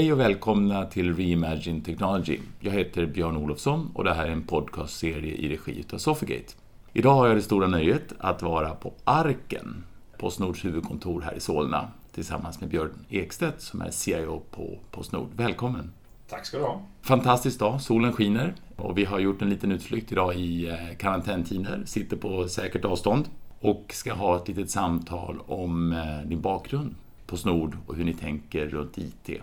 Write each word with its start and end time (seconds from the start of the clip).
Hej 0.00 0.12
och 0.12 0.20
välkomna 0.20 0.86
till 0.86 1.16
Reimagine 1.16 1.82
Technology. 1.82 2.38
Jag 2.60 2.72
heter 2.72 3.06
Björn 3.06 3.36
Olofsson 3.36 3.90
och 3.94 4.04
det 4.04 4.14
här 4.14 4.26
är 4.26 4.30
en 4.30 4.42
podcastserie 4.42 5.34
i 5.34 5.48
regi 5.48 5.84
av 5.92 5.98
Sofigate. 5.98 6.54
Idag 6.92 7.14
har 7.14 7.26
jag 7.26 7.36
det 7.36 7.42
stora 7.42 7.66
nöjet 7.66 8.12
att 8.18 8.42
vara 8.42 8.70
på 8.70 8.92
Arken, 9.04 9.84
Postnords 10.18 10.64
huvudkontor 10.64 11.20
här 11.20 11.34
i 11.34 11.40
Solna, 11.40 11.88
tillsammans 12.12 12.60
med 12.60 12.70
Björn 12.70 12.90
Ekstedt 13.08 13.62
som 13.62 13.80
är 13.80 13.90
CIO 13.90 14.42
på 14.50 14.78
Postnord. 14.90 15.28
Välkommen! 15.36 15.92
Tack 16.28 16.46
ska 16.46 16.58
du 16.58 16.64
ha! 16.64 16.82
Fantastisk 17.02 17.58
dag, 17.58 17.80
solen 17.80 18.12
skiner 18.12 18.54
och 18.76 18.98
vi 18.98 19.04
har 19.04 19.18
gjort 19.18 19.42
en 19.42 19.50
liten 19.50 19.72
utflykt 19.72 20.12
idag 20.12 20.34
i 20.34 20.68
eh, 20.68 20.96
karantäntider, 20.98 21.82
sitter 21.86 22.16
på 22.16 22.48
säkert 22.48 22.84
avstånd 22.84 23.28
och 23.60 23.84
ska 23.88 24.12
ha 24.12 24.36
ett 24.36 24.48
litet 24.48 24.70
samtal 24.70 25.38
om 25.46 25.92
eh, 25.92 26.28
din 26.28 26.40
bakgrund 26.40 26.94
på 27.26 27.36
Snord 27.36 27.76
och 27.86 27.96
hur 27.96 28.04
ni 28.04 28.14
tänker 28.14 28.66
runt 28.66 28.98
IT. 28.98 29.40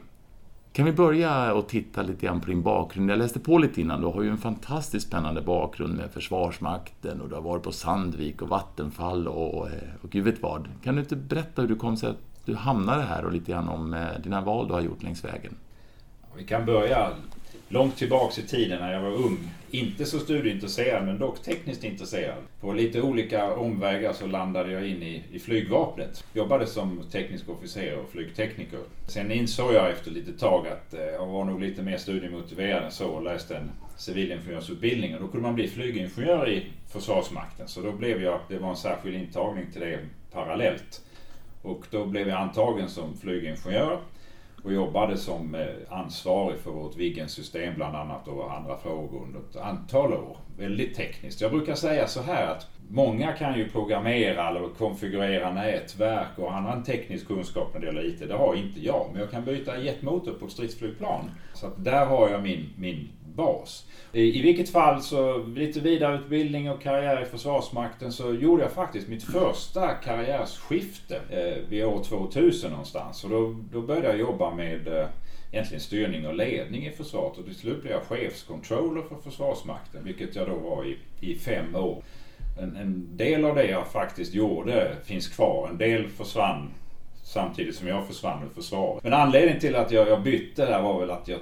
Kan 0.77 0.85
vi 0.85 0.91
börja 0.91 1.53
och 1.53 1.67
titta 1.67 2.01
lite 2.01 2.25
grann 2.25 2.41
på 2.41 2.47
din 2.47 2.61
bakgrund? 2.61 3.11
Jag 3.11 3.17
läste 3.17 3.39
på 3.39 3.57
lite 3.57 3.81
innan, 3.81 4.01
du 4.01 4.07
har 4.07 4.21
ju 4.21 4.29
en 4.29 4.37
fantastiskt 4.37 5.07
spännande 5.07 5.41
bakgrund 5.41 5.97
med 5.97 6.11
Försvarsmakten 6.11 7.21
och 7.21 7.29
du 7.29 7.35
har 7.35 7.41
varit 7.41 7.63
på 7.63 7.71
Sandvik 7.71 8.41
och 8.41 8.49
Vattenfall 8.49 9.27
och, 9.27 9.57
och, 9.57 9.67
eh, 9.67 9.73
och 10.01 10.09
gud 10.09 10.23
vet 10.23 10.41
vad. 10.41 10.67
Kan 10.83 10.95
du 10.95 11.01
inte 11.01 11.15
berätta 11.15 11.61
hur 11.61 11.69
du 11.69 11.75
kom 11.75 11.97
sig 11.97 12.09
att 12.09 12.17
du 12.45 12.55
hamnade 12.55 13.03
här 13.03 13.25
och 13.25 13.31
lite 13.31 13.51
grann 13.51 13.67
om 13.67 13.93
eh, 13.93 14.07
dina 14.23 14.41
val 14.41 14.67
du 14.67 14.73
har 14.73 14.81
gjort 14.81 15.03
längs 15.03 15.25
vägen? 15.25 15.55
Vi 16.37 16.43
kan 16.43 16.65
börja 16.65 17.07
långt 17.69 17.97
tillbaks 17.97 18.39
i 18.39 18.47
tiden 18.47 18.79
när 18.79 18.93
jag 18.93 19.01
var 19.01 19.11
ung. 19.11 19.37
Inte 19.71 20.05
så 20.05 20.19
studieintresserad 20.19 21.05
men 21.05 21.19
dock 21.19 21.43
tekniskt 21.43 21.83
intresserad. 21.83 22.37
På 22.61 22.73
lite 22.73 23.01
olika 23.01 23.53
omvägar 23.53 24.13
så 24.13 24.27
landade 24.27 24.71
jag 24.71 24.87
in 24.87 25.03
i, 25.03 25.23
i 25.31 25.39
flygvapnet. 25.39 26.23
Jobbade 26.33 26.67
som 26.67 27.03
teknisk 27.11 27.49
officer 27.49 27.97
och 27.97 28.09
flygtekniker. 28.09 28.79
Sen 29.07 29.31
insåg 29.31 29.73
jag 29.73 29.89
efter 29.89 30.11
lite 30.11 30.33
tag 30.33 30.67
att 30.67 30.93
eh, 30.93 31.01
jag 31.01 31.25
var 31.25 31.45
nog 31.45 31.61
lite 31.61 31.81
mer 31.81 31.97
studiemotiverad 31.97 32.83
än 32.83 32.91
så 32.91 33.07
och 33.07 33.23
läste 33.23 33.57
en 33.57 33.71
civilingenjörsutbildning. 33.97 35.15
Och 35.15 35.21
då 35.21 35.27
kunde 35.27 35.47
man 35.47 35.55
bli 35.55 35.67
flygingenjör 35.67 36.49
i 36.49 36.65
Försvarsmakten. 36.91 37.67
Så 37.67 37.81
då 37.81 37.91
blev 37.91 38.23
jag, 38.23 38.39
det 38.47 38.57
var 38.57 38.69
en 38.69 38.75
särskild 38.75 39.15
intagning 39.15 39.65
till 39.71 39.81
det 39.81 39.99
parallellt. 40.31 41.01
Och 41.61 41.85
då 41.91 42.05
blev 42.05 42.27
jag 42.27 42.41
antagen 42.41 42.89
som 42.89 43.17
flygingenjör 43.17 43.99
och 44.67 44.73
jobbade 44.73 45.17
som 45.17 45.55
eh, 45.55 45.65
ansvarig 45.89 46.59
för 46.59 46.71
vårt 46.71 46.95
Viggen-system 46.95 47.73
bland 47.75 47.95
annat 47.95 48.27
och 48.27 48.53
andra 48.53 48.77
frågor 48.77 49.23
under 49.23 49.39
ett 49.39 49.55
antal 49.55 50.13
år. 50.13 50.37
Väldigt 50.57 50.95
tekniskt. 50.95 51.41
Jag 51.41 51.51
brukar 51.51 51.75
säga 51.75 52.07
så 52.07 52.21
här 52.21 52.47
att 52.47 52.67
många 52.89 53.31
kan 53.31 53.57
ju 53.57 53.69
programmera 53.69 54.49
eller 54.49 54.69
konfigurera 54.77 55.53
nätverk 55.53 56.27
och 56.39 56.55
annan 56.55 56.83
teknisk 56.83 57.27
kunskap 57.27 57.73
när 57.73 57.79
det 57.81 57.85
gäller 57.85 58.05
IT. 58.05 58.19
Det 58.27 58.33
har 58.33 58.55
inte 58.55 58.79
jag, 58.79 59.09
men 59.11 59.21
jag 59.21 59.31
kan 59.31 59.45
byta 59.45 59.77
jetmotor 59.77 60.31
på 60.31 60.45
ett 60.45 60.51
stridsflygplan. 60.51 61.31
Så 61.53 61.67
att 61.67 61.83
där 61.83 62.05
har 62.05 62.29
jag 62.29 62.43
min, 62.43 62.69
min 62.77 63.09
bas. 63.37 63.85
I, 64.13 64.39
I 64.39 64.41
vilket 64.41 64.69
fall 64.69 65.01
så 65.01 65.37
lite 65.37 65.79
vidareutbildning 65.79 66.71
och 66.71 66.81
karriär 66.81 67.21
i 67.21 67.25
Försvarsmakten 67.25 68.11
så 68.11 68.33
gjorde 68.33 68.63
jag 68.63 68.71
faktiskt 68.71 69.07
mitt 69.07 69.23
första 69.23 69.93
karriärsskifte 69.93 71.21
eh, 71.29 71.69
vid 71.69 71.85
år 71.85 72.03
2000 72.03 72.71
någonstans. 72.71 73.23
Och 73.23 73.29
då, 73.29 73.55
då 73.71 73.81
började 73.81 74.07
jag 74.07 74.19
jobba 74.19 74.55
med 74.55 74.87
eh, 74.87 75.07
egentligen 75.51 75.81
styrning 75.81 76.27
och 76.27 76.35
ledning 76.35 76.85
i 76.85 76.91
försvaret 76.91 77.37
och 77.37 77.45
till 77.45 77.55
slut 77.55 77.81
blev 77.81 77.93
jag 77.93 78.03
chefscontroller 78.03 79.01
för 79.01 79.15
Försvarsmakten 79.29 80.03
vilket 80.03 80.35
jag 80.35 80.47
då 80.47 80.55
var 80.55 80.85
i, 80.85 80.97
i 81.19 81.35
fem 81.35 81.75
år. 81.75 82.03
En, 82.59 82.75
en 82.75 83.17
del 83.17 83.45
av 83.45 83.55
det 83.55 83.65
jag 83.65 83.87
faktiskt 83.87 84.33
gjorde 84.33 84.95
finns 85.05 85.27
kvar, 85.27 85.67
en 85.71 85.77
del 85.77 86.07
försvann 86.07 86.69
samtidigt 87.27 87.75
som 87.75 87.87
jag 87.87 88.07
försvann 88.07 88.43
ur 88.43 88.55
försvaret. 88.55 89.03
Men 89.03 89.13
anledningen 89.13 89.59
till 89.59 89.75
att 89.75 89.91
jag, 89.91 90.07
jag 90.07 90.23
bytte 90.23 90.65
där 90.65 90.81
var 90.81 90.99
väl 90.99 91.11
att 91.11 91.27
jag, 91.27 91.39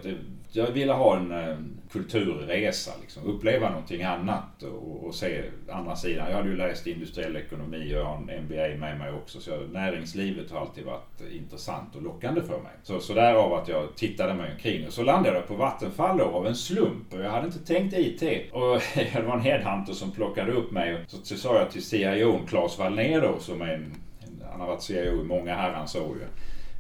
jag 0.51 0.72
ville 0.72 0.94
ha 0.94 1.18
en, 1.18 1.31
en 1.31 1.50
eh, 1.50 1.57
kulturresa, 1.91 2.91
liksom, 3.01 3.23
uppleva 3.23 3.69
någonting 3.69 4.03
annat 4.03 4.63
och, 4.63 5.06
och, 5.06 5.16
se 5.16 5.44
andra 5.69 5.95
sidan. 5.95 6.29
Jag 6.29 6.35
hade 6.38 6.50
ju 6.50 6.57
läst 6.57 6.88
industriell 6.88 7.35
ekonomi 7.35 7.95
och 7.95 8.00
jag 8.00 8.06
har 8.06 8.16
en 8.16 8.44
MBA 8.44 8.79
med 8.79 8.97
mig 8.97 9.12
också 9.13 9.40
så 9.40 9.51
jag, 9.51 9.69
näringslivet 9.72 10.51
har 10.51 10.59
alltid 10.59 10.85
varit 10.85 11.22
intressant 11.31 11.95
och 11.95 12.01
lockande 12.01 12.41
för 12.41 12.57
mig. 12.59 12.72
Så, 12.84 13.00
så 13.00 13.13
därav 13.13 13.53
att 13.53 13.68
jag 13.68 13.95
tittade 13.95 14.34
mig 14.34 14.51
omkring 14.51 14.88
och 14.88 14.94
så 14.94 15.03
landade 15.03 15.35
jag 15.35 15.47
på 15.47 15.56
Vattenfall 15.56 16.18
då, 16.18 16.24
av 16.24 16.47
en 16.47 16.56
slump 16.56 17.13
och 17.13 17.22
jag 17.22 17.31
hade 17.31 17.45
inte 17.45 17.66
tänkt 17.66 17.94
IT. 17.97 18.53
Och 18.53 18.81
det 19.13 19.24
var 19.28 19.34
en 19.34 19.41
headhunter 19.41 19.94
som 19.94 20.12
plockade 20.12 20.51
upp 20.51 20.72
mig 20.72 20.97
så, 21.07 21.18
så 21.24 21.35
sa 21.35 21.59
jag 21.59 21.72
till 21.72 21.84
CIO 21.84 22.40
Claes 22.47 22.79
Wallner 22.79 23.22
då 23.22 23.40
som 23.40 23.62
är 23.62 23.74
en, 23.74 23.94
han 24.55 24.61
har 24.61 24.67
varit 24.67 24.81
CIO 24.81 25.21
i 25.21 25.23
många 25.23 25.55
herrans 25.55 25.95
år 25.95 26.16
ju 26.16 26.27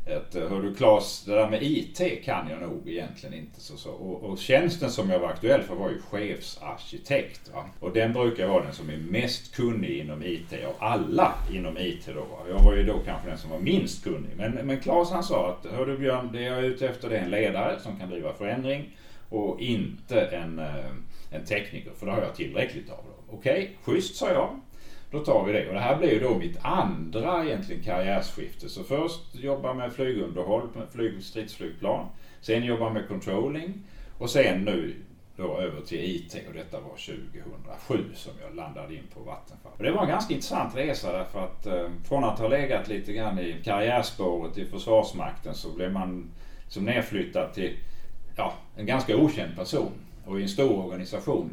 ett, 0.05 0.33
hör 0.33 0.61
du 0.61 0.75
Claes, 0.75 1.23
det 1.25 1.35
där 1.35 1.49
med 1.49 1.63
IT 1.63 2.23
kan 2.25 2.49
jag 2.49 2.61
nog 2.61 2.89
egentligen 2.89 3.35
inte. 3.35 3.61
Så, 3.61 3.77
så. 3.77 3.89
Och, 3.89 4.23
och 4.23 4.37
tjänsten 4.37 4.91
som 4.91 5.09
jag 5.09 5.19
var 5.19 5.27
aktuell 5.27 5.61
för 5.61 5.75
var 5.75 5.89
ju 5.89 6.01
chefsarkitekt. 6.01 7.51
Va? 7.53 7.65
Och 7.79 7.93
den 7.93 8.13
brukar 8.13 8.47
vara 8.47 8.63
den 8.63 8.73
som 8.73 8.89
är 8.89 8.97
mest 8.97 9.55
kunnig 9.55 9.99
inom 9.99 10.23
IT 10.23 10.53
av 10.67 10.73
alla 10.79 11.33
inom 11.51 11.77
IT 11.77 12.05
då. 12.07 12.19
Va? 12.19 12.37
Jag 12.49 12.59
var 12.59 12.75
ju 12.75 12.83
då 12.83 12.99
kanske 13.05 13.29
den 13.29 13.37
som 13.37 13.49
var 13.49 13.59
minst 13.59 14.03
kunnig. 14.03 14.31
Men, 14.37 14.51
men 14.51 14.79
Claes 14.79 15.11
han 15.11 15.23
sa 15.23 15.49
att, 15.49 15.71
hör 15.71 15.85
du 15.85 15.97
Björn, 15.97 16.29
det 16.33 16.41
jag 16.41 16.57
är 16.57 16.63
ute 16.63 16.87
efter 16.87 17.09
det 17.09 17.17
är 17.17 17.23
en 17.23 17.31
ledare 17.31 17.79
som 17.79 17.99
kan 17.99 18.09
driva 18.09 18.33
förändring 18.33 18.97
och 19.29 19.61
inte 19.61 20.21
en, 20.21 20.59
eh, 20.59 20.85
en 21.31 21.45
tekniker, 21.45 21.91
för 21.99 22.05
det 22.05 22.11
har 22.11 22.21
jag 22.21 22.35
tillräckligt 22.35 22.89
av. 22.89 22.99
Okej, 23.29 23.51
okay, 23.51 23.67
schysst 23.83 24.15
sa 24.15 24.31
jag. 24.31 24.59
Då 25.11 25.19
tar 25.19 25.45
vi 25.45 25.53
det. 25.53 25.67
Och 25.67 25.73
det 25.73 25.79
här 25.79 25.97
blir 25.97 26.11
ju 26.11 26.19
då 26.19 26.37
mitt 26.37 26.57
andra 26.61 27.45
egentligen 27.45 27.83
karriärsskifte. 27.83 28.69
Så 28.69 28.83
först 28.83 29.35
jobba 29.35 29.73
med 29.73 29.93
flygunderhåll 29.93 30.69
med 30.75 30.87
flyg, 30.91 31.23
stridsflygplan. 31.23 32.07
Sen 32.41 32.63
jobba 32.63 32.89
med 32.89 33.07
controlling. 33.07 33.73
Och 34.17 34.29
sen 34.29 34.65
nu 34.65 34.95
då 35.37 35.57
över 35.57 35.81
till 35.81 35.99
IT 35.99 36.35
och 36.47 36.53
detta 36.53 36.79
var 36.79 36.89
2007 36.89 38.15
som 38.15 38.31
jag 38.41 38.55
landade 38.55 38.93
in 38.93 39.03
på 39.13 39.19
Vattenfall. 39.19 39.71
Och 39.77 39.83
det 39.83 39.91
var 39.91 40.01
en 40.01 40.09
ganska 40.09 40.33
intressant 40.33 40.75
resa 40.75 41.11
därför 41.11 41.43
att 41.43 41.65
eh, 41.65 41.89
från 42.07 42.23
att 42.23 42.39
ha 42.39 42.47
legat 42.47 42.87
lite 42.87 43.13
grann 43.13 43.39
i 43.39 43.61
karriärspåret 43.63 44.57
i 44.57 44.65
Försvarsmakten 44.65 45.55
så 45.55 45.71
blev 45.71 45.91
man 45.91 46.31
som 46.67 46.85
nedflyttad 46.85 47.53
till 47.53 47.77
ja, 48.35 48.53
en 48.75 48.85
ganska 48.85 49.17
okänd 49.17 49.55
person. 49.55 49.91
Och 50.25 50.39
i 50.39 50.43
en 50.43 50.49
stor 50.49 50.85
organisation, 50.85 51.49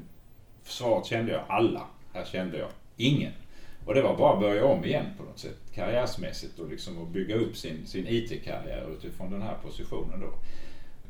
försvaret 0.62 1.07
kände 1.07 1.33
jag 1.33 1.43
alla. 1.49 1.83
Här 2.12 2.25
kände 2.25 2.59
jag 2.59 2.69
ingen. 2.97 3.33
Och 3.87 3.94
det 3.94 4.03
var 4.03 4.16
bara 4.16 4.32
att 4.32 4.41
börja 4.41 4.65
om 4.65 4.84
igen 4.84 5.06
på 5.19 5.25
något 5.25 5.38
sätt 5.38 5.56
karriärsmässigt 5.75 6.59
och 6.59 6.69
liksom 6.69 7.03
att 7.03 7.09
bygga 7.09 7.34
upp 7.34 7.56
sin, 7.56 7.87
sin 7.87 8.06
IT-karriär 8.09 8.87
utifrån 8.98 9.31
den 9.31 9.43
här 9.43 9.56
positionen 9.62 10.20
då. 10.20 10.32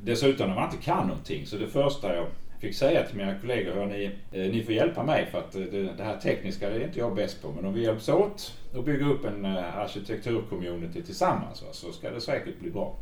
Dessutom 0.02 0.48
när 0.48 0.54
man 0.54 0.70
inte 0.70 0.84
kan 0.84 1.06
någonting 1.06 1.46
så 1.46 1.56
det 1.56 1.66
första 1.66 2.16
jag 2.16 2.26
fick 2.60 2.74
säga 2.74 3.06
till 3.06 3.16
mina 3.16 3.38
kollegor, 3.38 3.72
hörni, 3.72 4.04
eh, 4.32 4.52
ni 4.52 4.62
får 4.64 4.74
hjälpa 4.74 5.02
mig 5.02 5.26
för 5.30 5.38
att 5.38 5.54
eh, 5.54 5.62
det, 5.62 5.82
det 5.82 6.04
här 6.04 6.16
tekniska 6.16 6.70
det 6.70 6.76
är 6.76 6.84
inte 6.84 6.98
jag 6.98 7.14
bäst 7.14 7.42
på 7.42 7.52
men 7.52 7.64
om 7.64 7.74
vi 7.74 7.82
hjälps 7.82 8.08
åt 8.08 8.58
och 8.74 8.84
bygger 8.84 9.10
upp 9.10 9.24
en 9.24 9.44
eh, 9.44 9.78
arkitekturcommunity 9.78 11.02
tillsammans 11.02 11.62
va, 11.62 11.68
så 11.72 11.92
ska 11.92 12.10
det 12.10 12.20
säkert 12.20 12.58
bli 12.60 12.70
bra. 12.70 12.96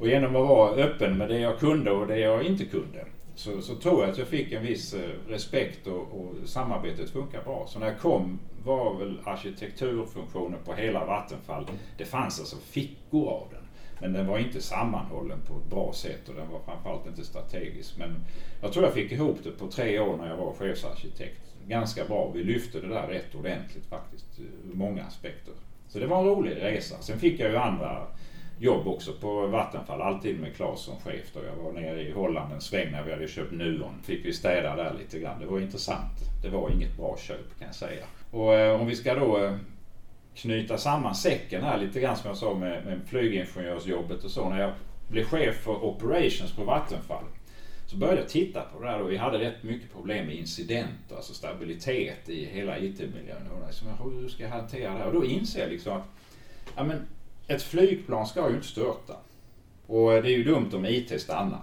Och 0.00 0.08
genom 0.08 0.36
att 0.36 0.48
vara 0.48 0.70
öppen 0.70 1.18
med 1.18 1.28
det 1.28 1.38
jag 1.38 1.58
kunde 1.58 1.90
och 1.90 2.06
det 2.06 2.18
jag 2.18 2.44
inte 2.44 2.64
kunde 2.64 3.04
så, 3.34 3.62
så 3.62 3.74
tror 3.74 4.02
jag 4.02 4.10
att 4.10 4.18
jag 4.18 4.28
fick 4.28 4.52
en 4.52 4.62
viss 4.62 4.94
eh, 4.94 5.10
respekt 5.28 5.86
och, 5.86 6.20
och 6.20 6.34
samarbetet 6.44 7.10
funkar 7.10 7.42
bra. 7.42 7.66
Så 7.68 7.78
när 7.78 7.86
jag 7.86 7.98
kom 7.98 8.38
var 8.64 8.94
väl 8.94 9.20
arkitekturfunktionen 9.24 10.58
på 10.64 10.74
hela 10.74 11.04
Vattenfall, 11.04 11.66
det 11.98 12.04
fanns 12.04 12.40
alltså 12.40 12.56
fickor 12.56 13.28
av 13.28 13.48
den. 13.50 13.62
Men 14.00 14.12
den 14.12 14.26
var 14.26 14.38
inte 14.38 14.60
sammanhållen 14.60 15.38
på 15.48 15.56
ett 15.56 15.70
bra 15.70 15.92
sätt 15.92 16.28
och 16.28 16.34
den 16.34 16.50
var 16.50 16.58
framförallt 16.58 17.06
inte 17.06 17.24
strategisk. 17.24 17.98
Men 17.98 18.24
jag 18.62 18.72
tror 18.72 18.84
jag 18.84 18.94
fick 18.94 19.12
ihop 19.12 19.38
det 19.42 19.50
på 19.50 19.66
tre 19.66 19.98
år 19.98 20.16
när 20.16 20.28
jag 20.28 20.36
var 20.36 20.52
chefsarkitekt. 20.52 21.40
Ganska 21.68 22.04
bra. 22.04 22.30
Vi 22.34 22.44
lyfte 22.44 22.80
det 22.80 22.88
där 22.88 23.06
rätt 23.06 23.34
ordentligt 23.34 23.86
faktiskt 23.86 24.38
eh, 24.38 24.70
ur 24.70 24.76
många 24.76 25.04
aspekter. 25.04 25.54
Så 25.88 25.98
det 25.98 26.06
var 26.06 26.18
en 26.18 26.24
rolig 26.24 26.56
resa. 26.56 26.96
Sen 27.00 27.18
fick 27.18 27.40
jag 27.40 27.50
ju 27.50 27.56
andra 27.56 28.06
jobb 28.60 28.88
också 28.88 29.12
på 29.12 29.46
Vattenfall, 29.46 30.02
alltid 30.02 30.40
med 30.40 30.56
Claes 30.56 30.80
som 30.80 30.96
chef. 30.96 31.32
Då. 31.34 31.40
Jag 31.44 31.64
var 31.64 31.72
nere 31.72 32.02
i 32.02 32.12
Holland 32.12 32.52
en 32.52 32.60
sväng 32.60 32.92
när 32.92 33.02
vi 33.02 33.12
hade 33.12 33.28
köpt 33.28 33.52
Nuon. 33.52 34.02
Fick 34.02 34.24
vi 34.24 34.32
städa 34.32 34.76
där 34.76 34.94
lite 34.98 35.18
grann. 35.18 35.40
Det 35.40 35.46
var 35.46 35.60
intressant. 35.60 36.18
Det 36.42 36.48
var 36.48 36.70
inget 36.70 36.96
bra 36.96 37.16
köp 37.18 37.58
kan 37.58 37.66
jag 37.66 37.74
säga. 37.74 38.04
Och 38.30 38.54
eh, 38.54 38.80
om 38.80 38.86
vi 38.86 38.96
ska 38.96 39.14
då 39.14 39.44
eh, 39.44 39.54
knyta 40.34 40.78
samman 40.78 41.14
säcken 41.14 41.62
här 41.62 41.78
lite 41.78 42.00
grann 42.00 42.16
som 42.16 42.28
jag 42.28 42.36
sa 42.36 42.54
med, 42.54 42.86
med 42.86 43.00
flygingenjörsjobbet 43.06 44.24
och 44.24 44.30
så. 44.30 44.48
När 44.48 44.60
jag 44.60 44.72
blev 45.08 45.24
chef 45.24 45.56
för 45.56 45.84
operations 45.84 46.52
på 46.52 46.64
Vattenfall 46.64 47.24
så 47.86 47.96
började 47.96 48.20
jag 48.20 48.28
titta 48.28 48.62
på 48.62 48.82
det 48.82 48.90
där 48.90 49.02
och 49.02 49.10
vi 49.10 49.16
hade 49.16 49.38
rätt 49.38 49.62
mycket 49.62 49.92
problem 49.92 50.26
med 50.26 50.34
incidenter, 50.34 51.16
alltså 51.16 51.34
stabilitet 51.34 52.28
i 52.28 52.44
hela 52.44 52.78
IT-miljön. 52.78 53.50
Och 53.52 53.66
liksom, 53.66 53.88
hur 54.20 54.28
ska 54.28 54.42
jag 54.42 54.50
hantera 54.50 54.92
det 54.92 54.98
här? 54.98 55.06
Och 55.06 55.12
då 55.12 55.24
inser 55.24 55.60
jag 55.60 55.70
liksom 55.70 55.96
att 55.96 56.04
ja, 56.76 56.84
men 56.84 57.06
ett 57.50 57.62
flygplan 57.62 58.26
ska 58.26 58.48
ju 58.48 58.54
inte 58.54 58.66
störta. 58.66 59.14
Och 59.86 60.10
det 60.10 60.28
är 60.28 60.36
ju 60.36 60.44
dumt 60.44 60.70
om 60.72 60.86
IT 60.86 61.20
stannar. 61.20 61.62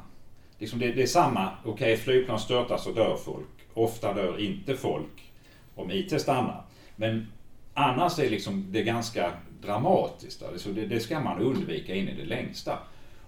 Liksom 0.57 0.79
det, 0.79 0.91
det, 0.91 1.01
är 1.01 1.07
samma, 1.07 1.49
okej 1.59 1.71
okay, 1.73 1.97
flygplan 1.97 2.39
störtar 2.39 2.77
så 2.77 2.91
dör 2.91 3.17
folk. 3.17 3.47
Ofta 3.73 4.13
dör 4.13 4.39
inte 4.39 4.75
folk 4.75 5.31
om 5.75 5.91
IT 5.91 6.21
stannar. 6.21 6.65
Men 6.95 7.27
annars 7.73 8.19
är 8.19 8.29
liksom 8.29 8.65
det 8.71 8.83
ganska 8.83 9.31
dramatiskt. 9.61 10.43
Alltså 10.43 10.69
det, 10.69 10.85
det 10.85 10.99
ska 10.99 11.19
man 11.19 11.41
undvika 11.41 11.95
in 11.95 12.09
i 12.09 12.15
det 12.15 12.25
längsta. 12.25 12.79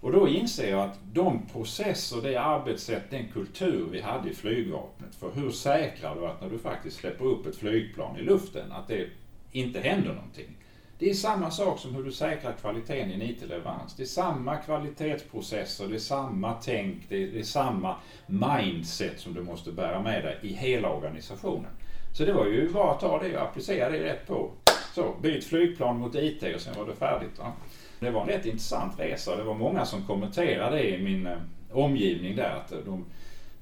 Och 0.01 0.11
då 0.11 0.27
inser 0.27 0.69
jag 0.69 0.81
att 0.81 0.99
de 1.13 1.45
processer, 1.51 2.21
det 2.21 2.35
arbetssätt, 2.35 3.03
den 3.09 3.27
kultur 3.33 3.87
vi 3.91 4.01
hade 4.01 4.29
i 4.29 4.33
flygvapnet 4.33 5.15
för 5.15 5.31
hur 5.31 5.51
säkrar 5.51 6.15
du 6.15 6.27
att 6.27 6.41
när 6.41 6.49
du 6.49 6.57
faktiskt 6.57 6.97
släpper 6.97 7.25
upp 7.25 7.45
ett 7.45 7.55
flygplan 7.55 8.17
i 8.17 8.21
luften 8.21 8.71
att 8.71 8.87
det 8.87 9.07
inte 9.51 9.79
händer 9.79 10.13
någonting. 10.13 10.58
Det 10.99 11.09
är 11.09 11.13
samma 11.13 11.51
sak 11.51 11.79
som 11.79 11.95
hur 11.95 12.03
du 12.03 12.11
säkrar 12.11 12.53
kvaliteten 12.53 13.11
i 13.11 13.13
en 13.13 13.21
IT-leverans. 13.21 13.95
Det 13.97 14.03
är 14.03 14.07
samma 14.07 14.55
kvalitetsprocesser, 14.55 15.87
det 15.87 15.95
är 15.95 15.99
samma 15.99 16.53
tänk, 16.53 17.09
det 17.09 17.23
är, 17.23 17.27
det 17.27 17.39
är 17.39 17.43
samma 17.43 17.95
mindset 18.27 19.19
som 19.19 19.33
du 19.33 19.41
måste 19.41 19.71
bära 19.71 20.01
med 20.01 20.23
dig 20.23 20.37
i 20.41 20.53
hela 20.53 20.89
organisationen. 20.89 21.71
Så 22.13 22.25
det 22.25 22.33
var 22.33 22.45
ju 22.45 22.69
bara 22.69 22.91
att 22.91 22.99
ta 22.99 23.19
det 23.23 23.37
och 23.37 23.43
applicera 23.43 23.89
det 23.89 24.03
rätt 24.03 24.27
på. 24.27 24.51
Så, 24.95 25.15
byt 25.21 25.43
flygplan 25.43 25.99
mot 25.99 26.15
IT 26.15 26.43
och 26.55 26.61
sen 26.61 26.73
var 26.77 26.85
det 26.85 26.95
färdigt. 26.95 27.39
Va? 27.39 27.51
Det 27.99 28.09
var 28.09 28.21
en 28.21 28.27
rätt 28.27 28.45
intressant 28.45 28.99
resa. 28.99 29.35
Det 29.35 29.43
var 29.43 29.55
många 29.55 29.85
som 29.85 30.05
kommenterade 30.05 30.75
det 30.75 30.89
i 30.89 31.03
min 31.03 31.27
eh, 31.27 31.37
omgivning 31.71 32.35
där. 32.35 32.55
Att 32.55 32.71
eh, 32.71 32.77
de, 32.85 33.05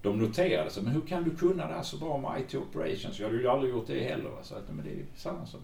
de 0.01 0.19
noterade 0.19 0.69
så, 0.69 0.81
men 0.81 0.93
hur 0.93 1.01
kan 1.01 1.23
du 1.23 1.35
kunna 1.35 1.67
det 1.67 1.73
här 1.73 1.83
så 1.83 1.97
bra 1.97 2.17
med 2.17 2.41
IT 2.41 2.55
operations? 2.55 3.19
Jag 3.19 3.27
hade 3.27 3.39
ju 3.39 3.47
aldrig 3.47 3.73
gjort 3.73 3.87
det 3.87 4.03
heller. 4.03 4.31
Så 4.43 4.55
att, 4.55 4.69
men 4.69 4.85
det 4.85 4.91
är 4.91 5.05
samma 5.15 5.45
som 5.45 5.59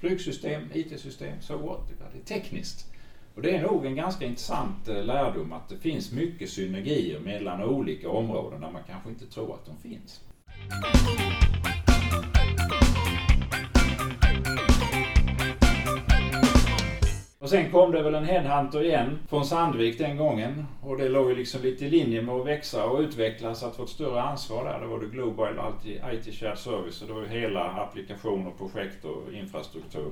flygsystem, 0.00 0.62
IT-system, 0.72 1.40
so 1.40 1.56
what? 1.56 1.80
Det 1.88 2.18
är 2.18 2.24
tekniskt. 2.40 2.86
Och 3.34 3.42
det 3.42 3.56
är 3.56 3.62
nog 3.62 3.86
en 3.86 3.94
ganska 3.94 4.24
intressant 4.24 4.88
eh, 4.88 5.04
lärdom 5.04 5.52
att 5.52 5.68
det 5.68 5.76
finns 5.76 6.12
mycket 6.12 6.50
synergier 6.50 7.20
mellan 7.20 7.62
olika 7.62 8.08
områden 8.08 8.60
där 8.60 8.70
man 8.70 8.82
kanske 8.86 9.08
inte 9.08 9.26
tror 9.26 9.54
att 9.54 9.66
de 9.66 9.76
finns. 9.88 10.20
Och 17.50 17.56
sen 17.56 17.70
kom 17.70 17.92
det 17.92 18.02
väl 18.02 18.14
en 18.14 18.24
headhunter 18.24 18.84
igen 18.84 19.18
från 19.28 19.44
Sandvik 19.44 19.98
den 19.98 20.16
gången. 20.16 20.66
Och 20.82 20.96
det 20.96 21.08
låg 21.08 21.30
ju 21.30 21.36
liksom 21.36 21.62
lite 21.62 21.86
i 21.86 21.90
linje 21.90 22.22
med 22.22 22.34
att 22.34 22.46
växa 22.46 22.84
och 22.84 23.00
utvecklas, 23.00 23.62
att 23.62 23.76
få 23.76 23.82
ett 23.82 23.88
större 23.88 24.22
ansvar 24.22 24.64
där. 24.64 24.80
Då 24.80 24.86
var 24.86 25.00
det 25.00 25.06
Global 25.06 25.54
IT 26.12 26.34
Shared 26.34 26.58
Service 26.58 27.02
och 27.02 27.08
det 27.08 27.14
var 27.14 27.20
ju 27.20 27.28
hela 27.28 27.70
applikationer, 27.70 28.50
projekt 28.58 29.04
och 29.04 29.32
infrastruktur. 29.32 30.10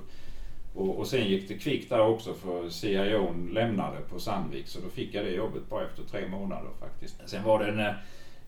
Och, 0.75 0.99
och 0.99 1.07
sen 1.07 1.25
gick 1.25 1.49
det 1.49 1.55
kvickt 1.55 1.91
där 1.91 2.01
också 2.01 2.35
för 2.35 2.69
CIO 2.69 3.35
lämnade 3.53 3.97
på 4.13 4.21
Sandvik 4.21 4.69
så 4.69 4.81
då 4.81 4.89
fick 4.89 5.15
jag 5.15 5.25
det 5.25 5.31
jobbet 5.31 5.69
bara 5.71 5.85
efter 5.85 6.03
tre 6.03 6.29
månader 6.29 6.71
faktiskt. 6.81 7.17
Sen 7.27 7.45
var 7.45 7.65
det 7.65 7.71
en, 7.71 7.81
eh, 7.81 7.95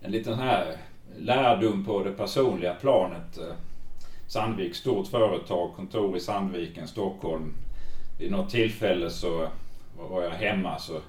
en 0.00 0.10
liten 0.10 0.34
här 0.34 0.76
lärdom 1.18 1.84
på 1.84 2.04
det 2.04 2.12
personliga 2.12 2.74
planet. 2.74 3.38
Eh, 3.38 3.54
Sandvik, 4.26 4.74
stort 4.74 5.06
företag, 5.06 5.72
kontor 5.76 6.16
i 6.16 6.20
Sandviken, 6.20 6.88
Stockholm 6.88 7.54
vid 8.20 8.30
något 8.30 8.50
tillfälle 8.50 9.10
så 9.10 9.48
var 9.96 10.22
jag 10.22 10.30
hemma 10.30 10.78
så 10.78 11.00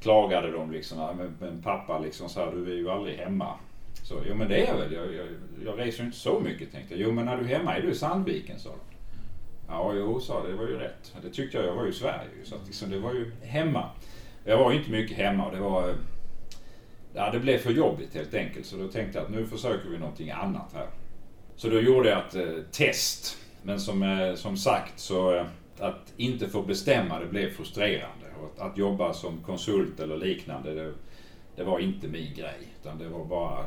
klagade 0.00 0.50
de 0.50 0.72
liksom. 0.72 0.98
Men, 0.98 1.36
men 1.40 1.62
pappa 1.62 1.98
liksom 1.98 2.28
så 2.28 2.40
här, 2.40 2.52
du 2.52 2.72
är 2.72 2.76
ju 2.76 2.90
aldrig 2.90 3.16
hemma. 3.16 3.54
Så, 4.02 4.14
jo 4.28 4.34
men 4.34 4.48
det 4.48 4.56
är 4.56 4.66
jag 4.66 4.76
väl. 4.76 4.92
Jag, 4.92 5.14
jag, 5.14 5.26
jag 5.64 5.78
reser 5.78 6.04
inte 6.04 6.16
så 6.16 6.40
mycket 6.40 6.72
tänkte 6.72 6.94
jag. 6.94 7.02
Jo 7.02 7.12
men 7.12 7.24
när 7.24 7.36
du 7.36 7.44
är 7.44 7.58
hemma 7.58 7.76
är 7.76 7.82
du 7.82 7.90
i 7.90 7.94
Sandviken 7.94 8.58
sa 8.58 8.68
de. 8.68 8.78
Ja 9.68 9.92
jo 9.94 10.20
sa 10.20 10.42
det 10.46 10.54
var 10.54 10.64
ju 10.64 10.78
rätt. 10.78 11.14
Det 11.22 11.30
tyckte 11.30 11.56
jag, 11.56 11.66
jag 11.66 11.74
var 11.74 11.84
ju 11.84 11.90
i 11.90 11.94
Sverige 11.94 12.30
så 12.44 12.54
att 12.54 12.66
liksom, 12.66 12.90
det 12.90 12.98
var 12.98 13.14
ju 13.14 13.32
hemma. 13.42 13.90
Jag 14.44 14.58
var 14.58 14.72
ju 14.72 14.78
inte 14.78 14.90
mycket 14.90 15.16
hemma 15.16 15.46
och 15.46 15.52
det 15.52 15.60
var 15.60 15.94
Ja, 17.14 17.30
det 17.30 17.40
blev 17.40 17.58
för 17.58 17.70
jobbigt 17.70 18.14
helt 18.14 18.34
enkelt 18.34 18.66
så 18.66 18.76
då 18.76 18.88
tänkte 18.88 19.18
jag 19.18 19.24
att 19.24 19.30
nu 19.30 19.46
försöker 19.46 19.88
vi 19.88 19.98
någonting 19.98 20.30
annat 20.30 20.72
här. 20.74 20.86
Så 21.56 21.68
då 21.68 21.80
gjorde 21.80 22.08
jag 22.08 22.18
ett 22.18 22.34
eh, 22.34 22.62
test. 22.72 23.38
Men 23.62 23.80
som, 23.80 24.02
eh, 24.02 24.34
som 24.34 24.56
sagt 24.56 25.00
så 25.00 25.34
eh, 25.34 25.46
att 25.80 26.12
inte 26.16 26.48
få 26.48 26.62
bestämma 26.62 27.18
det 27.18 27.26
blev 27.26 27.50
frustrerande. 27.50 28.26
Och 28.40 28.44
att, 28.46 28.70
att 28.70 28.78
jobba 28.78 29.12
som 29.12 29.42
konsult 29.42 30.00
eller 30.00 30.16
liknande 30.16 30.74
det, 30.74 30.92
det, 31.56 31.64
var 31.64 31.78
inte 31.78 32.08
min 32.08 32.34
grej. 32.34 32.68
Utan 32.80 32.98
det 32.98 33.08
var 33.08 33.24
bara 33.24 33.64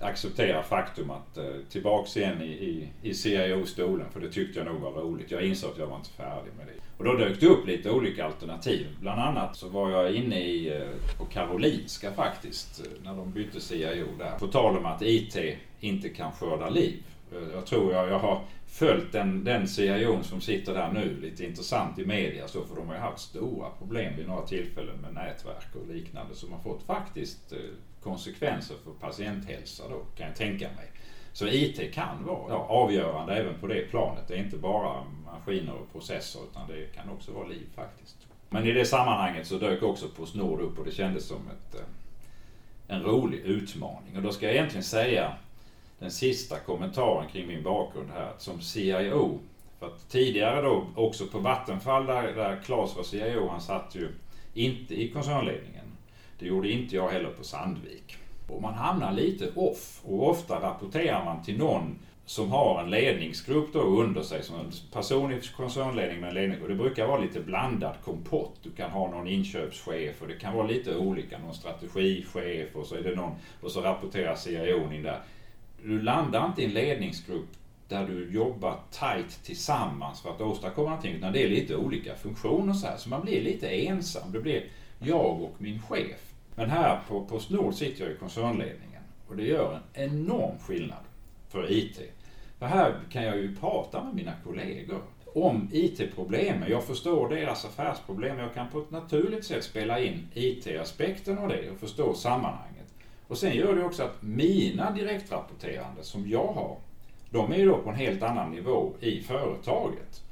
acceptera 0.00 0.62
faktum 0.62 1.10
att 1.10 1.36
eh, 1.36 1.44
tillbaks 1.70 2.16
igen 2.16 2.42
i, 2.42 2.46
i, 2.46 2.88
i 3.02 3.14
CIO-stolen 3.14 4.06
för 4.12 4.20
det 4.20 4.32
tyckte 4.32 4.58
jag 4.58 4.66
nog 4.66 4.80
var 4.80 4.92
roligt. 4.92 5.30
Jag 5.30 5.42
insåg 5.42 5.70
att 5.70 5.78
jag 5.78 5.86
var 5.86 5.96
inte 5.96 6.10
färdig 6.10 6.52
med 6.56 6.66
det. 6.66 6.72
Och 6.98 7.04
då 7.04 7.12
dök 7.12 7.40
det 7.40 7.46
upp 7.46 7.66
lite 7.66 7.90
olika 7.90 8.24
alternativ. 8.24 8.86
Bland 9.00 9.20
annat 9.20 9.56
så 9.56 9.68
var 9.68 9.90
jag 9.90 10.14
inne 10.14 10.40
i, 10.40 10.76
eh, 10.76 11.18
på 11.18 11.24
Karolinska 11.24 12.12
faktiskt, 12.12 12.80
eh, 12.80 13.04
när 13.04 13.14
de 13.14 13.32
bytte 13.32 13.60
CIO 13.60 14.06
där. 14.18 14.38
På 14.38 14.46
tal 14.46 14.76
om 14.76 14.86
att 14.86 15.02
IT 15.02 15.36
inte 15.80 16.08
kan 16.08 16.32
skörda 16.32 16.70
liv. 16.70 17.02
Eh, 17.32 17.54
jag 17.54 17.66
tror 17.66 17.92
jag, 17.92 18.08
jag 18.08 18.18
har 18.18 18.40
följt 18.66 19.12
den, 19.12 19.44
den 19.44 19.68
CIO 19.68 20.22
som 20.22 20.40
sitter 20.40 20.74
där 20.74 20.92
nu 20.92 21.20
lite 21.20 21.44
intressant 21.44 21.98
i 21.98 22.06
media 22.06 22.48
så 22.48 22.64
för 22.64 22.76
de 22.76 22.88
har 22.88 22.94
ju 22.94 23.00
haft 23.00 23.18
stora 23.18 23.70
problem 23.70 24.16
vid 24.16 24.28
några 24.28 24.46
tillfällen 24.46 24.96
med 24.96 25.14
nätverk 25.14 25.74
och 25.74 25.94
liknande 25.94 26.34
som 26.34 26.52
har 26.52 26.60
fått 26.60 26.82
faktiskt 26.82 27.52
eh, 27.52 27.58
konsekvenser 28.02 28.76
för 28.84 28.90
patienthälsa 28.90 29.88
då 29.88 29.98
kan 30.16 30.26
jag 30.26 30.36
tänka 30.36 30.68
mig. 30.68 30.90
Så 31.32 31.46
IT 31.48 31.94
kan 31.94 32.24
vara 32.24 32.44
ja, 32.48 32.66
avgörande 32.68 33.36
även 33.36 33.54
på 33.60 33.66
det 33.66 33.90
planet. 33.90 34.28
Det 34.28 34.34
är 34.34 34.38
inte 34.38 34.56
bara 34.56 35.04
maskiner 35.24 35.74
och 35.74 35.92
processer 35.92 36.40
utan 36.50 36.68
det 36.68 36.94
kan 36.94 37.10
också 37.10 37.32
vara 37.32 37.48
liv 37.48 37.66
faktiskt. 37.74 38.16
Men 38.50 38.66
i 38.66 38.72
det 38.72 38.84
sammanhanget 38.84 39.46
så 39.46 39.58
dök 39.58 39.82
också 39.82 40.08
Postnord 40.08 40.60
upp 40.60 40.78
och 40.78 40.84
det 40.84 40.90
kändes 40.90 41.26
som 41.26 41.36
ett, 41.36 41.74
eh, 41.74 42.96
en 42.96 43.02
rolig 43.02 43.38
utmaning. 43.38 44.16
Och 44.16 44.22
då 44.22 44.32
ska 44.32 44.46
jag 44.46 44.54
egentligen 44.54 44.84
säga 44.84 45.32
den 45.98 46.10
sista 46.10 46.58
kommentaren 46.58 47.28
kring 47.28 47.46
min 47.46 47.62
bakgrund 47.62 48.10
här. 48.14 48.32
Som 48.38 48.60
CIO, 48.60 49.40
för 49.78 49.86
att 49.86 50.08
tidigare 50.08 50.62
då 50.62 50.86
också 50.94 51.26
på 51.26 51.38
Vattenfall 51.38 52.06
där, 52.06 52.22
där 52.22 52.60
Claes 52.64 52.96
var 52.96 53.02
CIO, 53.02 53.48
han 53.48 53.60
satt 53.60 53.94
ju 53.94 54.08
inte 54.54 55.02
i 55.02 55.10
koncernledningen. 55.10 55.84
Det 56.38 56.46
gjorde 56.46 56.70
inte 56.70 56.96
jag 56.96 57.08
heller 57.08 57.30
på 57.30 57.44
Sandvik. 57.44 58.16
Och 58.48 58.62
man 58.62 58.74
hamnar 58.74 59.12
lite 59.12 59.50
off 59.54 60.00
och 60.04 60.30
ofta 60.30 60.62
rapporterar 60.62 61.24
man 61.24 61.42
till 61.42 61.58
någon 61.58 61.98
som 62.26 62.50
har 62.50 62.82
en 62.82 62.90
ledningsgrupp 62.90 63.72
då 63.72 63.80
under 63.80 64.22
sig, 64.22 64.42
som 64.42 64.60
en 64.60 64.72
person 64.92 65.32
i 65.32 65.40
koncernledning 65.56 66.20
med 66.20 66.28
en 66.28 66.34
ledningsgrupp. 66.34 66.68
Det 66.68 66.74
brukar 66.74 67.06
vara 67.06 67.20
lite 67.20 67.40
blandad 67.40 67.94
kompott. 68.04 68.54
Du 68.62 68.70
kan 68.70 68.90
ha 68.90 69.10
någon 69.10 69.28
inköpschef 69.28 70.22
och 70.22 70.28
det 70.28 70.34
kan 70.34 70.56
vara 70.56 70.66
lite 70.66 70.96
olika, 70.96 71.38
någon 71.38 71.54
strategichef 71.54 72.76
och 72.76 72.86
så 72.86 72.94
är 72.94 73.02
det 73.02 73.14
någon, 73.14 73.32
och 73.60 73.70
så 73.70 73.80
rapporterar 73.80 74.34
CIO 74.34 74.92
in 74.92 75.02
där. 75.02 75.20
Du 75.86 76.02
landar 76.02 76.46
inte 76.46 76.62
i 76.62 76.64
en 76.64 76.70
ledningsgrupp 76.70 77.48
där 77.88 78.06
du 78.06 78.32
jobbar 78.32 78.78
tight 78.90 79.44
tillsammans 79.44 80.20
för 80.20 80.30
att 80.30 80.40
åstadkomma 80.40 80.88
någonting, 80.88 81.14
utan 81.14 81.32
det 81.32 81.42
är 81.42 81.48
lite 81.48 81.76
olika 81.76 82.14
funktioner 82.14 82.72
så 82.72 82.86
här, 82.86 82.96
så 82.96 83.08
man 83.08 83.20
blir 83.22 83.42
lite 83.42 83.68
ensam. 83.68 84.32
Det 84.32 84.40
blir 84.40 84.64
jag 84.98 85.42
och 85.42 85.54
min 85.58 85.82
chef. 85.82 86.32
Men 86.54 86.70
här 86.70 87.00
på 87.08 87.24
Postnord 87.24 87.74
sitter 87.74 88.04
jag 88.04 88.12
i 88.12 88.16
koncernledningen 88.16 89.02
och 89.28 89.36
det 89.36 89.42
gör 89.42 89.80
en 89.92 90.10
enorm 90.10 90.58
skillnad 90.58 91.04
för 91.48 91.72
IT. 91.72 92.00
För 92.58 92.66
här 92.66 92.94
kan 93.12 93.24
jag 93.24 93.36
ju 93.36 93.56
prata 93.56 94.04
med 94.04 94.14
mina 94.14 94.32
kollegor 94.44 95.02
om 95.34 95.68
IT-problemen. 95.72 96.70
Jag 96.70 96.84
förstår 96.84 97.28
deras 97.28 97.64
affärsproblem. 97.64 98.38
Jag 98.38 98.54
kan 98.54 98.68
på 98.68 98.78
ett 98.78 98.90
naturligt 98.90 99.44
sätt 99.44 99.64
spela 99.64 100.00
in 100.00 100.28
IT-aspekten 100.34 101.38
av 101.38 101.48
det 101.48 101.70
och 101.70 101.78
förstå 101.78 102.14
sammanhanget. 102.14 102.75
Och 103.28 103.38
sen 103.38 103.56
gör 103.56 103.76
det 103.76 103.84
också 103.84 104.02
att 104.02 104.22
mina 104.22 104.90
direktrapporterande 104.90 106.02
som 106.02 106.28
jag 106.28 106.46
har, 106.46 106.76
de 107.30 107.52
är 107.52 107.56
ju 107.56 107.66
då 107.66 107.78
på 107.78 107.90
en 107.90 107.96
helt 107.96 108.22
annan 108.22 108.50
nivå 108.50 108.92
i 109.00 109.20
företaget. 109.20 110.22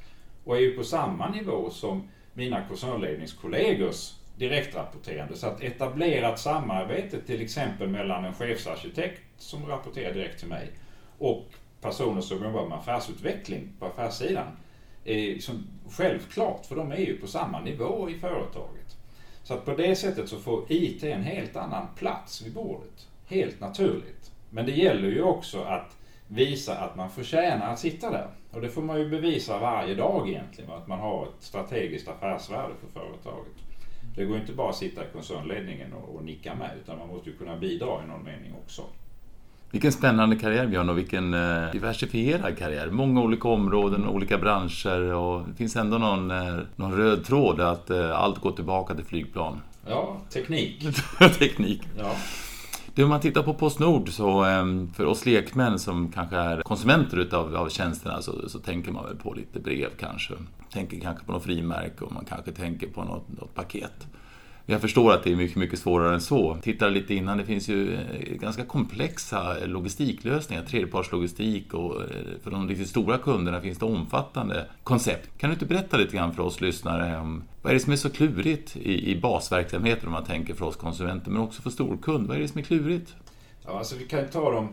Och 0.45 0.57
är 0.57 0.61
ju 0.61 0.77
på 0.77 0.85
samma 0.85 1.29
nivå 1.29 1.71
som 1.71 2.09
mina 2.35 2.69
koncernledningskollegors 2.69 4.15
direktrapporterande. 4.37 5.37
Så 5.37 5.47
att 5.47 5.63
etablerat 5.63 6.41
samarbete 6.41 7.21
till 7.21 7.43
exempel 7.43 7.89
mellan 7.89 8.25
en 8.25 8.35
chefsarkitekt 8.35 9.23
som 9.39 9.67
rapporterar 9.67 10.15
direkt 10.15 10.39
till 10.39 10.49
mig 10.49 10.71
och 11.19 11.47
personer 11.81 12.21
som 12.21 12.45
jobbar 12.45 12.69
med 12.69 12.79
affärsutveckling 12.79 13.69
på 13.79 13.87
affärssidan 13.87 14.47
är 15.05 15.15
liksom 15.15 15.67
självklart 15.91 16.67
för 16.67 16.77
de 16.77 16.93
är 16.93 16.97
ju 16.97 17.17
på 17.17 17.27
samma 17.27 17.61
nivå 17.61 18.11
i 18.11 18.15
företaget. 18.15 18.84
Så 19.45 19.55
att 19.55 19.65
på 19.65 19.75
det 19.75 19.97
sättet 19.97 20.29
så 20.29 20.39
får 20.39 20.65
IT 20.69 21.05
en 21.05 21.23
helt 21.23 21.57
annan 21.57 21.87
plats 21.97 22.43
vid 22.43 22.53
bordet. 22.53 23.09
Helt 23.27 23.61
naturligt. 23.61 24.33
Men 24.51 24.67
det 24.67 24.73
gäller 24.73 25.09
ju 25.09 25.23
också 25.23 25.61
att 25.61 25.97
visa 26.29 26.79
att 26.79 26.97
man 26.97 27.11
förtjänar 27.11 27.73
att 27.73 27.79
sitta 27.79 28.11
där. 28.11 28.29
Och 28.51 28.61
det 28.61 28.69
får 28.69 28.83
man 28.83 29.01
ju 29.01 29.11
bevisa 29.11 29.59
varje 29.59 29.95
dag 29.95 30.29
egentligen, 30.29 30.71
att 30.71 30.87
man 30.87 30.99
har 30.99 31.25
ett 31.25 31.45
strategiskt 31.45 32.09
affärsvärde 32.09 32.75
för 32.81 33.01
företaget. 33.01 33.53
Det 34.17 34.25
går 34.25 34.37
inte 34.37 34.53
bara 34.53 34.71
att 34.71 34.77
sitta 34.77 35.05
i 35.05 35.13
koncernledningen 35.13 35.93
och, 35.93 36.15
och 36.15 36.25
nicka 36.25 36.55
med 36.55 36.71
utan 36.83 36.99
man 36.99 37.09
måste 37.09 37.31
ju 37.31 37.37
kunna 37.37 37.57
bidra 37.57 38.05
i 38.05 38.07
någon 38.07 38.25
mening 38.25 38.55
också. 38.65 38.83
Vilken 39.75 39.93
spännande 39.93 40.37
karriär 40.37 40.67
Björn 40.67 40.89
och 40.89 40.99
vilken 40.99 41.35
eh, 41.35 41.71
diversifierad 41.73 42.59
karriär. 42.59 42.91
Många 42.91 43.21
olika 43.21 43.49
områden, 43.49 44.09
olika 44.09 44.39
branscher 44.39 45.13
och 45.15 45.49
det 45.49 45.55
finns 45.55 45.77
ändå 45.77 45.99
någon, 45.99 46.31
eh, 46.31 46.57
någon 46.77 46.93
röd 46.93 47.25
tråd 47.25 47.61
att 47.61 47.91
eh, 47.91 48.21
allt 48.21 48.39
går 48.39 48.53
tillbaka 48.53 48.95
till 48.95 49.05
flygplan. 49.05 49.61
Ja, 49.87 50.21
teknik. 50.33 50.87
teknik. 51.39 51.83
Ja. 51.99 52.11
Det, 52.95 53.05
om 53.05 53.11
man 53.11 53.21
tittar 53.21 53.43
på 53.43 53.55
Postnord 53.55 54.09
så 54.09 54.45
ehm, 54.45 54.93
för 54.93 55.05
oss 55.05 55.27
lekmän 55.27 55.79
som 55.79 56.13
kanske 56.13 56.37
är 56.37 56.63
konsumenter 56.63 57.17
utav, 57.17 57.57
av 57.57 57.69
tjänsterna 57.69 58.23
så, 58.23 58.49
så 58.49 58.59
tänker 58.59 58.93
man 58.93 59.05
väl 59.05 59.17
på 59.17 59.35
lite 59.35 59.61
brev 59.61 59.91
kanske. 60.01 60.35
Tänker 60.73 61.01
kanske 61.01 61.25
på 61.25 61.33
något 61.33 61.45
frimärke 61.45 62.05
och 62.05 62.13
man 62.13 62.25
kanske 62.25 62.53
tänker 62.53 62.87
på 62.87 63.05
något, 63.05 63.29
något 63.29 63.55
paket. 63.55 64.07
Jag 64.67 64.81
förstår 64.81 65.13
att 65.13 65.25
det 65.25 65.33
är 65.33 65.37
mycket, 65.37 65.57
mycket 65.57 65.79
svårare 65.79 66.15
än 66.15 66.21
så. 66.21 66.57
Tittar 66.63 66.91
lite 66.91 67.15
innan, 67.15 67.39
det 67.39 67.45
finns 67.45 67.69
ju 67.69 67.95
eh, 67.95 68.01
ganska 68.35 68.65
komplexa 68.65 69.61
eh, 69.61 69.69
logistiklösningar, 69.69 70.63
tredjepartslogistik 70.63 71.75
och 71.75 72.01
eh, 72.01 72.09
för 72.43 72.51
de 72.51 72.69
riktigt 72.69 72.89
stora 72.89 73.19
kunderna 73.19 73.61
finns 73.61 73.79
det 73.79 73.85
omfattande 73.85 74.67
koncept. 74.83 75.39
Kan 75.39 75.51
du 75.51 75.55
inte 75.55 75.67
berätta 75.67 75.97
lite 75.97 76.17
grann 76.17 76.35
för 76.35 76.43
oss 76.43 76.61
lyssnare 76.61 77.21
om 77.21 77.45
vad 77.63 77.71
är 77.71 77.75
det 77.75 77.81
som 77.81 77.93
är 77.93 77.97
så 77.97 78.11
klurigt 78.11 78.77
i, 78.77 79.11
i 79.11 79.21
basverksamheten 79.21 80.07
om 80.07 80.13
man 80.13 80.25
tänker 80.25 80.55
för 80.55 80.65
oss 80.65 80.77
konsumenter, 80.77 81.31
men 81.31 81.43
också 81.43 81.63
för 81.63 81.71
storkund? 81.71 82.27
Vad 82.27 82.37
är 82.37 82.41
det 82.41 82.49
som 82.49 82.59
är 82.59 82.65
klurigt? 82.65 83.15
Ja, 83.67 83.79
alltså 83.79 83.97
vi 83.97 84.05
kan 84.05 84.29
ta 84.29 84.51
de 84.51 84.69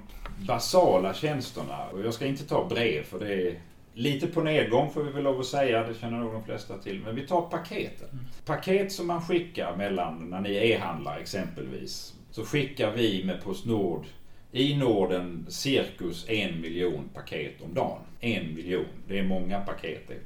basala 0.48 1.14
tjänsterna. 1.14 1.78
Och 1.94 2.02
jag 2.02 2.14
ska 2.14 2.26
inte 2.26 2.44
ta 2.44 2.68
brev 2.68 3.04
för 3.04 3.20
det 3.20 3.34
är 3.34 3.60
lite 4.02 4.28
på 4.28 4.42
nedgång 4.42 4.92
får 4.92 5.04
vi 5.04 5.12
väl 5.12 5.24
lov 5.24 5.40
att 5.40 5.46
säga. 5.46 5.88
Det 5.88 5.94
känner 5.94 6.18
nog 6.18 6.34
de 6.34 6.44
flesta 6.44 6.78
till. 6.78 7.02
Men 7.06 7.16
vi 7.16 7.28
tar 7.28 7.42
paketen. 7.42 8.10
Mm. 8.12 8.26
Paket 8.46 8.92
som 8.92 9.08
man 9.08 9.22
skickar 9.22 9.76
mellan, 9.76 10.30
när 10.30 10.42
ni 10.42 10.72
e-handlar 10.72 11.20
exempelvis. 11.20 12.14
Så 12.32 12.46
skickar 12.46 12.92
vi 12.92 13.24
med 13.24 13.44
Postnord 13.44 14.06
i 14.52 14.78
Norden 14.78 15.46
cirkus 15.50 16.30
en 16.30 16.62
miljon 16.62 17.10
paket 17.14 17.62
om 17.62 17.74
dagen. 17.74 18.02
En 18.20 18.56
miljon. 18.56 18.86
Det 19.08 19.20
är 19.20 19.24
många 19.24 19.60
paket 19.60 20.08
det. 20.08 20.20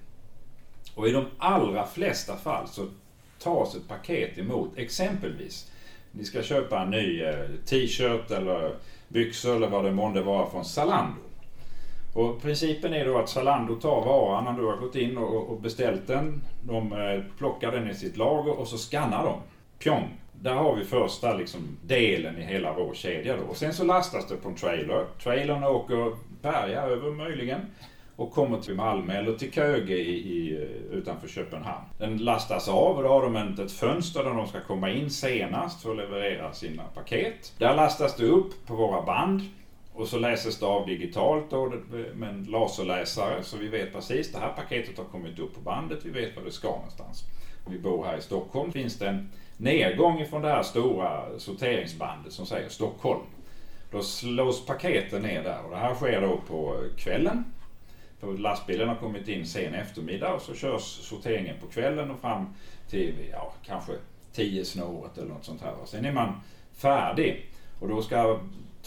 Och 0.96 1.08
i 1.08 1.12
de 1.12 1.26
allra 1.38 1.86
flesta 1.86 2.36
fall 2.36 2.68
så 2.68 2.88
tas 3.40 3.76
ett 3.76 3.88
paket 3.88 4.38
emot 4.38 4.78
exempelvis 4.78 5.72
ni 6.18 6.24
ska 6.24 6.44
köpa 6.44 6.82
en 6.82 6.90
ny 6.90 7.24
eh, 7.24 7.46
t-shirt 7.66 8.32
eller 8.32 8.76
byxor 9.08 9.56
eller 9.56 9.70
vad 9.70 9.86
det 9.86 9.92
månde 9.92 10.22
vara 10.22 10.50
från 10.50 10.66
Zalando. 10.66 11.22
Och 12.16 12.42
principen 12.42 12.94
är 12.94 13.06
då 13.06 13.18
att 13.18 13.30
Zalando 13.30 13.76
tar 13.76 14.06
varan 14.06 14.44
när 14.44 14.62
du 14.62 14.68
har 14.68 14.78
gått 14.78 14.96
in 14.96 15.18
och 15.18 15.62
beställt 15.62 16.08
den. 16.08 16.42
De 16.64 16.94
eh, 16.94 17.24
plockar 17.38 17.72
den 17.72 17.90
i 17.90 17.94
sitt 17.94 18.18
lager 18.18 18.60
och 18.60 18.68
så 18.68 18.78
skannar 18.78 19.26
de. 19.26 19.40
Pjong! 19.80 20.10
Där 20.42 20.54
har 20.54 20.76
vi 20.76 20.84
första 20.84 21.34
liksom, 21.34 21.78
delen 21.82 22.38
i 22.38 22.42
hela 22.42 22.74
vår 22.74 22.94
kedja. 22.94 23.38
Då. 23.38 23.44
Och 23.44 23.58
sen 23.58 23.74
så 23.74 23.84
lastas 23.84 24.28
det 24.28 24.36
på 24.36 24.50
en 24.50 24.56
trailer. 24.56 25.06
Trailern 25.24 25.64
åker 25.64 26.16
Berga 26.42 26.82
över 26.82 27.12
möjligen 27.12 27.62
och 28.16 28.32
kommer 28.32 28.62
till 28.62 28.76
Malmö 28.76 29.14
eller 29.14 29.34
till 29.34 29.52
Köge 29.52 29.96
i, 29.96 30.12
i, 30.12 30.56
eh, 30.56 30.98
utanför 30.98 31.28
Köpenhamn. 31.28 31.86
Den 31.98 32.18
lastas 32.18 32.70
av 32.70 32.98
och 32.98 33.04
då 33.04 33.10
har 33.10 33.22
de 33.22 33.36
ett 33.36 33.72
fönster 33.72 34.24
där 34.24 34.34
de 34.34 34.48
ska 34.48 34.62
komma 34.62 34.90
in 34.90 35.10
senast 35.10 35.82
för 35.82 35.92
att 35.92 35.98
leverera 35.98 36.54
sina 36.54 36.84
paket. 36.84 37.54
Där 37.58 37.76
lastas 37.76 38.16
det 38.16 38.26
upp 38.26 38.68
på 38.68 38.76
våra 38.76 39.02
band 39.02 39.42
och 39.96 40.08
så 40.08 40.20
läses 40.20 40.60
det 40.60 40.66
av 40.66 40.88
digitalt 40.88 41.50
då, 41.50 41.74
med 42.14 42.30
en 42.30 42.44
laserläsare 42.44 43.44
så 43.44 43.58
vi 43.58 43.68
vet 43.68 43.94
precis 43.94 44.32
det 44.32 44.40
här 44.40 44.54
paketet 44.54 44.98
har 44.98 45.06
kommit 45.06 45.40
upp 45.40 45.56
på 45.56 45.62
bandet, 45.62 46.06
vi 46.06 46.10
vet 46.10 46.36
var 46.36 46.44
det 46.44 46.52
ska 46.52 46.68
någonstans. 46.68 47.24
Om 47.66 47.74
vi 47.74 47.80
bor 47.80 48.06
här 48.06 48.18
i 48.18 48.22
Stockholm 48.22 48.72
finns 48.72 49.00
det 49.00 49.08
en 49.08 49.32
nedgång 49.58 50.22
ifrån 50.22 50.42
det 50.42 50.48
här 50.48 50.64
stora 50.64 51.40
sorteringsbandet 51.40 52.34
som 52.34 52.46
säger 52.46 52.70
Stockholm. 52.70 53.22
Då 53.92 54.02
slås 54.02 54.66
paketen 54.66 55.22
ner 55.22 55.44
där 55.44 55.64
och 55.66 55.72
det 55.72 55.78
här 55.78 55.96
sker 55.96 56.22
då 56.22 56.38
på 56.48 56.84
kvällen 56.98 57.44
för 58.26 58.38
lastbilen 58.38 58.88
har 58.88 58.96
kommit 58.96 59.28
in 59.28 59.46
sen 59.46 59.74
eftermiddag 59.74 60.34
och 60.34 60.42
så 60.42 60.54
körs 60.54 60.82
sorteringen 60.82 61.56
på 61.62 61.68
kvällen 61.68 62.12
och 62.12 62.20
fram 62.20 62.46
till 62.90 63.16
ja, 63.32 63.54
kanske 63.66 63.94
10 64.34 64.66
snåret 64.66 65.18
eller 65.18 65.28
något 65.28 65.46
sånt 65.46 65.62
här. 65.62 65.74
Och 65.82 65.88
sen 65.88 66.06
är 66.06 66.12
man 66.12 66.42
färdig 66.74 67.46
och 67.80 67.88
då 67.88 68.02
ska 68.02 68.40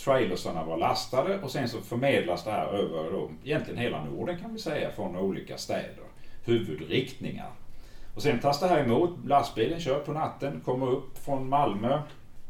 trailersarna 0.05 0.65
var 0.65 0.77
lastade 0.77 1.39
och 1.43 1.51
sen 1.51 1.69
så 1.69 1.81
förmedlas 1.81 2.45
det 2.45 2.51
här 2.51 2.67
över 2.67 3.11
då, 3.11 3.31
egentligen 3.45 3.79
hela 3.81 4.05
Norden 4.05 4.39
kan 4.39 4.53
vi 4.53 4.59
säga 4.59 4.91
från 4.91 5.17
olika 5.17 5.59
städer, 5.59 6.05
huvudriktningar. 6.45 7.51
Och 8.15 8.23
sen 8.23 8.41
tas 8.41 8.61
det 8.61 8.69
här 8.69 8.85
emot, 8.85 9.11
lastbilen 9.27 9.81
kör 9.81 10.01
på 10.01 10.13
natten, 10.13 10.61
kommer 10.65 10.91
upp 10.91 11.19
från 11.25 11.49
Malmö 11.49 12.03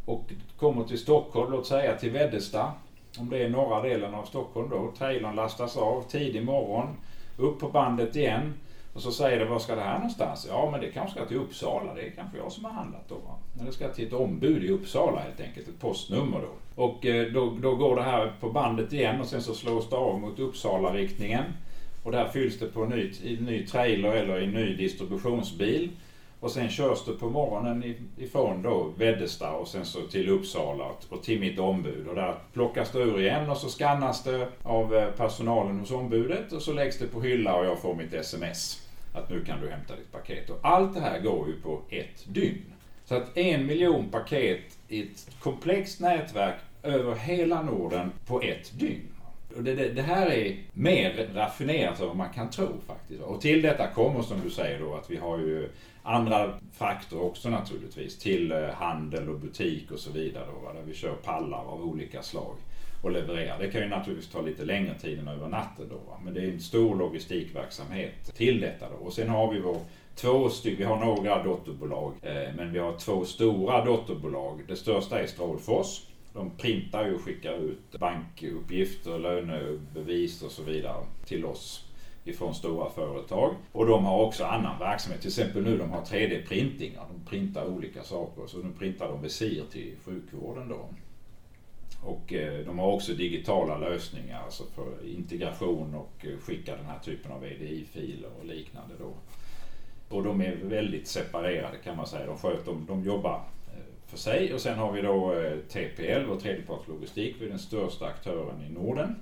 och 0.04 0.24
kommer 0.56 0.84
till 0.84 0.98
Stockholm, 0.98 1.52
låt 1.52 1.66
säga 1.66 1.96
till 1.96 2.10
Veddesta 2.10 2.72
om 3.18 3.30
det 3.30 3.38
är 3.38 3.48
norra 3.48 3.82
delen 3.82 4.14
av 4.14 4.24
Stockholm 4.24 4.68
då. 4.70 4.92
Trailern 4.98 5.34
lastas 5.34 5.76
av 5.76 6.02
tidig 6.08 6.44
morgon, 6.44 6.96
upp 7.36 7.60
på 7.60 7.68
bandet 7.68 8.16
igen. 8.16 8.54
Och 8.92 9.02
så 9.02 9.12
säger 9.12 9.38
de, 9.38 9.50
var 9.50 9.58
ska 9.58 9.74
det 9.74 9.80
här 9.80 9.94
någonstans? 9.94 10.46
Ja, 10.50 10.68
men 10.70 10.80
det 10.80 10.90
kanske 10.90 11.18
ska 11.18 11.28
till 11.28 11.36
Uppsala. 11.36 11.94
Det 11.94 12.00
är 12.00 12.10
kanske 12.10 12.38
jag 12.38 12.52
som 12.52 12.64
har 12.64 12.72
handlat 12.72 13.08
då. 13.08 13.14
Va? 13.14 13.64
det 13.66 13.72
ska 13.72 13.88
till 13.88 14.06
ett 14.06 14.12
ombud 14.12 14.64
i 14.64 14.68
Uppsala 14.70 15.20
helt 15.20 15.40
enkelt, 15.40 15.68
ett 15.68 15.80
postnummer 15.80 16.40
då. 16.40 16.82
Och 16.82 17.06
eh, 17.06 17.32
då, 17.32 17.56
då 17.60 17.74
går 17.74 17.96
det 17.96 18.02
här 18.02 18.32
på 18.40 18.50
bandet 18.50 18.92
igen 18.92 19.20
och 19.20 19.26
sen 19.26 19.42
så 19.42 19.54
slås 19.54 19.90
det 19.90 19.96
av 19.96 20.20
mot 20.20 20.38
Uppsala-riktningen. 20.38 21.44
Och 22.02 22.12
där 22.12 22.28
fylls 22.28 22.58
det 22.58 22.66
på 22.66 22.82
en 22.82 22.88
ny, 22.88 23.12
ny 23.40 23.66
trailer 23.66 24.12
eller 24.12 24.40
i 24.40 24.44
en 24.44 24.50
ny 24.50 24.76
distributionsbil. 24.76 25.90
Och 26.40 26.50
sen 26.50 26.68
körs 26.68 27.04
det 27.04 27.12
på 27.12 27.30
morgonen 27.30 27.94
ifrån 28.18 28.62
då 28.62 28.92
Veddesta 28.96 29.52
och 29.52 29.68
sen 29.68 29.84
så 29.84 30.02
till 30.02 30.28
Uppsala 30.28 30.84
och 31.08 31.22
till 31.22 31.40
mitt 31.40 31.58
ombud. 31.58 32.08
Och 32.08 32.14
där 32.14 32.34
plockas 32.52 32.92
det 32.92 32.98
ur 32.98 33.20
igen 33.20 33.50
och 33.50 33.56
så 33.56 33.68
skannas 33.68 34.24
det 34.24 34.48
av 34.62 34.94
eh, 34.94 35.10
personalen 35.10 35.78
hos 35.78 35.90
ombudet 35.90 36.52
och 36.52 36.62
så 36.62 36.72
läggs 36.72 36.98
det 36.98 37.06
på 37.06 37.20
hylla 37.20 37.56
och 37.56 37.66
jag 37.66 37.78
får 37.78 37.94
mitt 37.94 38.14
sms. 38.14 38.82
Att 39.14 39.30
nu 39.30 39.44
kan 39.44 39.60
du 39.60 39.70
hämta 39.70 39.96
ditt 39.96 40.12
paket. 40.12 40.50
Och 40.50 40.58
allt 40.62 40.94
det 40.94 41.00
här 41.00 41.20
går 41.20 41.48
ju 41.48 41.60
på 41.60 41.80
ett 41.90 42.24
dygn. 42.26 42.64
Så 43.04 43.14
att 43.14 43.36
en 43.36 43.66
miljon 43.66 44.08
paket 44.10 44.78
i 44.88 45.02
ett 45.02 45.30
komplext 45.40 46.00
nätverk 46.00 46.54
över 46.82 47.14
hela 47.14 47.62
Norden 47.62 48.12
på 48.26 48.42
ett 48.42 48.78
dygn. 48.78 49.08
Och 49.56 49.64
det, 49.64 49.74
det, 49.74 49.88
det, 49.88 50.02
här 50.02 50.26
är 50.26 50.56
mer 50.72 51.28
raffinerat 51.34 52.00
än 52.00 52.06
vad 52.06 52.16
man 52.16 52.32
kan 52.32 52.50
tro 52.50 52.68
faktiskt. 52.86 53.22
Och 53.22 53.40
till 53.40 53.62
detta 53.62 53.86
kommer 53.86 54.22
som 54.22 54.40
du 54.44 54.50
säger 54.50 54.80
då 54.80 54.94
att 54.94 55.10
vi 55.10 55.16
har 55.16 55.38
ju 55.38 55.68
andra 56.02 56.58
frakter 56.72 57.22
också 57.22 57.50
naturligtvis 57.50 58.18
till 58.18 58.52
eh, 58.52 58.68
handel 58.68 59.28
och 59.28 59.38
butik 59.38 59.90
och 59.90 59.98
så 59.98 60.12
vidare. 60.12 60.44
Då, 60.46 60.72
där 60.72 60.82
vi 60.86 60.94
kör 60.94 61.14
pallar 61.14 61.64
av 61.64 61.82
olika 61.82 62.22
slag 62.22 62.54
och 63.02 63.10
levererar. 63.10 63.58
Det 63.58 63.70
kan 63.70 63.80
ju 63.80 63.88
naturligtvis 63.88 64.30
ta 64.30 64.42
lite 64.42 64.64
längre 64.64 64.94
tid 64.94 65.18
än 65.18 65.28
över 65.28 65.48
natten 65.48 65.86
då. 65.90 65.96
Va? 65.96 66.20
Men 66.24 66.34
det 66.34 66.40
är 66.40 66.52
en 66.52 66.60
stor 66.60 66.96
logistikverksamhet 66.96 68.36
till 68.36 68.60
detta 68.60 68.88
då. 68.88 68.96
Och 68.96 69.12
sen 69.12 69.28
har 69.28 69.52
vi 69.52 69.60
vår 69.60 69.80
två 70.14 70.48
stycken, 70.48 70.78
vi 70.78 70.84
har 70.84 71.04
några 71.04 71.42
dotterbolag, 71.42 72.12
eh, 72.22 72.54
men 72.56 72.72
vi 72.72 72.78
har 72.78 72.98
två 72.98 73.24
stora 73.24 73.84
dotterbolag. 73.84 74.64
Det 74.68 74.76
största 74.76 75.20
är 75.20 75.26
Strålfors. 75.26 76.02
De 76.32 76.50
printar 76.50 77.06
ju 77.06 77.14
och 77.14 77.20
skickar 77.20 77.54
ut 77.54 77.98
bankuppgifter, 77.98 79.18
lönebevis 79.18 80.42
och 80.42 80.50
så 80.50 80.62
vidare 80.62 81.04
till 81.26 81.44
oss 81.44 81.87
ifrån 82.28 82.54
stora 82.54 82.90
företag. 82.90 83.54
Och 83.72 83.86
de 83.86 84.04
har 84.04 84.22
också 84.22 84.44
annan 84.44 84.78
verksamhet. 84.78 85.20
Till 85.20 85.28
exempel 85.28 85.62
nu 85.62 85.78
de 85.78 85.90
har 85.90 86.02
3D-printing 86.02 86.92
De 86.94 87.30
printar 87.30 87.66
olika 87.66 88.02
saker. 88.02 88.46
Så 88.46 88.58
nu 88.58 88.72
printar 88.78 89.08
de 89.08 89.22
visir 89.22 89.64
till 89.72 89.94
sjukvården 90.04 90.68
då. 90.68 90.88
Och 92.02 92.32
eh, 92.32 92.66
de 92.66 92.78
har 92.78 92.92
också 92.92 93.12
digitala 93.12 93.78
lösningar 93.78 94.42
alltså 94.44 94.64
för 94.74 95.08
integration 95.08 95.94
och 95.94 96.26
eh, 96.26 96.38
skicka 96.38 96.76
den 96.76 96.86
här 96.86 96.98
typen 96.98 97.32
av 97.32 97.44
EDI-filer 97.44 98.30
och 98.40 98.46
liknande 98.46 98.94
då. 98.98 99.12
Och 100.16 100.24
de 100.24 100.40
är 100.40 100.56
väldigt 100.56 101.08
separerade 101.08 101.76
kan 101.84 101.96
man 101.96 102.06
säga. 102.06 102.26
De, 102.26 102.38
sköter, 102.38 102.64
de, 102.64 102.86
de 102.86 103.04
jobbar 103.04 103.42
eh, 103.68 104.06
för 104.06 104.18
sig 104.18 104.54
och 104.54 104.60
sen 104.60 104.78
har 104.78 104.92
vi 104.92 105.02
då 105.02 105.34
TPL, 105.68 106.24
vår 106.28 106.40
tredjepartslogistik, 106.40 107.36
vi 107.40 107.46
är 107.46 107.50
den 107.50 107.58
största 107.58 108.06
aktören 108.06 108.62
i 108.62 108.72
Norden 108.72 109.16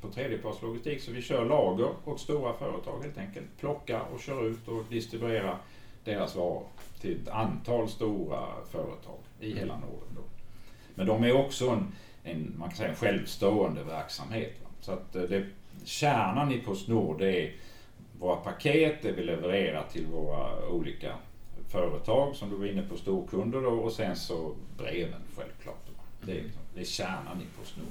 på 0.00 0.08
tredjepartslogistik. 0.08 1.02
Så 1.02 1.12
vi 1.12 1.22
kör 1.22 1.44
lager 1.44 1.88
åt 2.04 2.20
stora 2.20 2.52
företag 2.52 3.02
helt 3.02 3.18
enkelt. 3.18 3.46
Plockar 3.60 4.02
och 4.14 4.20
kör 4.20 4.46
ut 4.46 4.68
och 4.68 4.84
distribuerar 4.90 5.56
deras 6.04 6.36
varor 6.36 6.62
till 7.00 7.22
ett 7.22 7.28
antal 7.28 7.88
stora 7.88 8.46
företag 8.70 9.18
i 9.40 9.54
hela 9.54 9.74
Norden. 9.74 10.08
Då. 10.16 10.22
Men 10.94 11.06
de 11.06 11.24
är 11.24 11.36
också 11.36 11.68
en, 11.68 11.92
en, 12.24 12.54
man 12.58 12.68
kan 12.68 12.76
säga 12.76 12.88
en 12.88 12.96
självstående 12.96 13.84
verksamhet. 13.84 14.54
Va? 14.62 14.70
Så 14.80 14.92
att 14.92 15.16
eh, 15.16 15.22
det, 15.22 15.46
kärnan 15.84 16.52
i 16.52 16.58
Postnord 16.58 17.18
det 17.18 17.44
är 17.44 17.52
våra 18.18 18.36
paket, 18.36 19.02
det 19.02 19.12
vi 19.12 19.22
levererar 19.22 19.84
till 19.92 20.06
våra 20.06 20.68
olika 20.68 21.14
företag 21.68 22.36
som 22.36 22.50
du 22.50 22.56
var 22.56 22.66
inne 22.66 22.82
på, 22.82 22.96
storkunder 22.96 23.60
då, 23.60 23.70
och 23.70 23.92
sen 23.92 24.16
så 24.16 24.54
breven 24.78 25.20
självklart. 25.36 25.86
Det 26.22 26.32
är, 26.38 26.44
det 26.74 26.80
är 26.80 26.84
kärnan 26.84 27.42
i 27.42 27.58
Postnord. 27.58 27.86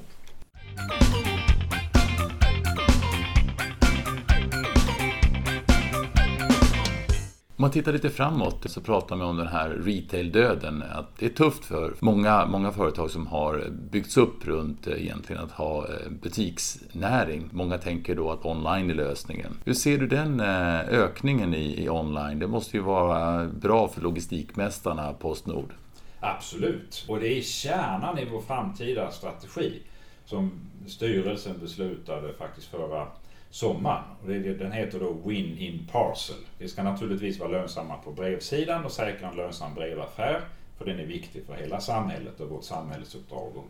Om 7.59 7.63
man 7.63 7.71
tittar 7.71 7.93
lite 7.93 8.09
framåt 8.09 8.65
så 8.69 8.81
pratar 8.81 9.15
man 9.15 9.27
om 9.27 9.37
den 9.37 9.47
här 9.47 9.69
retail-döden. 9.69 10.83
Att 10.91 11.17
det 11.17 11.25
är 11.25 11.29
tufft 11.29 11.65
för 11.65 11.93
många, 11.99 12.45
många 12.45 12.71
företag 12.71 13.11
som 13.11 13.27
har 13.27 13.69
byggts 13.69 14.17
upp 14.17 14.47
runt 14.47 14.87
eh, 14.87 15.01
egentligen 15.01 15.43
att 15.43 15.51
ha 15.51 15.87
eh, 15.87 16.09
butiksnäring. 16.09 17.49
Många 17.51 17.77
tänker 17.77 18.15
då 18.15 18.31
att 18.31 18.45
online 18.45 18.89
är 18.89 18.93
lösningen. 18.93 19.57
Hur 19.65 19.73
ser 19.73 19.97
du 19.97 20.07
den 20.07 20.39
eh, 20.39 20.79
ökningen 20.79 21.53
i, 21.53 21.83
i 21.83 21.89
online? 21.89 22.39
Det 22.39 22.47
måste 22.47 22.77
ju 22.77 22.83
vara 22.83 23.45
bra 23.45 23.87
för 23.87 24.01
logistikmästarna 24.01 25.13
Postnord. 25.13 25.73
Absolut, 26.19 27.05
och 27.07 27.19
det 27.19 27.37
är 27.37 27.41
kärnan 27.41 28.19
i 28.19 28.25
vår 28.31 28.41
framtida 28.41 29.11
strategi 29.11 29.81
som 30.25 30.51
styrelsen 30.87 31.59
beslutade 31.59 32.33
faktiskt 32.33 32.67
förra 32.67 33.07
sommaren. 33.49 34.03
Och 34.21 34.27
det, 34.27 34.39
den 34.39 34.71
heter 34.71 34.99
då 34.99 35.13
Win 35.25 35.57
in 35.57 35.87
Parcel. 35.91 36.35
Vi 36.57 36.67
ska 36.67 36.83
naturligtvis 36.83 37.39
vara 37.39 37.49
lönsamma 37.49 37.97
på 37.97 38.11
brevsidan 38.11 38.85
och 38.85 38.91
säkra 38.91 39.29
en 39.29 39.35
lönsam 39.35 39.73
brevaffär 39.73 40.41
För 40.77 40.85
den 40.85 40.99
är 40.99 41.05
viktig 41.05 41.45
för 41.45 41.53
hela 41.53 41.79
samhället 41.79 42.39
och 42.39 42.49
vårt 42.49 42.63
samhällsuppdrag. 42.63 43.57
Och 43.57 43.65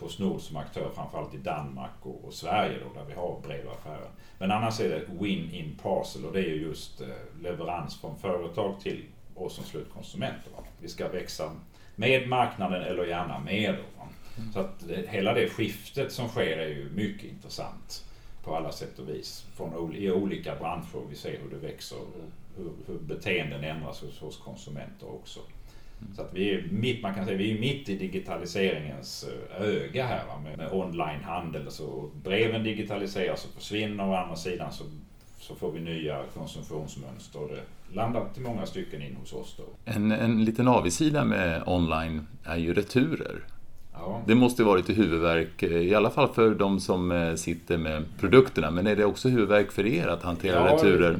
Postnord 0.00 0.40
som 0.40 0.56
aktör 0.56 0.90
framförallt 0.94 1.34
i 1.34 1.38
Danmark 1.38 1.90
och, 2.02 2.24
och 2.24 2.34
Sverige 2.34 2.78
då, 2.78 3.00
där 3.00 3.06
vi 3.08 3.14
har 3.14 3.40
brevaffärer. 3.46 4.08
Men 4.38 4.50
annars 4.50 4.80
är 4.80 4.88
det 4.88 5.24
win 5.24 5.50
in 5.54 5.78
parcel 5.82 6.24
och 6.24 6.32
det 6.32 6.40
är 6.40 6.54
just 6.54 7.00
eh, 7.00 7.08
leverans 7.42 8.00
från 8.00 8.18
företag 8.18 8.80
till 8.80 9.04
oss 9.34 9.54
som 9.54 9.64
slutkonsumenter. 9.64 10.50
Va? 10.56 10.64
Vi 10.78 10.88
ska 10.88 11.08
växa 11.08 11.50
med 11.96 12.28
marknaden 12.28 12.82
eller 12.82 13.04
gärna 13.04 13.38
med. 13.38 13.74
Då. 13.74 14.06
Så 14.52 14.60
att 14.60 14.88
det, 14.88 15.08
hela 15.08 15.34
det 15.34 15.48
skiftet 15.48 16.12
som 16.12 16.28
sker 16.28 16.58
är 16.58 16.68
ju 16.68 16.90
mycket 16.94 17.30
intressant 17.30 18.04
på 18.44 18.56
alla 18.56 18.72
sätt 18.72 18.98
och 18.98 19.08
vis. 19.08 19.44
Från, 19.56 19.94
I 19.94 20.10
olika 20.10 20.56
branscher. 20.56 21.08
Vi 21.10 21.16
ser 21.16 21.38
hur 21.42 21.50
det 21.50 21.66
växer 21.66 21.96
och 21.96 22.08
hur, 22.56 22.70
hur 22.86 22.98
beteenden 22.98 23.64
ändras 23.64 24.00
hos, 24.00 24.20
hos 24.20 24.36
konsumenter 24.36 25.14
också. 25.14 25.40
Mm. 26.00 26.14
Så 26.14 26.22
att 26.22 26.34
vi 26.34 26.54
är 26.54 26.68
mitt, 26.70 27.02
man 27.02 27.14
kan 27.14 27.24
säga, 27.24 27.38
vi 27.38 27.56
är 27.56 27.60
mitt 27.60 27.88
i 27.88 27.96
digitaliseringens 27.96 29.24
eh, 29.24 29.62
öga 29.62 30.06
här 30.06 30.26
va? 30.26 30.40
med, 30.44 30.58
med 30.58 30.72
onlinehandel. 30.72 31.70
Så 31.70 32.10
breven 32.22 32.64
digitaliseras 32.64 33.44
och 33.44 33.50
försvinner 33.50 34.04
och 34.04 34.10
å 34.10 34.14
andra 34.14 34.36
sidan 34.36 34.72
så, 34.72 34.84
så 35.38 35.54
får 35.54 35.72
vi 35.72 35.80
nya 35.80 36.22
konsumtionsmönster. 36.34 37.42
Och 37.42 37.48
det 37.48 37.62
landar 37.94 38.28
till 38.34 38.42
många 38.42 38.66
stycken 38.66 39.02
in 39.02 39.16
hos 39.16 39.32
oss 39.32 39.54
då. 39.56 39.64
En, 39.84 40.12
en 40.12 40.44
liten 40.44 40.68
avigsida 40.68 41.24
med 41.24 41.62
online 41.66 42.26
är 42.44 42.56
ju 42.56 42.74
returer. 42.74 43.44
Ja. 43.92 44.22
Det 44.26 44.34
måste 44.34 44.64
vara 44.64 44.76
lite 44.76 44.92
huvudvärk, 44.92 45.62
eh, 45.62 45.72
i 45.72 45.94
alla 45.94 46.10
fall 46.10 46.28
för 46.28 46.54
de 46.54 46.80
som 46.80 47.12
eh, 47.12 47.34
sitter 47.34 47.78
med 47.78 48.04
produkterna. 48.20 48.70
Men 48.70 48.86
är 48.86 48.96
det 48.96 49.04
också 49.04 49.28
huvudvärk 49.28 49.72
för 49.72 49.86
er 49.86 50.06
att 50.06 50.22
hantera 50.22 50.66
ja, 50.68 50.74
returer? 50.74 51.18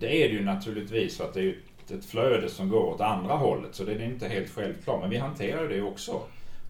Det 0.00 0.24
är 0.24 0.28
det 0.28 0.34
ju 0.34 0.44
naturligtvis 0.44 1.16
för 1.16 1.24
att 1.24 1.34
det 1.34 1.40
är 1.40 1.54
ett 1.94 2.04
flöde 2.04 2.48
som 2.48 2.68
går 2.68 2.84
åt 2.94 3.00
andra 3.00 3.34
hållet. 3.34 3.74
Så 3.74 3.84
det 3.84 3.92
är 3.92 4.02
inte 4.02 4.28
helt 4.28 4.50
självklart. 4.50 5.00
Men 5.00 5.10
vi 5.10 5.16
hanterar 5.16 5.68
det 5.68 5.82
också 5.82 6.20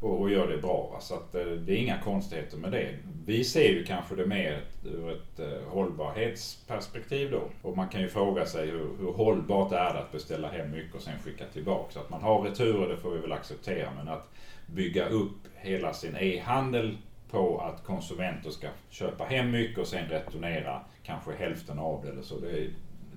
och, 0.01 0.21
och 0.21 0.31
gör 0.31 0.49
det 0.49 0.59
bra. 0.59 0.89
Va? 0.93 1.01
Så 1.01 1.15
att, 1.15 1.35
eh, 1.35 1.45
det 1.45 1.73
är 1.73 1.77
inga 1.77 1.99
konstigheter 1.99 2.57
med 2.57 2.73
det. 2.73 2.89
Vi 3.27 3.45
ser 3.45 3.69
ju 3.69 3.85
kanske 3.85 4.15
det 4.15 4.27
mer 4.27 4.61
ur 4.85 5.11
ett 5.11 5.65
hållbarhetsperspektiv 5.69 7.31
då. 7.31 7.43
Och 7.63 7.77
man 7.77 7.89
kan 7.89 8.01
ju 8.01 8.09
fråga 8.09 8.47
sig 8.47 8.71
hur, 8.71 8.89
hur 9.01 9.13
hållbart 9.13 9.73
är 9.73 9.93
det 9.95 9.99
att 9.99 10.13
beställa 10.13 10.49
hem 10.49 10.71
mycket 10.71 10.95
och 10.95 11.03
sen 11.03 11.15
skicka 11.25 11.45
tillbaka. 11.53 11.93
Så 11.93 12.01
att 12.01 12.11
man 12.11 12.23
har 12.23 12.43
returer, 12.43 12.89
det 12.89 12.97
får 12.97 13.11
vi 13.11 13.19
väl 13.19 13.33
acceptera. 13.33 13.89
Men 13.97 14.09
att 14.09 14.29
bygga 14.75 15.09
upp 15.09 15.49
hela 15.55 15.95
sin 15.95 16.17
e-handel 16.17 16.97
på 17.31 17.61
att 17.61 17.85
konsumenter 17.85 18.51
ska 18.51 18.69
köpa 18.91 19.25
hem 19.25 19.51
mycket 19.51 19.79
och 19.79 19.87
sen 19.87 20.09
returnera 20.09 20.81
kanske 21.03 21.33
hälften 21.33 21.79
av 21.79 22.05
det 22.05 22.11
eller 22.11 22.23
så. 22.23 22.41
Det 22.41 22.51
är, 22.51 22.71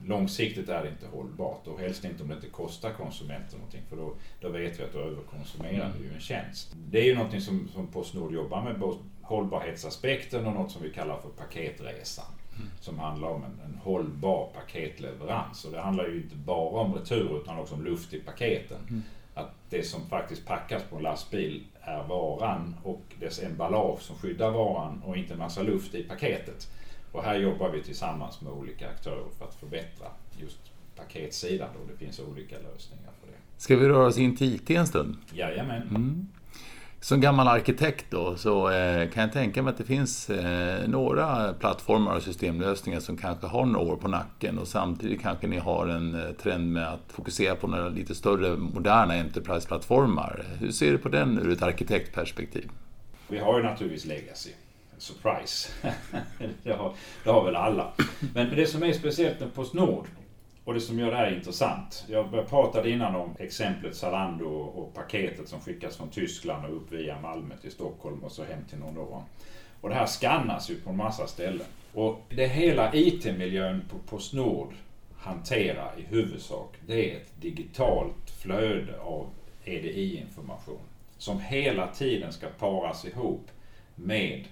långsiktigt 0.04 0.70
är 0.70 0.84
det 0.84 0.90
inte 0.90 1.08
hållbart 1.08 1.68
och 1.68 1.80
helst 1.80 2.06
inte 2.06 2.24
om 2.24 2.30
det 2.30 2.36
inte 2.36 2.48
kostar 2.48 2.92
konsumenten 2.94 3.60
någonting 3.60 3.82
för 3.90 3.98
då, 3.98 4.14
då 4.42 4.50
vet 4.50 4.80
vi 4.80 4.84
att 4.84 4.94
då 4.94 5.00
överkonsumerar 5.00 5.92
vi 6.00 6.08
ju 6.08 6.14
en 6.14 6.20
tjänst. 6.20 6.76
Det 6.90 7.00
är 7.00 7.06
ju 7.06 7.16
någonting 7.16 7.42
som, 7.42 7.70
som 7.74 7.88
Postnord 7.88 8.34
jobbar 8.34 8.62
med, 8.62 8.80
både 8.80 8.98
hållbarhetsaspekten 9.22 10.46
och 10.46 10.54
något 10.54 10.72
som 10.72 10.84
vi 10.84 10.90
kallar 10.90 11.18
för 11.18 11.30
paketresan. 11.30 12.26
Mm. 12.56 12.70
Som 12.80 13.00
handlar 13.00 13.28
om 13.28 13.44
en, 13.44 13.60
en, 13.66 13.80
hållbar 13.84 14.50
paketleverans. 14.54 15.66
Och 15.66 15.72
det 15.72 15.82
handlar 15.82 16.08
ju 16.08 16.16
inte 16.16 16.36
bara 16.36 16.82
om 16.82 16.94
retur 16.94 17.42
utan 17.42 17.60
också 17.60 17.76
om 17.76 17.84
luft 17.84 18.14
i 18.14 18.20
paketen. 18.20 18.78
Mm. 18.90 19.04
Att 19.36 19.52
det 19.70 19.84
som 19.84 20.08
faktiskt 20.08 20.46
packas 20.46 20.84
på 20.84 20.96
en 20.96 21.04
lastbil 21.04 21.64
är 21.82 22.04
varan 22.04 22.76
och 22.84 23.02
dess 23.20 23.44
emballage 23.44 24.02
som 24.02 24.16
skyddar 24.16 24.52
varan 24.52 25.02
och 25.06 25.18
inte 25.18 25.34
en 25.34 25.40
massa 25.40 25.62
luft 25.62 25.96
i 25.96 26.04
paketet. 26.04 26.72
Och 27.12 27.24
här 27.24 27.36
jobbar 27.36 27.70
vi 27.70 27.84
tillsammans 27.84 28.42
med 28.42 28.54
olika 28.54 28.90
aktörer 28.90 29.26
för 29.38 29.46
att 29.46 29.56
förbättra 29.56 30.08
just 30.38 30.60
paketsidan 30.96 31.70
och 31.82 31.88
det 31.92 32.06
finns 32.06 32.20
olika 32.20 32.56
lösningar 32.56 33.12
för 33.22 33.28
det. 33.28 33.38
Ska 33.58 33.76
vi 33.76 33.88
röra 33.88 34.08
oss 34.08 34.18
in 34.18 34.38
till 34.38 34.56
IT 34.56 34.70
en 34.70 34.88
stund? 34.88 35.18
Jajamän. 35.34 35.82
Mm. 35.82 36.28
Som 37.06 37.22
gammal 37.22 37.48
arkitekt 37.48 38.06
då 38.10 38.36
så 38.36 38.70
eh, 38.70 39.10
kan 39.10 39.24
jag 39.24 39.34
tänka 39.34 39.62
mig 39.62 39.72
att 39.72 39.78
det 39.78 39.84
finns 39.84 40.30
eh, 40.30 40.88
några 40.88 41.54
plattformar 41.54 42.16
och 42.16 42.24
systemlösningar 42.24 43.00
som 43.00 43.18
kanske 43.18 43.48
har 43.48 43.66
några 43.66 43.92
år 43.92 43.96
på 43.96 44.08
nacken 44.08 44.60
och 44.60 44.68
samtidigt 44.68 45.22
kanske 45.22 45.48
ni 45.48 45.58
har 45.58 45.88
en 45.88 46.16
eh, 46.16 46.32
trend 46.32 46.72
med 46.72 46.88
att 46.88 47.12
fokusera 47.12 47.56
på 47.56 47.68
några 47.68 47.90
lite 47.90 48.16
större 48.16 48.58
moderna 48.58 49.14
Enterprise-plattformar. 49.14 50.46
Hur 50.60 50.72
ser 50.72 50.92
du 50.92 50.98
på 50.98 51.10
den 51.10 51.40
ur 51.40 51.52
ett 51.52 51.62
arkitektperspektiv? 51.62 52.70
Vi 53.28 53.40
har 53.40 53.58
ju 53.58 53.64
naturligtvis 53.64 54.06
legacy 54.06 54.52
surprise. 54.98 55.70
det, 56.64 56.74
har, 56.74 56.94
det 57.24 57.30
har 57.30 57.46
väl 57.46 57.56
alla. 57.56 57.92
Men 58.34 58.56
det 58.56 58.68
som 58.68 58.84
är 58.84 58.94
speciellt 58.94 59.40
med 59.40 59.54
Postnord 59.54 60.08
och 60.66 60.74
det 60.74 60.82
som 60.82 61.00
gör 61.00 61.12
det 61.12 61.18
här 61.18 61.36
intressant. 61.36 62.06
Jag 62.10 62.50
pratade 62.50 62.90
innan 62.90 63.16
om 63.16 63.36
exemplet 63.40 63.96
Zalando 63.96 64.46
och 64.50 64.94
paketet 64.94 65.50
som 65.50 65.62
skickas 65.62 65.98
från 65.98 66.10
Tyskland 66.10 66.66
och 66.66 66.76
upp 66.76 66.92
via 66.92 67.22
Malmö 67.22 67.58
till 67.58 67.72
Stockholm 67.72 68.24
och 68.24 68.32
så 68.32 68.44
hem 68.44 68.66
till 68.70 68.80
någon. 68.80 69.24
Och 69.82 69.90
det 69.90 69.96
här 69.96 70.06
skannas 70.06 70.70
ju 70.70 70.76
på 70.76 70.90
en 70.90 70.98
massa 70.98 71.28
ställen. 71.28 71.68
Och 71.94 72.22
det 72.30 72.48
hela 72.48 72.96
IT-miljön 72.96 73.82
på 73.90 73.98
Postnord 73.98 74.74
hanterar 75.18 75.92
i 75.98 76.02
huvudsak, 76.02 76.76
det 76.88 77.12
är 77.12 77.18
ett 77.18 77.42
digitalt 77.42 78.30
flöde 78.42 79.00
av 79.00 79.30
EDI-information 79.66 80.80
som 81.18 81.40
hela 81.40 81.88
tiden 81.88 82.34
ska 82.34 82.48
paras 82.48 83.06
ihop 83.06 83.48
med 83.96 84.46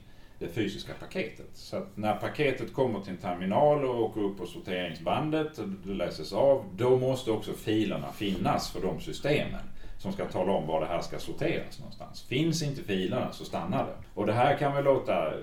det 0.43 0.49
fysiska 0.49 0.93
paketet. 0.99 1.49
Så 1.53 1.77
att 1.77 1.97
när 1.97 2.15
paketet 2.15 2.73
kommer 2.73 2.99
till 2.99 3.12
en 3.12 3.17
terminal 3.17 3.86
och 3.86 4.01
åker 4.01 4.21
upp 4.21 4.38
på 4.38 4.45
sorteringsbandet 4.45 5.58
och 5.58 5.67
det 5.67 5.93
läses 5.93 6.34
av, 6.34 6.65
då 6.75 6.97
måste 6.97 7.32
också 7.32 7.53
filerna 7.53 8.12
finnas 8.12 8.71
för 8.71 8.82
de 8.82 8.99
systemen 8.99 9.62
som 9.97 10.13
ska 10.13 10.25
tala 10.25 10.51
om 10.51 10.67
var 10.67 10.82
det 10.82 10.88
här 10.88 11.01
ska 11.01 11.19
sorteras 11.19 11.79
någonstans. 11.79 12.23
Finns 12.23 12.63
inte 12.63 12.84
filerna 12.84 13.32
så 13.32 13.45
stannar 13.45 13.86
det. 13.86 13.95
Och 14.13 14.25
det 14.25 14.34
här 14.34 14.58
kan 14.58 14.75
väl 14.75 14.84
låta 14.84 15.34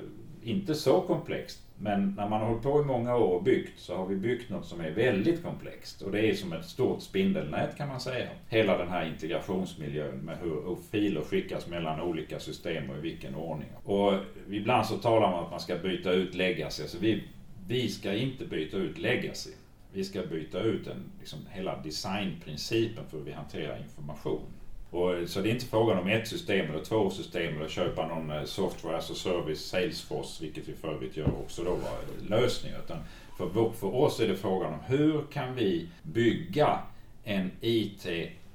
inte 0.43 0.75
så 0.75 1.01
komplext 1.01 1.59
men 1.83 2.15
när 2.17 2.29
man 2.29 2.41
har 2.41 2.49
hållit 2.49 2.63
på 2.63 2.81
i 2.81 2.85
många 2.85 3.17
år 3.17 3.37
och 3.37 3.43
byggt 3.43 3.81
så 3.81 3.97
har 3.97 4.07
vi 4.07 4.17
byggt 4.17 4.51
något 4.51 4.67
som 4.67 4.81
är 4.81 4.91
väldigt 4.91 5.43
komplext. 5.43 6.03
Och 6.03 6.13
det 6.13 6.31
är 6.31 6.35
som 6.35 6.53
ett 6.53 6.65
stort 6.65 7.03
spindelnät 7.03 7.77
kan 7.77 7.89
man 7.89 8.01
säga. 8.01 8.29
Hela 8.49 8.79
den 8.79 8.89
här 8.89 9.07
integrationsmiljön 9.07 10.19
med 10.19 10.39
hur, 10.39 10.77
filer 10.91 11.21
skickas 11.21 11.67
mellan 11.67 12.01
olika 12.01 12.39
system 12.39 12.91
och 12.91 12.97
i 12.97 13.01
vilken 13.01 13.35
ordning. 13.35 13.69
Och 13.85 14.13
ibland 14.51 14.87
så 14.87 14.97
talar 14.97 15.31
man 15.31 15.39
om 15.39 15.45
att 15.45 15.51
man 15.51 15.61
ska 15.61 15.77
byta 15.77 16.11
ut 16.13 16.35
legacy. 16.35 16.83
Alltså 16.83 16.99
vi, 17.01 17.25
vi 17.67 17.89
ska 17.89 18.15
inte 18.15 18.45
byta 18.45 18.77
ut 18.77 18.99
legacy. 18.99 19.51
Vi 19.93 20.05
ska 20.05 20.23
byta 20.23 20.61
ut 20.61 20.87
en, 20.87 21.05
liksom, 21.19 21.39
hela 21.51 21.83
designprincipen 21.83 23.05
för 23.11 23.19
hur 23.19 23.25
vi 23.25 23.33
hanterar 23.33 23.79
information. 23.79 24.47
Och, 24.91 25.15
eh, 25.15 25.27
så 25.27 25.41
det 25.41 25.49
är 25.49 25.53
inte 25.53 25.67
frågan 25.67 25.99
om 25.99 26.09
ett 26.09 26.29
system 26.29 26.71
eller 26.71 26.85
två 26.85 27.11
system 27.11 27.57
eller 27.57 27.69
köpa 27.69 28.07
någon 28.07 28.31
eh, 28.31 28.45
software 28.45 28.97
as 28.97 29.11
a 29.11 29.15
service, 29.15 29.61
Salesforce, 29.61 30.45
vilket 30.45 30.69
vi 30.69 30.73
för 30.73 30.89
övrigt 30.89 31.17
gör 31.17 31.33
också 31.41 31.65
då, 31.65 31.73
eh, 31.73 32.31
lösning. 32.31 32.73
Utan 32.85 32.99
för, 33.39 33.71
för 33.71 33.95
oss 33.95 34.21
är 34.21 34.29
det 34.29 34.37
frågan 34.37 34.73
om 34.73 34.81
hur 34.87 35.23
kan 35.33 35.55
vi 35.55 35.89
bygga 36.03 36.79
en 37.25 37.51
IT 37.61 38.07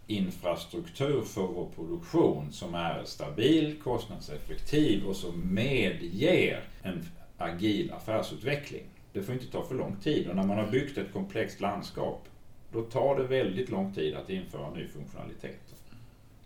infrastruktur 0.08 1.22
för 1.22 1.42
vår 1.42 1.70
produktion 1.76 2.52
som 2.52 2.76
är 2.76 3.04
stabil, 3.04 3.76
kostnadseffektiv 3.84 5.06
och 5.06 5.16
som 5.16 5.54
medger 5.54 6.64
en 6.84 7.06
agil 7.38 7.92
affärsutveckling. 7.92 8.84
Det 9.14 9.22
får 9.22 9.34
inte 9.34 9.52
ta 9.52 9.64
för 9.64 9.76
lång 9.76 9.96
tid 9.96 10.30
och 10.30 10.36
när 10.36 10.44
man 10.44 10.58
har 10.58 10.68
byggt 10.68 10.98
ett 10.98 11.14
komplext 11.14 11.62
landskap 11.62 12.28
då 12.72 12.82
tar 12.82 13.18
det 13.18 13.24
väldigt 13.24 13.70
lång 13.70 13.94
tid 13.94 14.16
att 14.16 14.30
införa 14.30 14.70
ny 14.70 14.88
funktionalitet. 14.88 15.75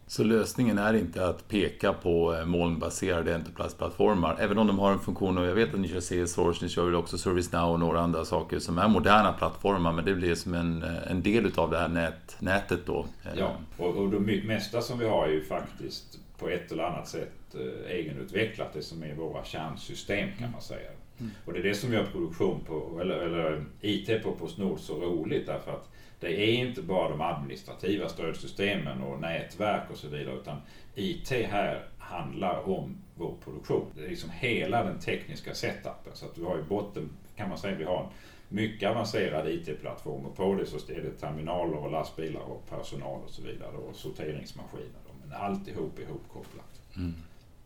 Så 0.09 0.23
lösningen 0.23 0.77
är 0.77 0.93
inte 0.93 1.27
att 1.27 1.47
peka 1.47 1.93
på 1.93 2.35
eh, 2.35 2.45
molnbaserade 2.45 3.35
Enterprise-plattformar, 3.35 4.35
även 4.39 4.57
om 4.57 4.67
de 4.67 4.79
har 4.79 4.91
en 4.91 4.99
funktion 4.99 5.37
och 5.37 5.45
jag 5.45 5.55
vet 5.55 5.73
att 5.73 5.79
ni 5.79 5.87
kör 5.87 5.99
Salesforce, 5.99 6.65
ni 6.65 6.69
kör 6.69 6.85
väl 6.85 6.95
också 6.95 7.17
ServiceNow 7.17 7.73
och 7.73 7.79
några 7.79 7.99
andra 7.99 8.25
saker 8.25 8.59
som 8.59 8.77
är 8.77 8.87
moderna 8.87 9.33
plattformar, 9.33 9.93
men 9.93 10.05
det 10.05 10.13
blir 10.13 10.35
som 10.35 10.53
en, 10.53 10.83
eh, 10.83 11.11
en 11.11 11.21
del 11.21 11.45
utav 11.45 11.71
det 11.71 11.77
här 11.77 11.87
nät, 11.87 12.35
nätet 12.39 12.79
då. 12.85 13.05
Ja, 13.35 13.55
och, 13.77 13.97
och 13.97 14.09
det 14.09 14.43
mesta 14.43 14.81
som 14.81 14.99
vi 14.99 15.07
har 15.07 15.27
är 15.27 15.31
ju 15.31 15.43
faktiskt 15.43 16.19
på 16.37 16.49
ett 16.49 16.71
eller 16.71 16.83
annat 16.83 17.07
sätt 17.07 17.55
eh, 17.55 17.91
egenutvecklat, 17.91 18.73
det 18.73 18.81
som 18.81 19.03
är 19.03 19.15
våra 19.15 19.43
kärnsystem 19.43 20.29
kan 20.39 20.51
man 20.51 20.61
säga. 20.61 20.89
Mm. 21.19 21.31
Och 21.45 21.53
det 21.53 21.59
är 21.59 21.63
det 21.63 21.75
som 21.75 21.93
gör 21.93 22.05
produktion 22.05 22.59
på, 22.67 22.99
eller, 23.01 23.15
eller 23.15 23.65
IT 23.81 24.23
på 24.23 24.31
Postnord 24.31 24.79
så 24.79 25.01
roligt 25.01 25.45
därför 25.45 25.71
att 25.71 25.89
det 26.19 26.41
är 26.41 26.53
inte 26.53 26.81
bara 26.81 27.09
de 27.09 27.21
administrativa 27.21 28.09
stödsystemen 28.09 29.01
och 29.01 29.21
nätverk 29.21 29.91
och 29.91 29.97
så 29.97 30.07
vidare 30.07 30.35
utan 30.35 30.57
IT 30.95 31.29
här 31.29 31.85
handlar 31.97 32.69
om 32.69 32.97
vår 33.15 33.35
produktion. 33.43 33.85
Det 33.95 34.05
är 34.05 34.09
liksom 34.09 34.29
hela 34.29 34.83
den 34.83 34.99
tekniska 34.99 35.53
setupen. 35.53 36.13
Så 36.13 36.25
att 36.25 36.37
vi 36.37 36.43
har 36.43 36.59
i 36.59 36.63
botten 36.63 37.09
kan 37.35 37.49
man 37.49 37.57
säga 37.57 37.77
vi 37.77 37.83
har 37.83 38.11
mycket 38.49 38.89
avancerade 38.89 39.53
IT-plattform 39.53 40.25
och 40.25 40.35
på 40.35 40.53
det 40.53 40.65
så 40.65 40.91
är 40.91 41.01
det 41.01 41.11
terminaler 41.11 41.77
och 41.77 41.91
lastbilar 41.91 42.41
och 42.41 42.69
personal 42.69 43.21
och 43.25 43.29
så 43.29 43.41
vidare 43.41 43.71
och 43.71 43.95
sorteringsmaskiner. 43.95 44.99
Men 45.21 45.33
alltihop 45.41 45.99
är 45.99 46.03
ihopkopplat. 46.03 46.81
Mm. 46.95 47.13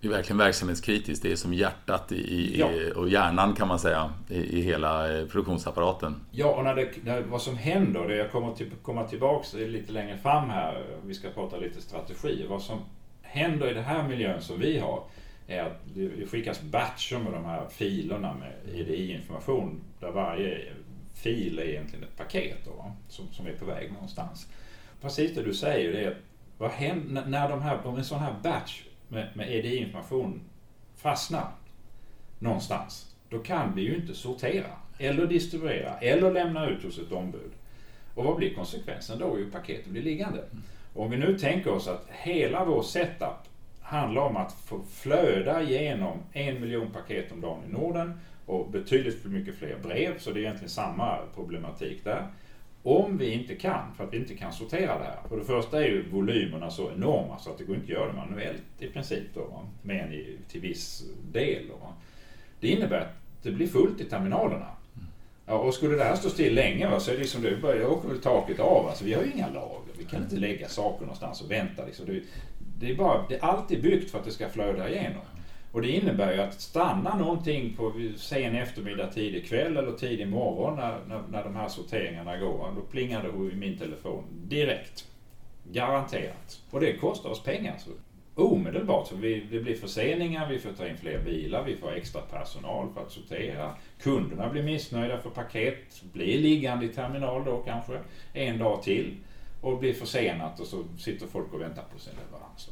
Är 0.03 0.09
verkligen 0.09 0.37
verksamhetskritiskt. 0.37 1.23
Det 1.23 1.31
är 1.31 1.35
som 1.35 1.53
hjärtat 1.53 2.11
i, 2.11 2.59
ja. 2.59 2.69
och 2.95 3.09
hjärnan 3.09 3.53
kan 3.53 3.67
man 3.67 3.79
säga 3.79 4.13
i, 4.29 4.37
i 4.37 4.61
hela 4.61 5.17
eh, 5.17 5.25
produktionsapparaten. 5.25 6.15
Ja, 6.31 6.47
och 6.47 6.63
när 6.63 6.75
det, 6.75 6.89
när, 7.03 7.21
vad 7.21 7.41
som 7.41 7.57
händer, 7.57 8.07
det 8.07 8.15
jag 8.15 8.31
kommer 8.31 8.53
till, 8.53 8.71
komma 8.81 9.03
tillbaks 9.03 9.53
lite 9.53 9.91
längre 9.91 10.17
fram 10.17 10.49
här, 10.49 10.85
vi 11.05 11.13
ska 11.13 11.29
prata 11.29 11.57
lite 11.57 11.81
strategi. 11.81 12.45
Vad 12.49 12.61
som 12.61 12.79
händer 13.21 13.71
i 13.71 13.73
den 13.73 13.83
här 13.83 14.07
miljön 14.07 14.41
som 14.41 14.59
vi 14.59 14.79
har 14.79 15.03
är 15.47 15.63
att 15.63 15.81
det 15.95 16.27
skickas 16.27 16.61
batcher 16.61 17.17
med 17.17 17.33
de 17.33 17.45
här 17.45 17.67
filerna 17.69 18.33
med 18.33 18.79
EDI-information 18.79 19.81
där 19.99 20.11
varje 20.11 20.61
fil 21.13 21.59
är 21.59 21.63
egentligen 21.63 22.03
ett 22.03 22.17
paket 22.17 22.57
då, 22.65 22.91
som, 23.09 23.27
som 23.31 23.47
är 23.47 23.53
på 23.53 23.65
väg 23.65 23.91
någonstans. 23.91 24.47
Precis 25.01 25.35
det 25.35 25.43
du 25.43 25.53
säger, 25.53 25.93
det 25.93 26.03
är 26.03 26.17
vad 26.57 26.71
händer 26.71 27.25
när 27.25 27.49
de 27.49 27.61
här, 27.61 27.87
om 27.87 27.97
en 27.97 28.05
sån 28.05 28.19
här 28.19 28.35
batch 28.43 28.81
med, 29.13 29.27
med 29.33 29.51
EDI-information 29.51 30.41
fastnar 30.95 31.51
någonstans, 32.39 33.15
då 33.29 33.39
kan 33.39 33.75
vi 33.75 33.81
ju 33.81 33.95
inte 33.95 34.13
sortera 34.13 34.67
eller 34.97 35.27
distribuera 35.27 35.97
eller 35.97 36.31
lämna 36.31 36.69
ut 36.69 36.83
hos 36.83 36.99
ett 36.99 37.11
ombud. 37.11 37.51
Och 38.15 38.25
vad 38.25 38.35
blir 38.35 38.53
konsekvensen 38.53 39.19
då? 39.19 39.35
Jo, 39.39 39.45
paketet 39.51 39.87
blir 39.87 40.01
liggande. 40.01 40.43
Och 40.93 41.03
om 41.03 41.11
vi 41.11 41.17
nu 41.17 41.39
tänker 41.39 41.71
oss 41.71 41.87
att 41.87 42.07
hela 42.09 42.65
vår 42.65 42.83
setup 42.83 43.49
handlar 43.81 44.21
om 44.21 44.37
att 44.37 44.53
få 44.53 44.81
flöda 44.91 45.63
igenom 45.63 46.17
en 46.33 46.61
miljon 46.61 46.91
paket 46.91 47.31
om 47.31 47.41
dagen 47.41 47.63
i 47.69 47.73
Norden 47.73 48.19
och 48.45 48.71
betydligt 48.71 49.21
för 49.21 49.29
mycket 49.29 49.55
fler 49.55 49.77
brev, 49.83 50.19
så 50.19 50.31
det 50.31 50.39
är 50.39 50.41
egentligen 50.41 50.69
samma 50.69 51.17
problematik 51.35 52.03
där. 52.03 52.27
Om 52.83 53.17
vi 53.17 53.33
inte 53.33 53.55
kan, 53.55 53.95
för 53.97 54.03
att 54.03 54.13
vi 54.13 54.17
inte 54.17 54.35
kan 54.35 54.53
sortera 54.53 54.99
det 54.99 55.05
här. 55.05 55.19
För 55.29 55.37
det 55.37 55.43
första 55.43 55.83
är 55.83 55.87
ju 55.87 56.09
volymerna 56.09 56.71
så 56.71 56.91
enorma 56.91 57.39
så 57.39 57.49
att 57.49 57.57
det 57.57 57.63
går 57.63 57.75
inte 57.75 57.85
att 57.85 57.99
göra 57.99 58.07
det 58.07 58.17
manuellt 58.17 58.63
i 58.79 58.87
princip 58.87 59.23
då, 59.33 59.65
men 59.81 60.25
till 60.47 60.61
viss 60.61 61.03
del. 61.31 61.67
Då. 61.67 61.93
Det 62.59 62.67
innebär 62.67 62.99
att 62.99 63.15
det 63.43 63.51
blir 63.51 63.67
fullt 63.67 64.01
i 64.01 64.03
terminalerna. 64.03 64.67
Ja, 65.45 65.53
och 65.53 65.73
skulle 65.73 65.95
det 65.95 66.03
här 66.03 66.15
stå 66.15 66.29
still 66.29 66.55
länge 66.55 66.89
va, 66.89 66.99
så 66.99 67.11
är 67.11 67.17
det 67.17 67.25
som 67.25 67.41
det 67.41 67.61
börjar 67.61 67.87
åker 67.87 68.09
väl 68.09 68.21
taket 68.21 68.59
av. 68.59 68.87
Alltså, 68.87 69.05
vi 69.05 69.13
har 69.13 69.23
ju 69.23 69.31
inga 69.31 69.49
lager. 69.49 69.93
Vi 69.97 70.03
kan 70.03 70.23
inte 70.23 70.35
lägga 70.35 70.67
saker 70.67 71.01
någonstans 71.01 71.41
och 71.41 71.51
vänta. 71.51 71.85
Liksom. 71.85 72.05
Det, 72.05 72.21
det, 72.79 72.91
är 72.91 72.95
bara, 72.95 73.25
det 73.29 73.35
är 73.35 73.43
alltid 73.43 73.81
byggt 73.81 74.11
för 74.11 74.19
att 74.19 74.25
det 74.25 74.31
ska 74.31 74.49
flöda 74.49 74.89
igenom. 74.89 75.21
Och 75.73 75.81
det 75.81 75.91
innebär 75.91 76.33
ju 76.33 76.41
att 76.41 76.61
stanna 76.61 77.17
någonting 77.17 77.75
på 77.77 77.93
sen 78.17 78.55
eftermiddag, 78.55 79.07
tidig 79.07 79.47
kväll 79.47 79.77
eller 79.77 79.91
tidig 79.91 80.27
morgon 80.27 80.75
när, 80.75 80.99
när, 81.07 81.21
när 81.31 81.43
de 81.43 81.55
här 81.55 81.67
sorteringarna 81.67 82.37
går. 82.37 82.73
Då 82.75 82.81
plingar 82.81 83.23
det 83.23 83.53
i 83.53 83.55
min 83.55 83.77
telefon 83.77 84.23
direkt. 84.31 85.07
Garanterat. 85.71 86.61
Och 86.71 86.79
det 86.79 86.93
kostar 86.93 87.29
oss 87.29 87.43
pengar. 87.43 87.75
Så 87.77 87.91
omedelbart. 88.35 89.07
Så 89.07 89.15
vi, 89.15 89.47
det 89.51 89.59
blir 89.59 89.75
förseningar, 89.75 90.49
vi 90.49 90.59
får 90.59 90.71
ta 90.71 90.87
in 90.87 90.97
fler 90.97 91.19
bilar, 91.19 91.63
vi 91.63 91.75
får 91.75 91.93
extra 91.93 92.21
personal 92.21 92.93
för 92.93 93.01
att 93.01 93.11
sortera. 93.11 93.75
Kunderna 94.01 94.49
blir 94.49 94.63
missnöjda 94.63 95.17
för 95.17 95.29
paket 95.29 96.03
blir 96.13 96.39
liggande 96.39 96.85
i 96.85 96.89
terminal 96.89 97.45
då 97.45 97.57
kanske 97.57 97.99
en 98.33 98.57
dag 98.57 98.83
till 98.83 99.15
och 99.61 99.79
blir 99.79 99.93
försenat 99.93 100.59
och 100.59 100.67
så 100.67 100.83
sitter 100.97 101.27
folk 101.27 101.53
och 101.53 101.61
väntar 101.61 101.83
på 101.93 101.99
sin 101.99 102.13
leverans. 102.13 102.69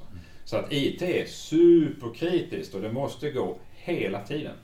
Så 0.52 0.58
att 0.58 0.74
IT 0.74 1.02
är 1.02 1.26
superkritiskt 1.26 2.76
och 2.76 2.82
det 2.82 2.92
måste 2.92 3.32
gå 3.32 3.58
hela 3.74 4.20
tiden. 4.20 4.56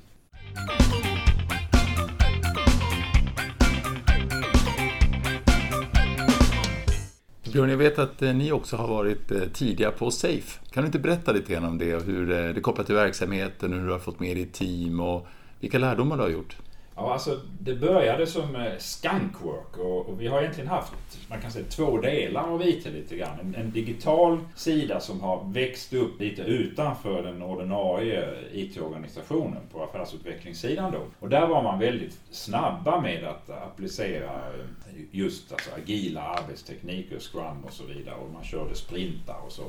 Björn, 7.53 7.69
jag 7.69 7.77
vet 7.77 7.99
att 7.99 8.21
eh, 8.21 8.33
ni 8.33 8.51
också 8.51 8.75
har 8.75 8.87
varit 8.87 9.31
eh, 9.31 9.39
tidiga 9.53 9.91
på 9.91 10.11
Safe. 10.11 10.59
Kan 10.71 10.83
du 10.83 10.87
inte 10.87 10.99
berätta 10.99 11.31
lite 11.31 11.53
grann 11.53 11.65
om 11.65 11.77
det 11.77 11.95
och 11.95 12.03
hur 12.03 12.31
eh, 12.31 12.53
det 12.53 12.61
kopplar 12.61 12.85
till 12.85 12.95
verksamheten, 12.95 13.73
och 13.73 13.79
hur 13.79 13.85
du 13.85 13.91
har 13.91 13.99
fått 13.99 14.19
med 14.19 14.37
ditt 14.37 14.53
team 14.53 14.99
och 14.99 15.27
vilka 15.59 15.79
lärdomar 15.79 16.17
du 16.17 16.23
har 16.23 16.29
gjort? 16.29 16.57
Ja, 16.99 17.13
alltså 17.13 17.39
det 17.59 17.75
började 17.75 18.27
som 18.27 18.55
eh, 18.55 18.77
skunkwork 18.77 19.77
och, 19.77 20.09
och, 20.09 20.21
vi 20.21 20.27
har 20.27 20.41
egentligen 20.41 20.69
haft 20.69 20.93
man 21.29 21.41
kan 21.41 21.51
säga 21.51 21.65
två 21.69 21.97
delar 21.97 22.43
av 22.43 22.67
IT 22.67 22.85
lite 22.85 23.17
grann. 23.17 23.39
En, 23.39 23.55
en, 23.55 23.71
digital 23.71 24.39
sida 24.55 24.99
som 24.99 25.21
har 25.21 25.43
växt 25.53 25.93
upp 25.93 26.19
lite 26.21 26.41
utanför 26.41 27.23
den 27.23 27.41
ordinarie 27.41 28.21
eh, 28.21 28.59
IT-organisationen 28.59 29.61
på 29.71 29.83
affärsutvecklingssidan 29.83 30.91
då. 30.91 31.01
Och 31.19 31.29
där 31.29 31.47
var 31.47 31.63
man 31.63 31.79
väldigt 31.79 32.19
snabba 32.31 33.01
med 33.01 33.23
att 33.23 33.49
applicera 33.49 34.31
eh, 34.33 35.01
just 35.11 35.51
alltså, 35.51 35.69
agila 35.77 36.21
arbetstekniker, 36.21 37.19
scrum 37.19 37.63
och 37.65 37.73
så 37.73 37.83
vidare 37.83 38.15
och 38.15 38.33
man 38.33 38.43
körde 38.43 38.75
sprintar 38.75 39.37
och 39.45 39.51
så 39.51 39.63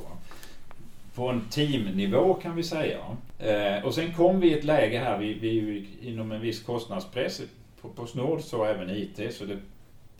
på 1.18 1.28
en 1.28 1.48
teamnivå 1.50 2.34
kan 2.34 2.56
vi 2.56 2.62
säga. 2.62 2.98
Eh, 3.38 3.84
och 3.84 3.94
sen 3.94 4.14
kom 4.14 4.40
vi 4.40 4.50
i 4.50 4.58
ett 4.58 4.64
läge 4.64 4.98
här, 4.98 5.18
vi, 5.18 5.34
vi 5.34 5.86
inom 6.08 6.32
en 6.32 6.40
viss 6.40 6.62
kostnadspress 6.62 7.42
på, 7.80 7.88
på 7.88 8.06
Snord, 8.06 8.40
så 8.40 8.64
även 8.64 8.90
IT, 8.90 9.34
så 9.34 9.44
det, 9.44 9.58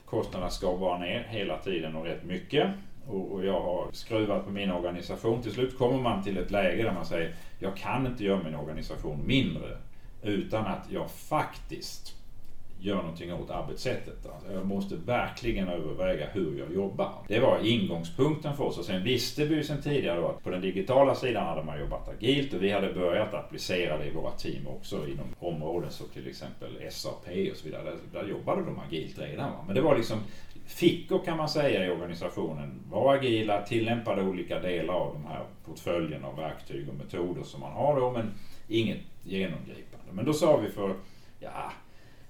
kostnaderna 0.05 0.49
ska 0.49 0.75
vara 0.75 0.97
ner 0.97 1.27
hela 1.29 1.57
tiden 1.57 1.95
och 1.95 2.05
rätt 2.05 2.23
mycket. 2.23 2.67
Och, 3.07 3.31
och, 3.31 3.45
jag 3.45 3.61
har 3.61 3.87
skruvat 3.91 4.45
på 4.45 4.51
min 4.51 4.71
organisation. 4.71 5.41
Till 5.41 5.51
slut 5.51 5.77
kommer 5.77 6.01
man 6.01 6.23
till 6.23 6.37
ett 6.37 6.51
läge 6.51 6.83
där 6.83 6.93
man 6.93 7.05
säger, 7.05 7.35
jag 7.59 7.77
kan 7.77 8.07
inte 8.07 8.23
göra 8.23 8.43
min 8.43 8.55
organisation 8.55 9.27
mindre 9.27 9.77
utan 10.23 10.65
att 10.65 10.87
jag 10.91 11.11
faktiskt 11.11 12.15
gör 12.81 12.95
någonting 12.95 13.33
åt 13.33 13.49
arbetssättet. 13.49 14.25
Alltså 14.33 14.53
jag 14.53 14.65
måste 14.65 14.95
verkligen 14.95 15.67
överväga 15.67 16.27
hur 16.33 16.59
jag 16.59 16.73
jobbar. 16.73 17.13
Det 17.27 17.39
var 17.39 17.65
ingångspunkten 17.65 18.57
för 18.57 18.63
oss 18.63 18.77
och 18.77 18.85
sen 18.85 19.03
visste 19.03 19.45
vi 19.45 19.55
ju 19.55 19.63
sen 19.63 19.81
tidigare 19.81 20.29
att 20.29 20.43
på 20.43 20.49
den 20.49 20.61
digitala 20.61 21.15
sidan 21.15 21.47
hade 21.47 21.63
man 21.63 21.79
jobbat 21.79 22.09
agilt 22.09 22.53
och 22.53 22.63
vi 22.63 22.71
hade 22.71 22.93
börjat 22.93 23.33
applicera 23.33 23.97
det 23.97 24.05
i 24.05 24.11
våra 24.11 24.31
team 24.31 24.67
också 24.67 25.07
inom 25.07 25.25
områden 25.39 25.91
som 25.91 26.07
till 26.07 26.27
exempel 26.27 26.91
SAP 26.91 27.27
och 27.51 27.57
så 27.57 27.65
vidare. 27.65 27.83
Där, 27.83 28.19
där 28.21 28.29
jobbade 28.29 28.61
de 28.61 28.79
agilt 28.79 29.19
redan. 29.19 29.51
Men 29.65 29.75
det 29.75 29.81
var 29.81 29.97
liksom 29.97 30.17
fickor 30.65 31.19
kan 31.25 31.37
man 31.37 31.49
säga 31.49 31.85
i 31.85 31.89
organisationen. 31.89 32.79
Var 32.89 33.15
agila, 33.15 33.61
tillämpade 33.61 34.21
olika 34.23 34.59
delar 34.59 34.93
av 34.93 35.13
de 35.13 35.25
här 35.25 35.43
portföljen 35.65 36.25
av 36.25 36.35
verktyg 36.35 36.89
och 36.89 36.95
metoder 36.95 37.43
som 37.43 37.59
man 37.59 37.71
har 37.71 37.99
då 37.99 38.11
men 38.11 38.31
inget 38.67 38.99
genomgripande. 39.23 40.11
Men 40.11 40.25
då 40.25 40.33
sa 40.33 40.57
vi 40.57 40.69
för 40.69 40.93
ja, 41.39 41.71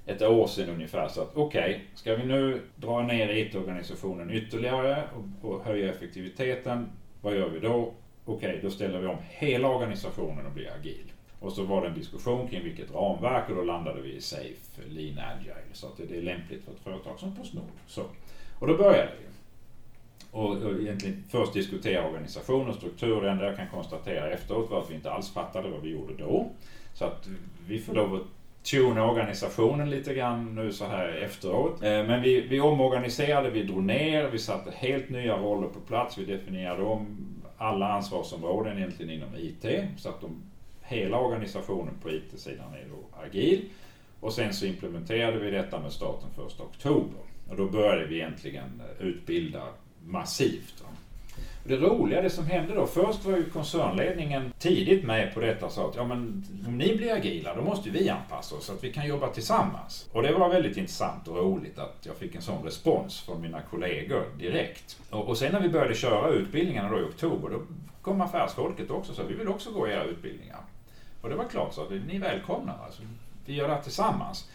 ett 0.10 0.22
år 0.22 0.48
sedan 0.48 0.70
ungefär. 0.70 1.08
Så 1.08 1.22
att 1.22 1.32
okej, 1.34 1.62
okay, 1.62 1.80
ska 1.96 2.16
vi 2.16 2.26
nu 2.26 2.62
dra 2.76 3.02
ner 3.02 3.30
IT-organisationen 3.30 4.32
ytterligare 4.32 5.04
och, 5.16 5.52
och, 5.52 5.64
höja 5.66 5.90
effektiviteten, 5.90 6.90
vad 7.22 7.36
gör 7.36 7.50
vi 7.50 7.60
då? 7.60 7.94
Okej, 8.26 8.50
okay, 8.50 8.62
då 8.62 8.70
ställer 8.70 9.00
vi 9.00 9.08
om 9.08 9.18
hela 9.30 9.68
organisationen 9.68 10.46
och 10.46 10.52
blir 10.52 10.72
agil. 10.80 11.12
Och 11.40 11.54
så 11.54 11.64
var 11.64 11.82
det 11.82 11.88
en 11.88 11.94
diskussion 11.94 12.48
kring 12.48 12.64
vilket 12.64 12.94
ramverk 12.94 13.50
och 13.50 13.56
då 13.56 13.64
landade 13.64 14.02
vi 14.02 14.16
i 14.16 14.22
Safe, 14.22 14.82
Lean 14.88 15.20
Agile. 15.20 15.74
Så 15.74 15.88
att 15.88 15.98
det 15.98 16.18
är 16.18 16.22
lämpligt 16.22 16.64
för 16.66 16.72
ett 16.72 16.80
företag 16.80 17.20
som 17.20 17.36
Postnord. 17.36 17.70
Så. 17.88 18.04
Och 18.60 18.68
då 18.68 18.78
började 18.78 19.12
vi. 19.20 19.26
Och, 20.32 20.58
och 20.58 20.82
egentligen 20.82 21.24
först 21.30 21.54
diskutera 21.54 22.08
organisation 22.08 22.70
och 22.70 22.76
struktur. 22.76 23.22
Det 23.22 23.30
enda 23.30 23.46
jag 23.46 23.58
kan 23.58 23.68
konstatera 23.68 24.32
efteråt 24.32 24.70
var 24.70 24.82
att 24.82 24.92
vi 24.92 24.96
inte 24.96 25.12
alls 25.12 25.34
fattade 25.34 25.70
vad 25.70 25.82
vi 25.82 25.90
gjorde 25.90 26.14
då. 26.14 26.50
Så 26.94 27.06
att 27.06 27.28
vi 27.68 27.80
får 27.80 27.94
lov 27.94 28.16
att 28.16 28.39
tuna 28.64 29.12
organisationen 29.12 29.90
lite 29.90 30.14
grann 30.14 30.56
nu 30.56 30.72
så 30.72 30.86
här 30.86 31.08
efteråt. 31.08 31.84
Eh, 31.84 31.90
men 31.90 32.22
vi, 32.22 32.42
vi 32.42 32.60
omorganiserade, 32.60 33.50
vi 33.50 33.64
drog 33.64 33.84
ner, 33.84 34.30
vi 34.30 34.40
satte 34.40 34.72
helt 34.76 35.10
nya 35.10 35.38
roller 35.38 35.68
på 35.68 35.80
plats. 35.80 36.18
Vi 36.18 36.26
definierade 36.26 36.84
om 36.84 37.18
alla 37.58 37.94
ansvarsområden 37.94 38.78
egentligen 38.78 39.12
inom 39.12 39.36
IT. 39.36 39.66
Så 39.98 40.10
att 40.10 40.22
de, 40.22 40.44
hela 40.82 41.20
organisationen 41.20 41.94
på 42.02 42.12
IT-sidan 42.12 42.74
är 42.74 42.86
då 42.90 43.24
agil. 43.26 43.62
Och 44.20 44.34
sen 44.34 44.54
så 44.54 44.66
implementerade 44.66 45.40
vi 45.40 45.52
detta 45.52 45.80
med 45.80 45.92
starten 45.92 46.30
1 46.48 46.60
oktober. 46.60 47.20
Och 47.50 47.56
då 47.56 47.66
började 47.66 48.06
vi 48.06 48.16
egentligen 48.16 48.82
eh, 49.00 49.08
utbilda 49.08 49.64
massivt. 50.06 50.84
Det 51.70 51.78
roliga, 51.78 52.22
det 52.22 52.30
som 52.30 52.46
hände 52.46 52.76
då, 52.76 52.88
först 52.88 53.26
var 53.26 53.38
ju 53.38 53.50
koncernledningen 53.50 54.54
tidigt 54.60 55.04
med 55.04 55.34
på 55.34 55.40
detta 55.40 55.66
och 55.66 55.72
sa 55.72 55.90
att 55.90 55.96
ja, 55.96 56.04
men, 56.06 56.44
om 56.68 56.78
ni 56.78 56.96
blir 56.96 57.14
agila 57.14 57.56
då 57.56 57.62
måste 57.62 57.90
vi 57.90 58.10
anpassa 58.10 58.56
oss 58.56 58.66
så 58.66 58.74
att 58.74 58.84
vi 58.84 58.94
kan 58.94 59.08
jobba 59.08 59.28
tillsammans. 59.28 60.10
Och 60.14 60.24
det 60.24 60.32
var 60.32 60.50
väldigt 60.50 60.78
intressant 60.78 61.28
och 61.28 61.38
roligt 61.38 61.80
att 61.80 61.98
jag 62.02 62.16
fick 62.16 62.36
en 62.36 62.42
sån 62.42 62.64
respons 62.64 63.22
från 63.22 63.42
mina 63.42 63.62
kollegor 63.62 64.24
direkt. 64.38 65.00
Och, 65.10 65.28
och 65.28 65.38
sen 65.38 65.52
när 65.52 65.60
vi 65.60 65.70
började 65.70 65.96
köra 65.96 66.30
utbildningarna 66.30 66.90
då 66.90 67.00
i 67.00 67.04
oktober, 67.04 67.50
då 67.50 67.62
kom 68.02 68.22
affärsfolket 68.22 68.92
också 68.92 69.12
och 69.12 69.18
sa 69.18 69.24
vi 69.24 69.36
vill 69.36 69.48
också 69.48 69.72
gå 69.72 69.88
era 69.88 70.04
utbildningar. 70.04 70.60
Och 71.22 71.30
det 71.30 71.36
var 71.36 71.46
klart 71.46 71.74
så 71.74 71.82
att 71.82 71.90
ni 71.90 72.16
är 72.16 72.20
välkomna, 72.20 72.74
alltså, 72.86 73.02
vi 73.46 73.54
gör 73.54 73.68
det 73.68 73.74
här 73.74 73.82
tillsammans. 73.82 74.50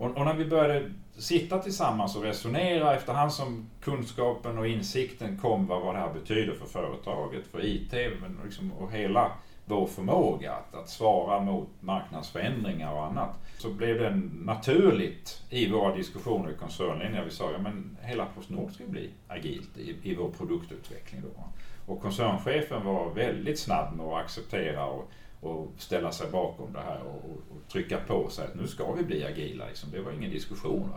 Och, 0.00 0.16
och, 0.16 0.24
när 0.24 0.34
vi 0.34 0.44
började 0.44 0.90
sitta 1.18 1.58
tillsammans 1.58 2.16
och 2.16 2.22
resonera 2.22 2.94
efterhand 2.94 3.32
som 3.32 3.70
kunskapen 3.80 4.58
och 4.58 4.66
insikten 4.66 5.38
kom 5.38 5.66
vad, 5.66 5.82
vad 5.82 5.94
det 5.94 5.98
här 5.98 6.12
betyder 6.12 6.54
för 6.54 6.66
företaget, 6.66 7.46
för 7.46 7.64
IT 7.64 7.92
men 7.92 8.38
liksom, 8.44 8.72
och 8.72 8.92
hela 8.92 9.32
vår 9.64 9.86
förmåga 9.86 10.52
att, 10.52 10.74
att 10.74 10.88
svara 10.88 11.40
mot 11.40 11.68
marknadsförändringar 11.80 12.92
och 12.92 13.04
annat. 13.04 13.38
Så 13.58 13.70
blev 13.70 13.98
det 13.98 14.22
naturligt 14.44 15.42
i 15.50 15.70
våra 15.70 15.96
diskussioner 15.96 16.50
i 16.50 16.54
koncernen 16.54 17.12
när 17.12 17.24
vi 17.24 17.30
sa 17.30 17.46
att 17.46 17.52
ja, 17.64 17.70
hela 18.02 18.26
Postnord 18.26 18.72
ska 18.72 18.84
bli 18.84 19.10
agilt 19.28 19.78
i, 19.78 19.96
i 20.02 20.14
vår 20.14 20.30
produktutveckling. 20.30 21.22
Då. 21.22 21.44
Och 21.92 22.02
koncernchefen 22.02 22.84
var 22.84 23.10
väldigt 23.10 23.58
snabb 23.58 23.96
med 23.96 24.06
att 24.06 24.24
acceptera 24.24 24.86
och, 24.86 25.10
och 25.40 25.72
ställa 25.78 26.12
sig 26.12 26.30
bakom 26.30 26.72
det 26.72 26.80
här 26.80 27.00
och, 27.02 27.24
och, 27.24 27.68
trycka 27.72 27.98
på 28.06 28.30
sig 28.30 28.44
att 28.44 28.54
nu 28.54 28.66
ska 28.66 28.92
vi 28.92 29.04
bli 29.04 29.24
agila. 29.24 29.66
Liksom. 29.66 29.90
Det 29.90 30.00
var 30.00 30.12
ingen 30.12 30.30
diskussion. 30.30 30.90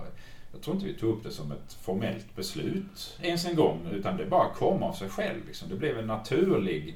Jag 0.51 0.61
tror 0.61 0.75
inte 0.75 0.87
vi 0.87 0.93
tog 0.93 1.17
upp 1.17 1.23
det 1.23 1.31
som 1.31 1.51
ett 1.51 1.73
formellt 1.73 2.35
beslut 2.35 3.17
ens 3.21 3.45
en 3.45 3.55
gång, 3.55 3.87
utan 3.91 4.17
det 4.17 4.25
bara 4.25 4.53
kom 4.53 4.83
av 4.83 4.93
sig 4.93 5.09
själv. 5.09 5.45
Liksom. 5.47 5.69
Det 5.69 5.75
blev 5.75 5.99
en 5.99 6.07
naturlig 6.07 6.95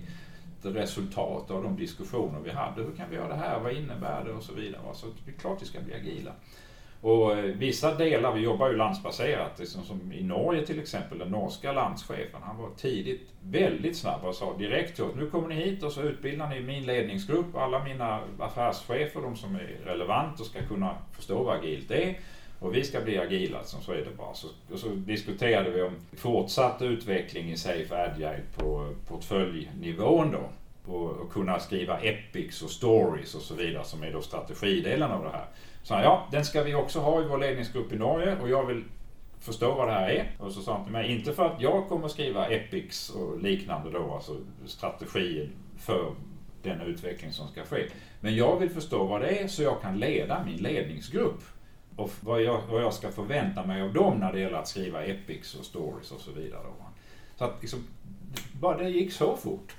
resultat 0.61 1.51
av 1.51 1.63
de 1.63 1.75
diskussioner 1.75 2.39
vi 2.39 2.51
hade. 2.51 2.83
Hur 2.83 2.95
kan 2.95 3.09
vi 3.09 3.15
göra 3.15 3.27
det 3.27 3.35
här? 3.35 3.59
Vad 3.59 3.73
innebär 3.73 4.25
det? 4.25 4.31
Och 4.31 4.43
så 4.43 4.53
vidare. 4.53 4.81
Så 4.93 5.07
det 5.25 5.31
är 5.31 5.35
klart 5.35 5.61
vi 5.61 5.65
ska 5.65 5.81
bli 5.81 5.93
agila. 5.93 6.31
Och 7.07 7.37
eh, 7.37 7.43
vissa 7.43 7.95
delar, 7.95 8.33
vi 8.33 8.41
jobbar 8.41 8.69
ju 8.69 8.75
landsbaserat, 8.75 9.59
liksom 9.59 9.83
som 9.83 10.13
i 10.13 10.23
Norge 10.23 10.65
till 10.65 10.79
exempel, 10.79 11.17
den 11.17 11.29
norska 11.29 11.71
landschefen, 11.71 12.41
han 12.43 12.57
var 12.57 12.69
tidigt 12.77 13.29
väldigt 13.41 13.97
snabb 13.97 14.23
och 14.23 14.35
sa 14.35 14.57
direkt 14.57 14.95
till 14.95 15.03
oss, 15.03 15.15
nu 15.15 15.29
kommer 15.29 15.47
ni 15.47 15.55
hit 15.55 15.83
och 15.83 15.91
så 15.91 16.01
utbildar 16.01 16.49
ni 16.49 16.61
min 16.61 16.85
ledningsgrupp, 16.85 17.55
alla 17.55 17.83
mina 17.83 18.19
affärschefer, 18.39 19.21
de 19.21 19.35
som 19.35 19.55
är 19.55 19.77
relevanta 19.85 20.43
och 20.43 20.45
ska 20.45 20.61
kunna 20.61 20.95
förstå 21.11 21.43
vad 21.43 21.57
agilt 21.57 21.91
är. 21.91 22.19
Och 22.59 22.75
vi 22.75 22.83
ska 22.83 23.01
bli 23.01 23.17
agila, 23.17 23.63
som 23.63 23.81
så 23.81 23.91
är 23.91 23.97
det 23.97 24.17
bara. 24.17 24.33
Så, 24.33 24.47
och 24.71 24.79
så 24.79 24.87
diskuterade 24.89 25.69
vi 25.69 25.81
om 25.81 25.95
fortsatt 26.13 26.81
utveckling 26.81 27.51
i 27.51 27.57
Safe 27.57 27.95
Agile 27.95 28.41
på 28.57 28.93
portföljnivån 29.07 30.31
då. 30.31 30.49
Och, 30.87 31.11
och 31.11 31.31
kunna 31.31 31.59
skriva 31.59 31.99
epics 31.99 32.61
och 32.61 32.69
stories 32.69 33.35
och 33.35 33.41
så 33.41 33.55
vidare 33.55 33.83
som 33.83 34.03
är 34.03 34.11
då 34.11 34.21
strategidelen 34.21 35.11
av 35.11 35.23
det 35.23 35.29
här. 35.29 35.45
Så 35.83 35.93
han, 35.93 36.03
ja, 36.03 36.27
den 36.31 36.45
ska 36.45 36.63
vi 36.63 36.75
också 36.75 36.99
ha 36.99 37.21
i 37.21 37.27
vår 37.27 37.37
ledningsgrupp 37.37 37.93
i 37.93 37.95
Norge 37.95 38.37
och 38.41 38.49
jag 38.49 38.65
vill 38.65 38.83
förstå 39.39 39.75
vad 39.75 39.87
det 39.87 39.93
här 39.93 40.09
är. 40.09 40.31
Och 40.39 40.51
så 40.51 40.61
sa 40.61 40.73
han 40.73 40.83
till 40.83 40.93
mig, 40.93 41.11
inte 41.11 41.33
för 41.33 41.45
att 41.45 41.61
jag 41.61 41.87
kommer 41.87 42.07
skriva 42.07 42.47
epics 42.47 43.09
och 43.09 43.41
liknande 43.41 43.91
då, 43.91 44.13
alltså 44.13 44.37
strategier 44.65 45.49
för 45.77 46.13
den 46.63 46.81
utveckling 46.81 47.31
som 47.31 47.47
ska 47.47 47.63
ske. 47.63 47.89
Men 48.19 48.35
jag 48.35 48.59
vill 48.59 48.69
förstå 48.69 49.03
vad 49.03 49.21
det 49.21 49.29
är 49.29 49.47
så 49.47 49.63
jag 49.63 49.81
kan 49.81 49.99
leda 49.99 50.43
min 50.45 50.57
ledningsgrupp. 50.57 51.43
Och 51.95 52.11
vad 52.21 52.41
jag, 52.41 52.61
vad 52.71 52.81
jag 52.81 52.93
ska 52.93 53.11
förvänta 53.11 53.65
mig 53.65 53.81
av 53.81 53.93
dem 53.93 54.19
när 54.19 54.33
det 54.33 54.39
gäller 54.39 54.57
att 54.57 54.67
skriva 54.67 55.03
epics 55.03 55.55
och 55.55 55.65
stories 55.65 56.11
och 56.11 56.21
så 56.21 56.31
vidare. 56.31 56.63
Då. 56.63 56.85
Så 57.35 57.45
att 57.45 57.61
liksom, 57.61 57.87
bara 58.53 58.77
det 58.77 58.89
gick 58.89 59.11
så 59.11 59.35
fort. 59.35 59.75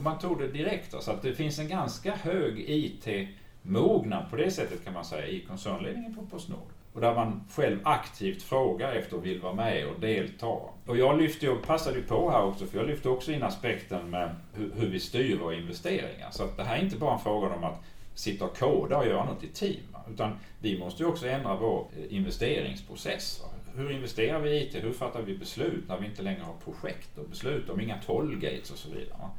Och 0.00 0.04
man 0.04 0.18
tog 0.18 0.38
det 0.38 0.48
direkt. 0.48 0.92
Då, 0.92 1.00
så 1.00 1.10
att 1.10 1.22
det 1.22 1.34
finns 1.34 1.58
en 1.58 1.68
ganska 1.68 2.14
hög 2.14 2.64
IT 2.68 3.28
mognad 3.62 4.30
på 4.30 4.36
det 4.36 4.50
sättet 4.50 4.84
kan 4.84 4.94
man 4.94 5.04
säga 5.04 5.26
i 5.26 5.40
koncernledningen 5.40 6.14
på 6.14 6.26
Postnord. 6.26 6.68
Och 6.92 7.00
där 7.00 7.14
man 7.14 7.44
själv 7.50 7.78
aktivt 7.84 8.42
frågar 8.42 8.92
efter 8.92 9.16
och 9.16 9.26
vill 9.26 9.40
vara 9.40 9.54
med 9.54 9.86
och 9.86 10.00
delta. 10.00 10.46
Och 10.86 10.96
jag 10.96 11.18
lyfte 11.18 11.48
och 11.48 11.62
passade 11.62 11.96
ju 11.96 12.02
på 12.02 12.30
här 12.30 12.42
också, 12.42 12.66
för 12.66 12.78
jag 12.78 12.86
lyfte 12.86 13.08
också 13.08 13.32
in 13.32 13.42
aspekten 13.42 14.10
med 14.10 14.34
hur, 14.54 14.72
hur 14.76 14.88
vi 14.88 15.00
styr 15.00 15.38
våra 15.38 15.54
investeringar. 15.54 16.30
Så 16.30 16.44
att 16.44 16.56
det 16.56 16.64
här 16.64 16.76
är 16.76 16.82
inte 16.82 16.96
bara 16.96 17.14
en 17.14 17.20
fråga 17.20 17.54
om 17.54 17.64
att 17.64 17.82
sitta 18.14 18.44
och 18.44 18.58
koda 18.58 18.98
och 18.98 19.06
göra 19.06 19.24
något 19.24 19.44
i 19.44 19.48
team. 19.48 19.96
Utan 20.14 20.32
vi 20.60 20.78
måste 20.78 21.02
ju 21.02 21.08
också 21.08 21.28
ändra 21.28 21.56
vår 21.56 21.86
eh, 21.96 22.16
investeringsprocess. 22.16 23.42
Hur 23.76 23.90
investerar 23.90 24.40
vi 24.40 24.50
i 24.50 24.62
IT? 24.62 24.84
Hur 24.84 24.92
fattar 24.92 25.22
vi 25.22 25.38
beslut 25.38 25.88
när 25.88 25.98
vi 25.98 26.06
inte 26.06 26.22
längre 26.22 26.42
har 26.42 26.54
projekt 26.64 27.18
och 27.18 27.28
beslut 27.28 27.70
om 27.70 27.80
inga 27.80 27.98
tollgates 28.06 28.70
och 28.70 28.78
så 28.78 28.88
vidare. 28.88 29.30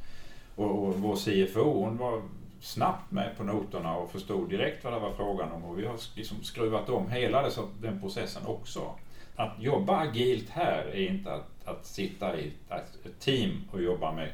Och, 0.56 0.84
och 0.84 0.94
vår 0.94 1.16
CFO 1.16 1.84
hon 1.84 1.96
var 1.96 2.22
snabbt 2.60 3.10
med 3.10 3.36
på 3.36 3.44
noterna 3.44 3.96
och 3.96 4.10
förstod 4.10 4.50
direkt 4.50 4.84
vad 4.84 4.92
det 4.92 4.98
var 4.98 5.12
frågan 5.12 5.52
om 5.52 5.64
och 5.64 5.78
vi 5.78 5.86
har 5.86 5.96
liksom 6.14 6.42
skruvat 6.42 6.88
om 6.88 7.10
hela 7.10 7.50
den 7.80 8.00
processen 8.00 8.46
också. 8.46 8.94
Att 9.36 9.52
jobba 9.58 9.96
agilt 9.96 10.50
här 10.50 10.84
är 10.84 11.10
inte 11.10 11.32
att, 11.32 11.48
att 11.64 11.86
sitta 11.86 12.38
i 12.38 12.52
ett 12.70 13.20
team 13.20 13.64
och 13.72 13.82
jobba 13.82 14.12
med, 14.12 14.28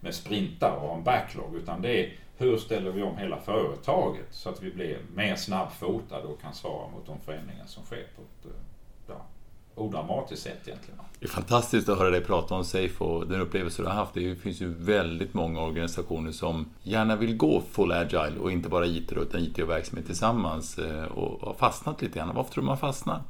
med 0.00 0.14
sprintar 0.14 0.76
och 0.76 0.88
ha 0.88 0.96
en 0.96 1.04
backlog 1.04 1.56
utan 1.56 1.82
det 1.82 2.00
är 2.00 2.12
hur 2.38 2.56
ställer 2.56 2.90
vi 2.90 3.02
om 3.02 3.16
hela 3.16 3.38
företaget 3.38 4.26
så 4.30 4.48
att 4.48 4.62
vi 4.62 4.70
blir 4.70 4.98
mer 5.14 5.36
snabbfotade 5.36 6.26
och 6.26 6.40
kan 6.40 6.54
svara 6.54 6.88
mot 6.88 7.06
de 7.06 7.20
förändringar 7.20 7.66
som 7.66 7.84
sker 7.84 8.06
på 8.16 8.22
ett 8.22 8.46
eh, 8.46 8.60
odramatiskt 9.74 10.42
sätt 10.42 10.58
egentligen. 10.64 10.98
Det 11.18 11.26
är 11.26 11.30
fantastiskt 11.30 11.88
att 11.88 11.98
höra 11.98 12.10
dig 12.10 12.20
prata 12.20 12.54
om 12.54 12.64
Safe 12.64 13.04
och 13.04 13.26
den 13.26 13.40
upplevelse 13.40 13.82
du 13.82 13.88
har 13.88 13.94
haft. 13.94 14.14
Det 14.14 14.36
finns 14.36 14.60
ju 14.60 14.74
väldigt 14.74 15.34
många 15.34 15.60
organisationer 15.60 16.32
som 16.32 16.66
gärna 16.82 17.16
vill 17.16 17.36
gå 17.36 17.62
full 17.72 17.92
agile 17.92 18.38
och 18.40 18.52
inte 18.52 18.68
bara 18.68 18.86
IT 18.86 19.12
utan 19.12 19.40
IT 19.40 19.58
och 19.58 19.70
verksamhet 19.70 20.06
tillsammans 20.06 20.78
eh, 20.78 21.04
och 21.04 21.40
har 21.40 21.54
fastnat 21.54 22.02
lite 22.02 22.18
grann. 22.18 22.34
Varför 22.34 22.52
tror 22.52 22.62
du 22.62 22.66
man 22.66 22.78
fastnar? 22.78 23.22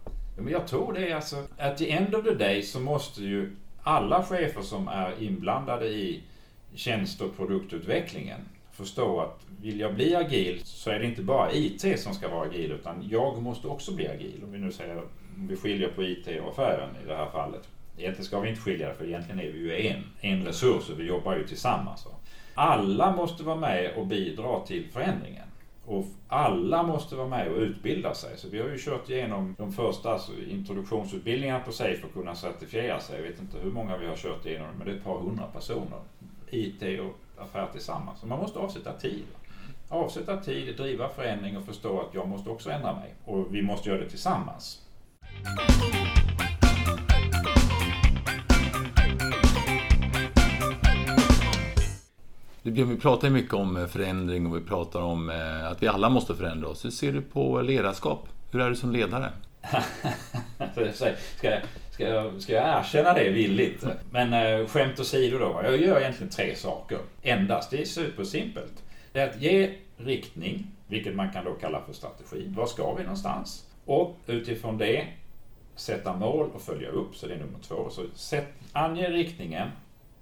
jag 0.50 0.66
tror 0.66 0.92
det 0.92 1.10
är 1.10 1.14
alltså, 1.16 1.36
at 1.58 1.78
the 1.78 1.90
end 1.90 2.14
of 2.14 2.24
the 2.24 2.34
day 2.34 2.62
så 2.62 2.80
måste 2.80 3.22
ju 3.22 3.56
alla 3.82 4.22
chefer 4.22 4.62
som 4.62 4.88
är 4.88 5.22
inblandade 5.22 5.86
i 5.86 6.22
tjänst 6.74 7.20
och 7.20 7.36
produktutvecklingen 7.36 8.40
förstå 8.72 9.20
att 9.20 9.40
vill 9.62 9.80
jag 9.80 9.94
bli 9.94 10.14
agil 10.14 10.60
så 10.64 10.90
är 10.90 10.98
det 10.98 11.06
inte 11.06 11.22
bara 11.22 11.52
IT 11.52 12.00
som 12.00 12.14
ska 12.14 12.28
vara 12.28 12.46
agil 12.46 12.72
utan 12.72 13.08
jag 13.10 13.42
måste 13.42 13.68
också 13.68 13.94
bli 13.94 14.08
agil. 14.08 14.40
Om 14.44 14.52
vi 14.52 14.58
nu 14.58 14.72
säger, 14.72 15.02
vi 15.36 15.56
skiljer 15.56 15.88
på 15.88 16.02
IT 16.02 16.28
och 16.42 16.48
affären 16.48 16.90
i 17.04 17.06
det 17.06 17.16
här 17.16 17.30
fallet. 17.30 17.68
Egentligen 17.98 18.24
ska 18.24 18.40
vi 18.40 18.48
inte 18.48 18.60
skilja 18.60 18.88
det 18.88 18.94
för 18.94 19.04
egentligen 19.04 19.40
är 19.40 19.52
vi 19.52 19.58
ju 19.58 19.86
en, 19.86 20.04
en 20.20 20.44
resurs 20.44 20.90
och 20.90 21.00
vi 21.00 21.04
jobbar 21.04 21.36
ju 21.36 21.46
tillsammans. 21.46 22.06
Alla 22.54 23.16
måste 23.16 23.42
vara 23.42 23.56
med 23.56 23.92
och 23.96 24.06
bidra 24.06 24.60
till 24.60 24.88
förändringen. 24.92 25.48
Och 25.86 26.04
alla 26.28 26.82
måste 26.82 27.16
vara 27.16 27.28
med 27.28 27.48
och 27.48 27.58
utbilda 27.58 28.14
sig. 28.14 28.36
Så 28.36 28.48
vi 28.48 28.60
har 28.60 28.68
ju 28.68 28.78
kört 28.78 29.10
igenom 29.10 29.54
de 29.58 29.72
första 29.72 30.12
alltså, 30.12 30.32
introduktionsutbildningarna 30.50 31.60
på 31.60 31.72
SAFE 31.72 31.96
för 31.96 32.06
att 32.06 32.14
kunna 32.14 32.34
certifiera 32.34 33.00
sig. 33.00 33.16
Jag 33.16 33.28
vet 33.28 33.40
inte 33.40 33.58
hur 33.58 33.70
många 33.70 33.96
vi 33.96 34.06
har 34.06 34.16
kört 34.16 34.46
igenom, 34.46 34.68
men 34.78 34.86
det 34.86 34.92
är 34.92 34.96
ett 34.96 35.04
par 35.04 35.18
hundra 35.18 35.46
personer. 35.46 36.00
IT 36.50 37.00
och 37.00 37.42
affär 37.42 37.66
tillsammans. 37.72 38.20
Så 38.20 38.26
man 38.26 38.38
måste 38.38 38.58
avsätta 38.58 38.92
tid. 38.92 39.24
Avsätta 39.88 40.36
tid, 40.36 40.76
driva 40.76 41.08
förändring 41.08 41.56
och 41.56 41.64
förstå 41.64 42.00
att 42.00 42.14
jag 42.14 42.28
måste 42.28 42.50
också 42.50 42.70
ändra 42.70 42.94
mig. 42.94 43.14
Och 43.24 43.54
vi 43.54 43.62
måste 43.62 43.88
göra 43.88 44.00
det 44.00 44.08
tillsammans. 44.08 44.82
Vi 52.64 52.96
pratar 52.96 53.28
ju 53.28 53.34
mycket 53.34 53.54
om 53.54 53.76
eh, 53.76 53.86
förändring 53.86 54.46
och 54.46 54.56
vi 54.56 54.60
pratar 54.60 55.00
om 55.00 55.30
eh, 55.30 55.66
att 55.66 55.82
vi 55.82 55.86
alla 55.86 56.08
måste 56.08 56.34
förändra 56.34 56.68
oss. 56.68 56.84
Hur 56.84 56.90
ser 56.90 57.12
du 57.12 57.22
på 57.22 57.60
ledarskap? 57.60 58.28
Hur 58.52 58.60
är 58.60 58.70
du 58.70 58.76
som 58.76 58.92
ledare? 58.92 59.32
ska, 60.72 60.84
jag, 60.84 61.60
ska, 61.90 62.08
jag, 62.08 62.42
ska 62.42 62.52
jag 62.52 62.78
erkänna 62.80 63.14
det 63.14 63.30
villigt? 63.30 63.86
Men 64.10 64.32
eh, 64.32 64.66
skämt 64.66 65.00
åsido 65.00 65.38
då. 65.38 65.60
Jag 65.64 65.76
gör 65.76 66.00
egentligen 66.00 66.30
tre 66.32 66.56
saker. 66.56 66.98
Endast. 67.22 67.70
Det 67.70 67.80
är 67.80 67.84
supersimpelt. 67.84 68.82
Det 69.12 69.20
är 69.20 69.28
att 69.28 69.42
ge 69.42 69.74
riktning, 69.96 70.66
vilket 70.86 71.14
man 71.14 71.32
kan 71.32 71.44
då 71.44 71.52
kalla 71.52 71.80
för 71.86 71.92
strategi. 71.92 72.44
Var 72.56 72.66
ska 72.66 72.94
vi 72.94 73.02
någonstans? 73.02 73.66
Och 73.84 74.16
utifrån 74.26 74.78
det 74.78 75.06
sätta 75.74 76.16
mål 76.16 76.50
och 76.54 76.62
följa 76.62 76.88
upp. 76.88 77.16
Så 77.16 77.26
det 77.26 77.34
är 77.34 77.38
nummer 77.38 77.58
två. 77.62 77.90
Så 77.90 78.04
sätt, 78.14 78.48
ange 78.72 79.10
riktningen, 79.10 79.70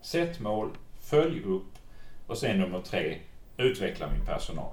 sätt 0.00 0.40
mål, 0.40 0.70
följ 1.00 1.42
upp 1.42 1.72
och 2.26 2.38
sen 2.38 2.58
nummer 2.58 2.80
tre, 2.80 3.18
utveckla 3.56 4.10
min 4.10 4.26
personal. 4.26 4.72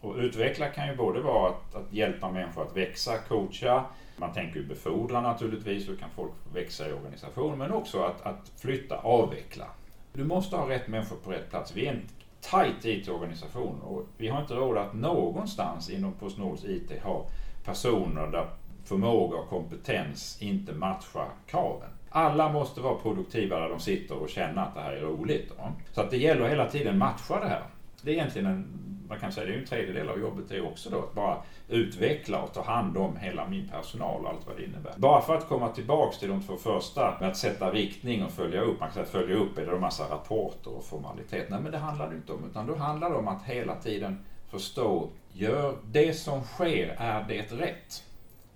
Och 0.00 0.16
utveckla 0.16 0.68
kan 0.68 0.88
ju 0.88 0.96
både 0.96 1.20
vara 1.20 1.48
att, 1.48 1.74
att 1.74 1.92
hjälpa 1.92 2.30
människor 2.30 2.62
att 2.62 2.76
växa, 2.76 3.18
coacha, 3.18 3.84
man 4.16 4.32
tänker 4.32 4.60
ju 4.60 4.66
befordra 4.66 5.20
naturligtvis, 5.20 5.88
hur 5.88 5.96
kan 5.96 6.10
folk 6.16 6.32
växa 6.54 6.88
i 6.88 6.92
organisationen, 6.92 7.58
men 7.58 7.72
också 7.72 8.02
att, 8.02 8.22
att 8.22 8.52
flytta, 8.56 8.98
avveckla. 8.98 9.66
Du 10.12 10.24
måste 10.24 10.56
ha 10.56 10.68
rätt 10.68 10.88
människor 10.88 11.16
på 11.16 11.30
rätt 11.30 11.50
plats. 11.50 11.76
Vi 11.76 11.86
är 11.86 11.92
en 11.92 12.02
tight 12.40 12.84
IT-organisation 12.84 13.80
och 13.80 14.06
vi 14.16 14.28
har 14.28 14.40
inte 14.40 14.54
råd 14.54 14.78
att 14.78 14.94
någonstans 14.94 15.90
inom 15.90 16.12
Postnords 16.12 16.64
IT 16.64 17.02
ha 17.02 17.26
personer 17.64 18.26
där 18.26 18.46
förmåga 18.88 19.38
och 19.38 19.48
kompetens 19.48 20.38
inte 20.42 20.72
matchar 20.72 21.28
kraven. 21.46 21.88
Alla 22.10 22.52
måste 22.52 22.80
vara 22.80 22.94
produktiva 22.94 23.60
där 23.60 23.68
de 23.68 23.80
sitter 23.80 24.22
och 24.22 24.28
känna 24.28 24.64
att 24.64 24.74
det 24.74 24.80
här 24.80 24.92
är 24.92 25.00
roligt. 25.00 25.48
Då. 25.48 25.72
Så 25.92 26.00
att 26.00 26.10
det 26.10 26.16
gäller 26.16 26.44
att 26.44 26.50
hela 26.50 26.70
tiden 26.70 26.98
matcha 26.98 27.40
det 27.40 27.48
här. 27.48 27.62
Det 28.02 28.10
är 28.10 28.14
egentligen 28.14 28.46
en 28.46 28.88
man 29.08 29.20
kan 29.20 29.32
säga 29.32 29.46
det 29.46 29.54
är 29.54 29.58
en 29.58 29.66
tredjedel 29.66 30.08
av 30.08 30.20
jobbet 30.20 30.44
det 30.48 30.60
också 30.60 30.90
då, 30.90 30.98
att 30.98 31.14
bara 31.14 31.36
utveckla 31.68 32.42
och 32.42 32.52
ta 32.52 32.62
hand 32.62 32.96
om 32.96 33.16
hela 33.16 33.48
min 33.48 33.68
personal 33.68 34.24
och 34.24 34.30
allt 34.30 34.46
vad 34.46 34.56
det 34.56 34.64
innebär. 34.64 34.92
Bara 34.96 35.22
för 35.22 35.34
att 35.34 35.48
komma 35.48 35.68
tillbaks 35.68 36.18
till 36.18 36.28
de 36.28 36.42
två 36.42 36.56
första 36.56 37.16
med 37.20 37.28
att 37.28 37.36
sätta 37.36 37.70
riktning 37.70 38.24
och 38.24 38.30
följa 38.30 38.60
upp. 38.60 38.80
Man 38.80 38.88
kan 38.88 38.92
säga 38.92 39.04
att 39.04 39.10
följa 39.10 39.36
upp 39.36 39.58
är 39.58 39.66
det 39.66 39.72
en 39.72 39.80
massa 39.80 40.10
rapporter 40.10 40.76
och 40.76 40.84
formaliteter. 40.84 41.50
Nej 41.50 41.60
men 41.60 41.72
det 41.72 41.78
handlar 41.78 42.10
det 42.10 42.16
inte 42.16 42.32
om, 42.32 42.44
utan 42.50 42.66
då 42.66 42.74
handlar 42.74 43.10
det 43.10 43.16
om 43.16 43.28
att 43.28 43.42
hela 43.42 43.74
tiden 43.74 44.24
förstå, 44.50 45.08
gör 45.32 45.76
det 45.84 46.18
som 46.18 46.44
sker, 46.44 46.96
är 46.98 47.24
det 47.28 47.52
rätt? 47.52 48.04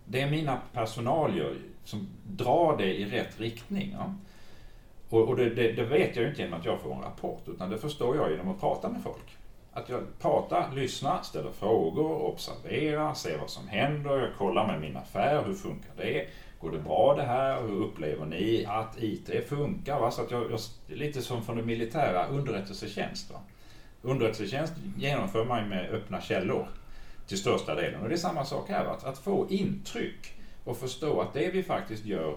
Det 0.05 0.31
mina 0.31 0.61
personal 0.73 1.37
gör 1.37 1.57
som 1.85 2.09
drar 2.27 2.77
det 2.77 2.95
i 2.95 3.05
rätt 3.05 3.41
riktning. 3.41 3.97
Ja? 3.99 4.15
Och, 5.09 5.29
och 5.29 5.37
det, 5.37 5.51
det, 5.51 5.73
det, 5.73 5.85
vet 5.85 6.17
jag 6.17 6.23
ju 6.23 6.29
inte 6.29 6.43
genom 6.43 6.61
att 6.61 6.67
jag 6.67 6.81
får 6.81 6.95
en 6.95 7.01
rapport, 7.01 7.43
utan 7.49 7.71
det 7.71 7.79
förstår 7.79 8.17
jag 8.17 8.31
genom 8.31 8.49
att 8.49 8.61
prata 8.61 8.89
med 8.89 9.03
folk. 9.03 9.37
Att 9.73 9.89
jag 9.89 10.01
pratar, 10.21 10.73
lyssnar, 10.75 11.23
ställer 11.23 11.51
frågor, 11.51 12.23
observerar, 12.23 13.15
ser 13.15 13.39
vad 13.39 13.51
som 13.51 13.69
händer, 13.69 14.19
jag 14.19 14.35
kollar 14.39 14.67
med 14.67 14.81
min 14.81 14.97
affär, 14.97 15.45
hur 15.45 15.55
funkar 15.55 15.91
det? 15.97 16.27
Går 16.61 16.71
det 16.71 16.79
bra 16.79 17.15
det 17.15 17.23
här? 17.23 17.63
Hur 17.63 17.85
upplever 17.85 18.27
ni 18.27 18.65
att 18.69 19.03
IT 19.03 19.49
funkar? 19.49 20.01
Va? 20.01 20.11
Så 20.11 20.23
att 20.23 20.31
jag, 20.31 20.51
jag, 20.51 20.61
lite 20.99 21.23
som 21.23 21.43
från 21.43 21.57
det 21.57 21.63
militära, 21.63 22.27
underrättelsetjänst. 22.27 23.31
Va? 23.31 23.39
Underrättelsetjänst 24.03 24.73
genomför 24.97 25.45
man 25.45 25.69
med 25.69 25.91
öppna 25.91 26.21
källor 26.21 26.69
till 27.27 27.39
största 27.39 27.75
delen. 27.75 28.03
Och 28.03 28.09
det 28.09 28.15
är 28.15 28.19
samma 28.19 28.45
sak 28.45 28.69
här, 28.69 28.85
att, 28.85 29.05
att 29.05 29.19
få 29.19 29.47
intryck 29.51 30.33
och 30.65 30.77
förstå 30.77 31.21
att 31.21 31.35
det 31.35 31.51
vi 31.51 31.63
faktiskt 31.63 32.05
gör 32.05 32.37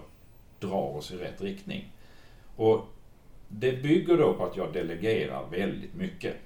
drar 0.60 0.96
oss 0.96 1.10
i 1.10 1.16
rätt 1.16 1.40
riktning. 1.40 1.92
Och 2.56 2.86
det 3.48 3.82
bygger 3.82 4.16
då 4.16 4.34
på 4.34 4.44
att 4.44 4.56
jag 4.56 4.72
delegerar 4.72 5.46
väldigt 5.50 5.94
mycket. 5.94 6.36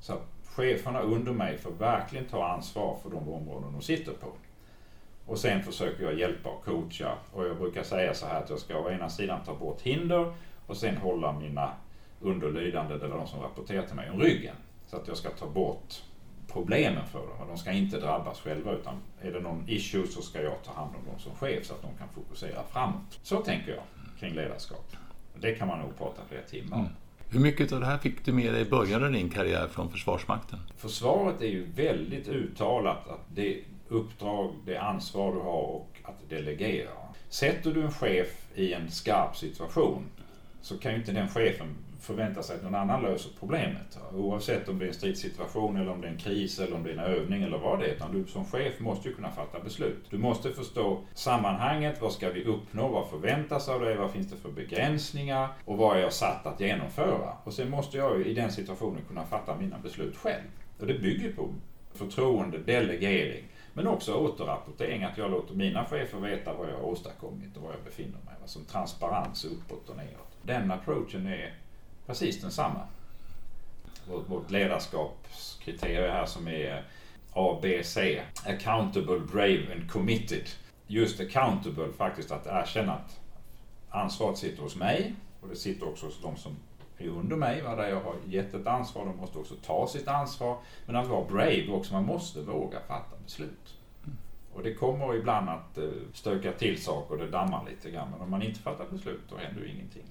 Så 0.00 0.12
att 0.12 0.22
cheferna 0.44 1.00
under 1.00 1.32
mig 1.32 1.58
får 1.58 1.70
verkligen 1.70 2.24
ta 2.24 2.48
ansvar 2.48 2.98
för 3.02 3.10
de 3.10 3.28
områden 3.28 3.72
de 3.72 3.82
sitter 3.82 4.12
på. 4.12 4.26
Och 5.26 5.38
sen 5.38 5.62
försöker 5.62 6.04
jag 6.04 6.18
hjälpa 6.18 6.48
och 6.48 6.64
coacha. 6.64 7.14
Och 7.32 7.46
jag 7.46 7.56
brukar 7.56 7.82
säga 7.82 8.14
så 8.14 8.26
här 8.26 8.42
att 8.42 8.50
jag 8.50 8.58
ska 8.58 8.78
å 8.78 8.90
ena 8.90 9.08
sidan 9.10 9.40
ta 9.44 9.54
bort 9.54 9.82
hinder 9.82 10.32
och 10.66 10.76
sen 10.76 10.96
hålla 10.96 11.32
mina 11.32 11.72
underlydande, 12.20 12.94
eller 12.94 13.08
de 13.08 13.26
som 13.26 13.40
rapporterar 13.40 13.86
till 13.86 13.96
mig, 13.96 14.10
om 14.10 14.20
ryggen. 14.20 14.56
Så 14.86 14.96
att 14.96 15.08
jag 15.08 15.16
ska 15.16 15.30
ta 15.30 15.46
bort 15.46 16.02
problemen 16.52 17.06
för 17.06 17.18
dem. 17.18 17.48
De 17.48 17.58
ska 17.58 17.72
inte 17.72 18.00
drabbas 18.00 18.40
själva 18.40 18.72
utan 18.72 18.94
är 19.20 19.32
det 19.32 19.40
någon 19.40 19.64
issue 19.68 20.06
så 20.06 20.22
ska 20.22 20.42
jag 20.42 20.62
ta 20.64 20.72
hand 20.72 20.94
om 20.96 21.10
dem 21.10 21.18
som 21.18 21.34
chef 21.34 21.66
så 21.66 21.74
att 21.74 21.82
de 21.82 21.88
kan 21.98 22.08
fokusera 22.08 22.62
framåt. 22.72 23.18
Så 23.22 23.36
tänker 23.36 23.70
jag 23.72 23.82
kring 24.20 24.34
ledarskap. 24.34 24.96
Det 25.40 25.54
kan 25.54 25.68
man 25.68 25.78
nog 25.78 25.98
prata 25.98 26.22
flera 26.28 26.42
timmar 26.42 26.76
om. 26.76 26.82
Mm. 26.82 26.92
Hur 27.28 27.40
mycket 27.40 27.72
av 27.72 27.80
det 27.80 27.86
här 27.86 27.98
fick 27.98 28.24
du 28.24 28.32
med 28.32 28.54
dig 28.54 28.62
i 28.62 28.70
början 28.70 29.04
av 29.04 29.12
din 29.12 29.30
karriär 29.30 29.68
från 29.68 29.90
Försvarsmakten? 29.90 30.58
Försvaret 30.76 31.40
är 31.40 31.46
ju 31.46 31.66
väldigt 31.66 32.28
uttalat 32.28 33.08
att 33.08 33.20
det 33.34 33.60
uppdrag, 33.88 34.54
det 34.66 34.76
ansvar 34.76 35.32
du 35.32 35.38
har 35.38 35.62
och 35.62 35.88
att 36.02 36.30
delegera. 36.30 36.90
Sätter 37.28 37.74
du 37.74 37.82
en 37.82 37.92
chef 37.92 38.28
i 38.54 38.72
en 38.72 38.90
skarp 38.90 39.36
situation 39.36 40.04
så 40.62 40.78
kan 40.78 40.92
ju 40.92 40.98
inte 40.98 41.12
den 41.12 41.28
chefen 41.28 41.68
förvänta 42.00 42.42
sig 42.42 42.56
att 42.56 42.62
någon 42.62 42.74
annan 42.74 43.02
löser 43.02 43.30
problemet. 43.40 43.98
Oavsett 44.14 44.68
om 44.68 44.78
det 44.78 44.84
är 44.84 44.88
en 44.88 44.94
stridssituation 44.94 45.76
eller 45.76 45.92
om 45.92 46.00
det 46.00 46.06
är 46.06 46.12
en 46.12 46.18
kris 46.18 46.58
eller 46.58 46.76
om 46.76 46.82
det 46.82 46.90
är 46.90 46.94
en 46.94 46.98
övning 46.98 47.42
eller 47.42 47.58
vad 47.58 47.78
det 47.78 47.86
är. 47.86 47.94
Utan 47.94 48.12
du 48.12 48.26
som 48.26 48.44
chef 48.44 48.80
måste 48.80 49.08
ju 49.08 49.14
kunna 49.14 49.30
fatta 49.30 49.60
beslut. 49.60 50.06
Du 50.10 50.18
måste 50.18 50.50
förstå 50.50 51.00
sammanhanget. 51.14 52.02
Vad 52.02 52.12
ska 52.12 52.30
vi 52.30 52.44
uppnå? 52.44 52.88
Vad 52.88 53.08
förväntas 53.08 53.68
av 53.68 53.80
dig? 53.80 53.96
Vad 53.96 54.10
finns 54.10 54.30
det 54.30 54.36
för 54.36 54.50
begränsningar? 54.50 55.48
Och 55.64 55.76
vad 55.76 55.96
är 55.96 56.00
jag 56.00 56.12
satt 56.12 56.46
att 56.46 56.60
genomföra? 56.60 57.32
Och 57.44 57.52
sen 57.52 57.70
måste 57.70 57.96
jag 57.96 58.26
i 58.26 58.34
den 58.34 58.52
situationen 58.52 59.02
kunna 59.08 59.24
fatta 59.24 59.56
mina 59.56 59.78
beslut 59.78 60.16
själv. 60.16 60.44
Och 60.80 60.86
det 60.86 60.98
bygger 60.98 61.32
på 61.32 61.48
förtroende, 61.94 62.58
delegering. 62.58 63.44
Men 63.72 63.86
också 63.86 64.14
återrapportering, 64.14 65.04
att 65.04 65.18
jag 65.18 65.30
låter 65.30 65.54
mina 65.54 65.84
chefer 65.84 66.18
veta 66.18 66.54
vad 66.54 66.68
jag 66.68 66.76
har 66.76 66.84
åstadkommit 66.84 67.56
och 67.56 67.62
var 67.62 67.70
jag 67.70 67.84
befinner 67.84 68.18
mig. 68.24 68.34
Alltså 68.42 68.58
transparens 68.60 69.44
uppåt 69.44 69.88
och 69.88 69.96
neråt. 69.96 70.36
Den 70.42 70.70
approachen 70.70 71.26
är 71.26 71.54
precis 72.10 72.40
densamma. 72.40 72.80
Vårt, 74.08 74.28
vårt 74.28 74.50
ledarskapskriterium 74.50 76.10
här 76.10 76.26
som 76.26 76.48
är 76.48 76.84
ABC. 77.32 77.96
Accountable, 78.46 79.18
brave 79.32 79.72
and 79.74 79.90
committed. 79.90 80.48
Just 80.86 81.20
accountable 81.20 81.92
faktiskt 81.98 82.30
att 82.30 82.46
erkänna 82.46 82.92
att 82.92 83.20
ansvaret 83.90 84.38
sitter 84.38 84.62
hos 84.62 84.76
mig 84.76 85.14
och 85.40 85.48
det 85.48 85.56
sitter 85.56 85.88
också 85.88 86.06
hos 86.06 86.22
de 86.22 86.36
som 86.36 86.56
är 86.98 87.08
under 87.08 87.36
mig, 87.36 87.60
där 87.60 87.88
jag 87.88 88.00
har 88.00 88.14
gett 88.26 88.54
ett 88.54 88.66
ansvar. 88.66 89.06
De 89.06 89.16
måste 89.16 89.38
också 89.38 89.54
ta 89.62 89.86
sitt 89.86 90.08
ansvar. 90.08 90.58
Men 90.86 90.96
att 90.96 91.08
vara 91.08 91.24
brave 91.24 91.68
också, 91.68 91.92
man 91.92 92.04
måste 92.04 92.40
våga 92.40 92.80
fatta 92.80 93.16
beslut. 93.24 93.76
Och 94.54 94.62
det 94.62 94.74
kommer 94.74 95.14
ibland 95.14 95.48
att 95.48 95.78
eh, 95.78 95.84
stöka 96.12 96.52
till 96.52 96.82
saker 96.82 97.14
och 97.14 97.20
det 97.20 97.30
dammar 97.30 97.66
lite 97.70 97.90
grann. 97.90 98.10
Men 98.10 98.20
om 98.20 98.30
man 98.30 98.42
inte 98.42 98.60
fattar 98.60 98.86
beslut 98.90 99.20
då 99.28 99.36
händer 99.36 99.62
ju 99.62 99.68
ingenting. 99.68 100.04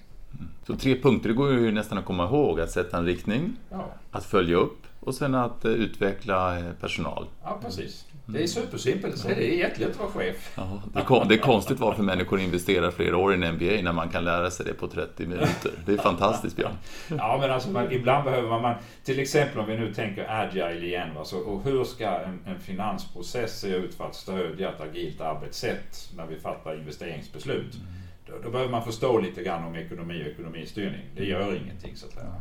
Så 0.68 0.76
tre 0.76 1.02
punkter, 1.02 1.30
det 1.30 1.36
går 1.36 1.52
ju 1.52 1.72
nästan 1.72 1.98
att 1.98 2.06
komma 2.06 2.26
ihåg. 2.26 2.60
Att 2.60 2.72
sätta 2.72 2.98
en 2.98 3.06
riktning, 3.06 3.56
ja. 3.70 3.92
att 4.12 4.26
följa 4.26 4.58
upp 4.58 4.88
och 5.00 5.16
sen 5.16 5.36
att 5.36 5.66
eh, 5.66 5.72
utveckla 5.72 6.60
eh, 6.60 6.74
personal. 6.82 7.26
Ja, 7.44 7.60
precis. 7.62 8.06
Det 8.26 8.44
är 8.44 8.48
supersimpelt. 8.48 9.28
Det 9.28 9.34
är 9.34 9.58
jättelätt 9.58 9.92
att 9.92 10.00
vara 10.00 10.10
chef. 10.10 10.52
Ja, 10.56 10.82
det, 10.94 11.00
är, 11.00 11.26
det 11.26 11.36
är 11.36 11.40
konstigt 11.40 11.80
varför 11.80 12.04
människor 12.04 12.40
investerar 12.40 12.92
flera 12.92 13.18
år 13.18 13.34
i 13.34 13.36
en 13.36 13.56
MBA 13.56 13.82
när 13.84 13.92
man 13.92 14.10
kan 14.10 14.24
lära 14.24 14.52
sig 14.52 14.66
det 14.66 14.74
på 14.74 14.88
30 14.88 15.26
minuter. 15.26 15.72
Det 15.86 15.94
är 15.94 15.98
fantastiskt, 15.98 16.56
Björn. 16.56 16.72
Ja, 17.08 17.38
men 17.42 17.52
alltså 17.52 17.70
man, 17.70 17.92
ibland 17.92 18.24
behöver 18.24 18.62
man, 18.62 18.76
till 19.04 19.20
exempel 19.20 19.60
om 19.60 19.68
vi 19.68 19.78
nu 19.78 19.94
tänker 19.94 20.26
agile 20.30 20.86
igen. 20.86 21.10
Alltså, 21.18 21.36
och 21.36 21.64
hur 21.64 21.84
ska 21.84 22.10
en, 22.10 22.40
en 22.46 22.60
finansprocess 22.60 23.60
se 23.60 23.68
ut 23.68 23.96
för 23.96 24.06
att 24.06 24.16
stödja 24.16 24.70
ett 24.70 24.82
agilt 24.82 25.22
arbetssätt 25.22 26.10
när 26.18 26.26
vi 26.26 26.36
fattar 26.36 26.76
investeringsbeslut? 26.80 27.76
Mm. 27.76 27.88
Då, 28.30 28.36
då, 28.44 28.50
behöver 28.50 28.72
man 28.72 28.84
förstå 28.84 29.20
lite 29.20 29.44
grann 29.44 29.64
om 29.64 29.76
ekonomi 29.76 30.24
och 30.24 30.28
ekonomistyrning. 30.28 31.02
Det 31.16 31.26
gör 31.26 31.56
ingenting 31.56 31.96
så 31.96 32.06
att 32.06 32.14
säga. 32.14 32.36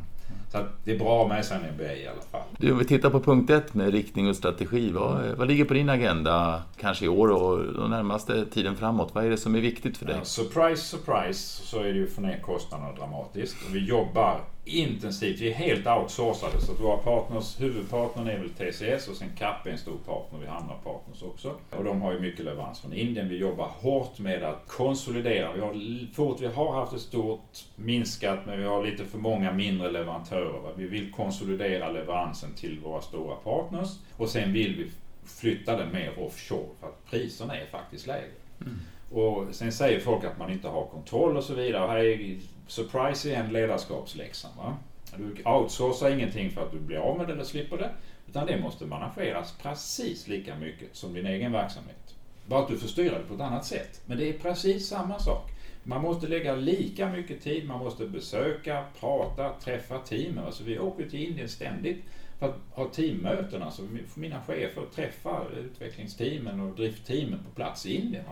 Så 0.53 0.65
det 0.85 0.93
är 0.93 0.99
bra 0.99 1.29
med 1.29 1.45
sig 1.45 1.57
en 1.57 1.75
MBA 1.75 1.93
i 1.93 2.09
alla 2.09 2.23
fall. 2.31 2.43
Du, 2.59 2.73
om 2.73 2.79
vi 2.79 2.85
tittar 2.85 3.11
på 3.11 3.21
punkt 3.21 3.51
ett 3.51 3.75
med 3.75 3.93
riktning 3.93 4.29
och 4.29 4.37
strategi. 4.37 4.91
Vad, 4.91 5.25
vad 5.25 5.49
ligger 5.49 5.65
på 5.65 5.75
din 5.75 5.89
agenda, 5.89 6.63
kanske 6.77 7.05
i 7.05 7.09
år 7.09 7.29
och 7.29 7.59
den 7.59 7.91
närmaste 7.91 8.47
tiden 8.47 8.77
framåt? 8.77 9.15
Vad 9.15 9.25
är 9.25 9.31
det 9.31 9.37
som 9.37 9.55
är 9.55 9.61
viktigt 9.61 9.97
för 9.97 10.07
dig? 10.07 10.17
Ja, 10.19 10.25
surprise, 10.25 10.83
surprise, 10.83 11.63
så 11.63 11.79
är 11.79 11.85
det 11.85 11.99
ju 11.99 12.05
att 12.05 12.13
få 12.13 12.21
ner 12.21 12.41
kostnaderna 12.41 12.93
dramatiskt. 12.93 13.57
Vi 13.73 13.87
jobbar 13.87 14.41
intensivt. 14.69 15.41
Vi 15.41 15.49
är 15.49 15.55
helt 15.55 15.87
outsourcade 15.87 16.61
så 16.61 16.73
att 16.73 16.81
våra 16.81 16.97
partners, 16.97 17.61
huvudpartnern 17.61 18.29
är 18.29 18.39
väl 18.39 18.51
TCS 18.51 19.09
och 19.09 19.17
sen 19.17 19.29
CAP 19.39 19.67
är 19.67 19.71
en 19.71 19.79
stor 19.79 19.99
partner. 20.07 20.39
Vi 20.41 20.47
har 20.47 20.57
andra 20.57 20.75
partners 20.75 21.23
också. 21.23 21.55
Och 21.77 21.85
de 21.85 22.03
har 22.03 22.13
ju 22.13 22.21
mycket 22.21 22.45
leverans 22.45 22.81
från 22.81 22.93
Indien. 22.93 23.29
Vi 23.29 23.37
jobbar 23.37 23.71
hårt 23.81 24.19
med 24.19 24.43
att 24.43 24.65
konsolidera. 24.67 25.53
Vi 25.53 25.61
har, 25.61 26.15
fort, 26.15 26.41
vi 26.41 26.47
har 26.47 26.73
haft 26.73 26.93
ett 26.93 27.01
stort 27.01 27.65
minskat 27.77 28.39
men 28.47 28.59
vi 28.59 28.65
har 28.65 28.85
lite 28.85 29.05
för 29.05 29.19
många 29.19 29.53
mindre 29.53 29.91
leverantörer. 29.91 30.38
Vi 30.77 30.87
vill 30.87 31.13
konsolidera 31.13 31.91
leveransen 31.91 32.55
till 32.55 32.81
våra 32.81 33.03
stora 33.03 33.37
partners 33.37 33.89
och 34.17 34.29
sen 34.29 34.53
vill 34.53 34.77
vi 34.77 34.91
flytta 35.29 35.77
den 35.77 35.93
mer 35.93 36.19
offshore 36.19 36.69
för 36.81 36.87
att 36.87 37.07
priserna 37.11 37.57
är 37.57 37.67
faktiskt 37.67 38.07
lägre. 38.07 38.31
Mm. 38.61 38.79
Och 39.11 39.55
sen 39.55 39.73
säger 39.73 40.01
folk 40.01 40.25
att 40.25 40.39
man 40.39 40.53
inte 40.53 40.69
har 40.69 40.87
kontroll 40.87 41.37
och 41.37 41.45
så 41.45 41.55
vidare. 41.55 41.85
Och 41.85 41.91
här 41.91 41.99
är 41.99 42.37
surprise 42.67 43.29
igen 43.29 43.53
ledarskapsläxan. 43.53 44.51
Va? 44.57 44.77
Du 45.17 45.51
outsourcar 45.51 46.11
ingenting 46.11 46.51
för 46.51 46.63
att 46.63 46.73
du 46.73 46.79
blir 46.79 46.99
av 46.99 47.19
med 47.19 47.27
det 47.27 47.33
eller 47.33 47.45
slipper 47.45 47.77
det. 47.77 47.91
Utan 48.29 48.47
det 48.47 48.61
måste 48.61 48.87
manageras 48.87 49.55
precis 49.63 50.29
lika 50.29 50.57
mycket 50.57 50.97
som 50.97 51.15
din 51.15 51.27
egen 51.27 51.53
verksamhet. 51.53 52.15
Bara 52.47 52.63
att 52.63 52.69
du 52.69 52.79
får 52.79 52.89
styra 52.89 53.19
det 53.19 53.25
på 53.25 53.35
ett 53.35 53.41
annat 53.41 53.65
sätt. 53.65 54.01
Men 54.07 54.19
det 54.19 54.29
är 54.29 54.33
precis 54.33 54.89
samma 54.89 55.19
sak. 55.19 55.51
Man 55.89 56.03
måste 56.03 56.27
lägga 56.27 56.55
lika 56.57 57.09
mycket 57.09 57.43
tid, 57.43 57.69
man 57.69 57.79
måste 57.79 58.07
besöka, 58.07 58.85
prata, 59.01 59.53
träffa 59.61 59.99
teamen. 59.99 60.45
Alltså 60.45 60.65
vi 60.65 60.79
åker 60.79 61.09
till 61.09 61.23
Indien 61.23 61.49
ständigt 61.49 62.05
för 62.39 62.49
att 62.49 62.57
ha 62.71 62.89
teammöten. 62.89 63.63
Alltså 63.63 63.83
mina 64.15 64.43
chefer 64.43 64.83
träffar 64.95 65.47
utvecklingsteamen 65.59 66.61
och 66.61 66.77
driftteamen 66.77 67.39
på 67.45 67.51
plats 67.55 67.87
i 67.87 67.95
Indien. 67.95 68.25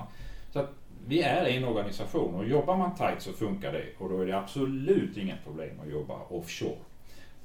Så 0.53 0.59
att 0.59 0.71
vi 1.07 1.23
är 1.23 1.45
en 1.45 1.65
organisation 1.65 2.35
och 2.35 2.49
jobbar 2.49 2.77
man 2.77 2.97
tight 2.97 3.23
så 3.23 3.33
funkar 3.33 3.73
det 3.73 3.85
och 3.99 4.09
då 4.09 4.21
är 4.21 4.27
det 4.27 4.39
absolut 4.39 5.17
inga 5.17 5.37
problem 5.45 5.81
att 5.81 5.91
jobba 5.91 6.15
offshore. 6.29 6.79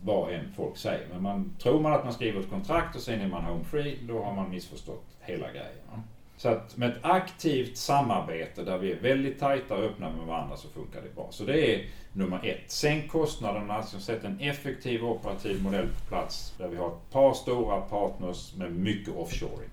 Vad 0.02 0.34
än 0.34 0.54
folk 0.56 0.78
säger. 0.78 1.08
Men 1.14 1.22
man, 1.22 1.56
tror 1.60 1.80
man 1.80 1.94
att 1.94 2.04
man 2.04 2.14
skriver 2.14 2.40
ett 2.40 2.50
kontrakt 2.50 2.96
och 2.96 3.02
sen 3.02 3.22
är 3.22 3.28
man 3.28 3.44
home 3.44 3.64
free, 3.64 3.98
då 4.08 4.24
har 4.24 4.34
man 4.34 4.50
missförstått 4.50 5.06
hela 5.20 5.52
grejen. 5.52 6.04
Så 6.42 6.50
att 6.50 6.78
med 6.78 6.90
ett 6.90 6.98
aktivt 7.02 7.78
samarbete 7.78 8.64
där 8.64 8.78
vi 8.78 8.92
är 8.92 9.00
väldigt 9.00 9.40
tajta 9.40 9.76
och 9.76 9.84
öppna 9.84 10.10
med 10.10 10.28
varandra 10.28 10.58
så 10.58 10.70
funkar 10.70 11.02
det 11.02 11.16
bra. 11.16 11.28
Så 11.32 11.44
det 11.44 11.76
är 11.76 11.86
nummer 12.14 12.40
ett. 12.44 12.72
Sänk 12.72 13.12
kostnaderna, 13.12 13.84
sätt 13.84 14.24
en 14.24 14.40
effektiv 14.40 15.06
operativ 15.06 15.64
modell 15.64 15.88
på 15.88 16.10
plats 16.10 16.54
där 16.58 16.68
vi 16.68 16.78
har 16.78 16.88
ett 16.88 17.12
par 17.12 17.34
stora 17.34 17.82
partners 17.82 18.56
med 18.56 18.72
mycket 18.72 19.16
offshoring. 19.16 19.70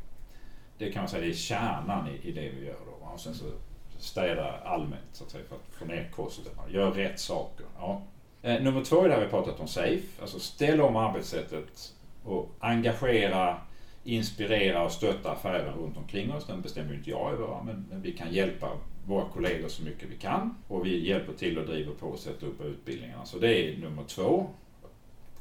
Det 0.78 0.92
kan 0.92 1.02
man 1.02 1.08
säga 1.08 1.26
är 1.26 1.32
kärnan 1.32 2.08
i, 2.08 2.28
i 2.28 2.32
det 2.32 2.48
vi 2.48 2.66
gör 2.66 2.76
då. 2.86 3.06
Och 3.12 3.20
sen 3.20 3.34
så 3.34 3.44
städa 3.98 4.60
allmänt 4.64 5.08
så 5.12 5.24
att 5.24 5.30
säga, 5.30 5.44
för 5.48 5.56
att 5.56 5.78
få 5.78 5.84
ner 5.84 6.10
kostnaderna. 6.16 6.62
Gör 6.68 6.90
rätt 6.90 7.20
saker. 7.20 7.66
Ja. 7.78 8.02
Eh, 8.42 8.62
nummer 8.62 8.84
två 8.84 9.04
är 9.04 9.08
det 9.08 9.20
vi 9.20 9.30
pratat 9.30 9.60
om 9.60 9.68
SAFE. 9.68 10.20
Alltså 10.20 10.40
ställ 10.40 10.80
om 10.80 10.96
arbetssättet 10.96 11.94
och 12.24 12.50
engagera, 12.60 13.56
inspirera 14.04 14.84
och 14.84 14.92
stötta 14.92 15.32
affären 15.32 15.74
runt 15.74 15.96
omkring 15.96 16.32
oss. 16.32 16.46
Den 16.46 16.60
bestämmer 16.60 16.90
ju 16.90 16.98
inte 16.98 17.10
jag 17.10 17.32
över, 17.32 17.62
men 17.64 18.02
vi 18.02 18.12
kan 18.12 18.32
hjälpa 18.32 18.68
våra 19.06 19.24
kollegor 19.28 19.68
så 19.68 19.82
mycket 19.82 20.08
vi 20.10 20.16
kan. 20.16 20.54
Och 20.68 20.86
vi 20.86 21.08
hjälper 21.08 21.32
till 21.32 21.58
och 21.58 21.66
driver 21.66 21.94
på 21.94 22.06
och 22.06 22.18
sätter 22.18 22.46
upp 22.46 22.60
utbildningarna. 22.64 23.24
Så 23.24 23.38
det 23.38 23.54
är 23.54 23.78
nummer 23.78 24.04
två. 24.04 24.46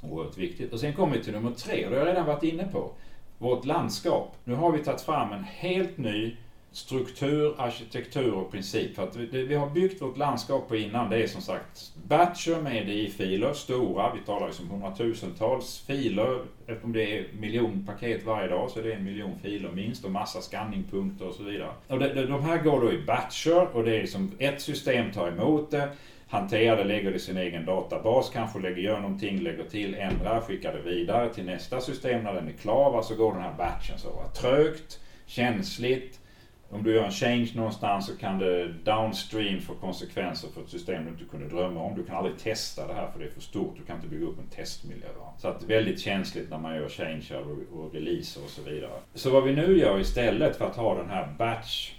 Oerhört 0.01 0.37
viktigt. 0.37 0.73
Och 0.73 0.79
sen 0.79 0.93
kommer 0.93 1.17
vi 1.17 1.23
till 1.23 1.33
nummer 1.33 1.51
tre, 1.51 1.85
och 1.85 1.91
det 1.91 1.97
har 1.97 2.05
jag 2.05 2.11
redan 2.11 2.25
varit 2.25 2.43
inne 2.43 2.67
på. 2.67 2.91
Vårt 3.37 3.65
landskap. 3.65 4.35
Nu 4.43 4.55
har 4.55 4.71
vi 4.71 4.83
tagit 4.83 5.01
fram 5.01 5.33
en 5.33 5.43
helt 5.43 5.97
ny 5.97 6.35
struktur, 6.77 7.55
arkitektur 7.57 8.33
och 8.33 8.51
princip. 8.51 8.95
För 8.95 9.03
att 9.03 9.13
det 9.13 9.43
vi 9.43 9.55
har 9.55 9.69
byggt 9.69 10.01
vårt 10.01 10.17
landskap 10.17 10.67
på 10.67 10.75
innan 10.75 11.09
det 11.09 11.23
är 11.23 11.27
som 11.27 11.41
sagt 11.41 11.91
batcher 12.07 12.61
med 12.61 12.89
i-filer, 12.89 13.53
stora, 13.53 14.13
vi 14.13 14.19
talar 14.19 14.47
ju 14.47 14.53
som 14.53 14.69
hundratusentals 14.69 15.83
filer. 15.87 16.39
Eftersom 16.67 16.93
det 16.93 17.17
är 17.17 17.25
miljonpaket 17.39 18.25
varje 18.25 18.47
dag 18.47 18.69
så 18.69 18.79
är 18.79 18.83
det 18.83 18.93
en 18.93 19.03
miljon 19.03 19.39
filer 19.43 19.71
minst 19.71 20.05
och 20.05 20.11
massa 20.11 20.41
skanningpunkter 20.41 21.27
och 21.27 21.33
så 21.33 21.43
vidare. 21.43 21.71
Och 21.87 21.99
det, 21.99 22.25
de 22.25 22.43
här 22.43 22.57
går 22.63 22.81
då 22.81 22.91
i 22.91 23.03
batcher 23.03 23.67
och 23.75 23.83
det 23.83 24.01
är 24.01 24.05
som 24.05 24.31
ett 24.39 24.61
system 24.61 25.11
tar 25.11 25.27
emot 25.27 25.71
det. 25.71 25.89
hanterar 26.27 26.77
det, 26.77 26.83
lägger 26.83 27.09
det 27.09 27.15
i 27.15 27.19
sin 27.19 27.37
egen 27.37 27.65
databas, 27.65 28.29
kanske 28.29 28.59
lägger, 28.59 28.81
gör 28.81 28.99
någonting, 28.99 29.39
lägger 29.39 29.63
till, 29.63 29.95
ändrar, 29.95 30.41
skickar 30.41 30.73
det 30.73 30.91
vidare 30.91 31.33
till 31.33 31.45
nästa 31.45 31.81
system 31.81 32.23
när 32.23 32.33
den 32.33 32.47
är 32.47 32.53
klar. 32.61 33.01
Så 33.01 33.15
går 33.15 33.33
den 33.33 33.41
här 33.41 33.53
batchen 33.57 33.97
så. 33.97 34.09
Va? 34.09 34.27
Trögt, 34.41 34.99
känsligt. 35.25 36.19
Om 36.69 36.83
du 36.83 36.95
gör 36.95 37.03
en 37.03 37.11
change 37.11 37.51
någonstans 37.55 38.05
så 38.05 38.17
kan 38.17 38.39
det 38.39 38.73
downstream 38.83 39.61
få 39.61 39.73
konsekvenser 39.73 40.47
för 40.53 40.61
ett 40.61 40.69
system 40.69 41.05
du 41.05 41.09
inte 41.09 41.25
kunde 41.25 41.47
drömma 41.47 41.81
om. 41.81 41.95
Du 41.95 42.03
kan 42.03 42.15
aldrig 42.15 42.37
testa 42.37 42.87
det 42.87 42.93
här 42.93 43.11
för 43.11 43.19
det 43.19 43.25
är 43.25 43.29
för 43.29 43.41
stort. 43.41 43.77
Du 43.77 43.83
kan 43.83 43.95
inte 43.95 44.07
bygga 44.07 44.25
upp 44.25 44.39
en 44.39 44.47
testmiljö. 44.47 45.07
Så 45.37 45.47
att 45.47 45.59
det 45.59 45.73
är 45.73 45.77
väldigt 45.77 45.99
känsligt 45.99 46.49
när 46.49 46.57
man 46.57 46.75
gör 46.75 46.89
change 46.89 47.25
och, 47.71 47.93
releaser 47.93 48.43
och 48.43 48.49
så 48.49 48.61
vidare. 48.61 48.91
Så 49.13 49.29
vad 49.29 49.43
vi 49.43 49.55
nu 49.55 49.79
gör 49.79 49.99
istället 49.99 50.55
för 50.55 50.65
att 50.65 50.75
ha 50.75 50.95
den 50.95 51.09
här 51.09 51.35
batch 51.37 51.91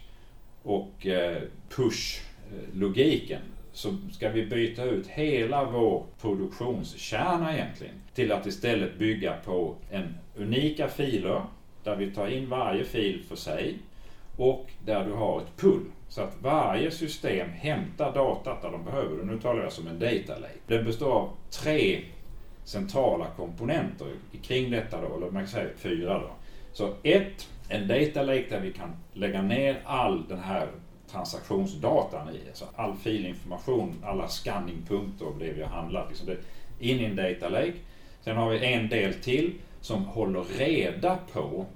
och 0.63 1.07
eh, 1.07 1.43
push-logiken 1.69 3.43
så 3.73 3.97
ska 4.13 4.29
vi 4.29 4.47
byta 4.47 4.85
ut 4.85 5.07
hela 5.07 5.65
vår 5.65 6.07
produktionskärna 6.21 7.55
egentligen 7.55 7.95
till 8.15 8.33
att 8.33 8.47
istället 8.47 8.99
bygga 8.99 9.37
på 9.45 9.75
en 9.91 10.15
unika 10.37 10.89
filer 10.89 11.43
där 11.85 11.97
vi 11.97 12.11
tar 12.11 12.29
in 12.29 12.49
varje 12.49 12.85
fil 12.85 13.23
för 13.29 13.37
sig 13.37 13.79
och 14.39 14.71
där 14.85 15.05
du 15.05 15.13
har 15.13 15.41
ett 15.41 15.57
pull. 15.57 15.85
Så 16.09 16.23
att 16.23 16.37
varje 16.43 16.91
system 16.91 17.49
hämtar 17.51 18.15
datat 18.15 18.63
där 18.63 18.71
de 18.71 18.85
behöver 18.85 19.17
det. 19.17 19.25
Nu 19.25 19.41
talar 19.41 19.63
jag 19.63 19.73
som 19.73 19.87
en 19.87 19.99
data 19.99 20.39
lake. 20.39 20.59
Den 20.67 20.85
består 20.85 21.13
av 21.13 21.31
tre 21.51 22.01
centrala 22.65 23.27
komponenter 23.37 24.07
kring 24.43 24.71
detta 24.71 25.01
då, 25.01 25.17
eller 25.17 25.31
man 25.31 25.43
kan 25.43 25.49
säga 25.49 25.69
fyra 25.77 26.19
då. 26.19 26.31
Så 26.73 26.95
ett, 27.03 27.49
en 27.69 27.89
data 27.89 28.23
lake 28.23 28.47
där 28.51 28.61
vi 28.61 28.73
kan 28.73 28.97
lägga 29.13 29.43
ner 29.43 29.81
all 29.85 30.29
den 30.29 30.39
här 30.39 30.69
transaktionsdatan 31.11 32.29
i. 32.29 32.49
Alltså 32.49 32.65
all 32.77 32.97
filinformation, 32.97 33.95
alla 34.05 34.29
scanningpunkter 34.29 35.27
och 35.27 35.39
det 35.39 35.53
vi 35.53 35.63
har 35.63 35.71
handlat. 35.71 36.09
Liksom 36.09 36.27
det, 36.27 36.37
in 36.79 37.01
i 37.01 37.05
en 37.05 37.17
data 37.17 37.49
lake. 37.49 37.75
Sen 38.21 38.37
har 38.37 38.51
vi 38.51 38.75
en 38.75 38.89
del 38.89 39.15
till 39.15 39.53
som 39.81 40.05
håller 40.05 40.45
reda 40.59 41.19
på 41.33 41.67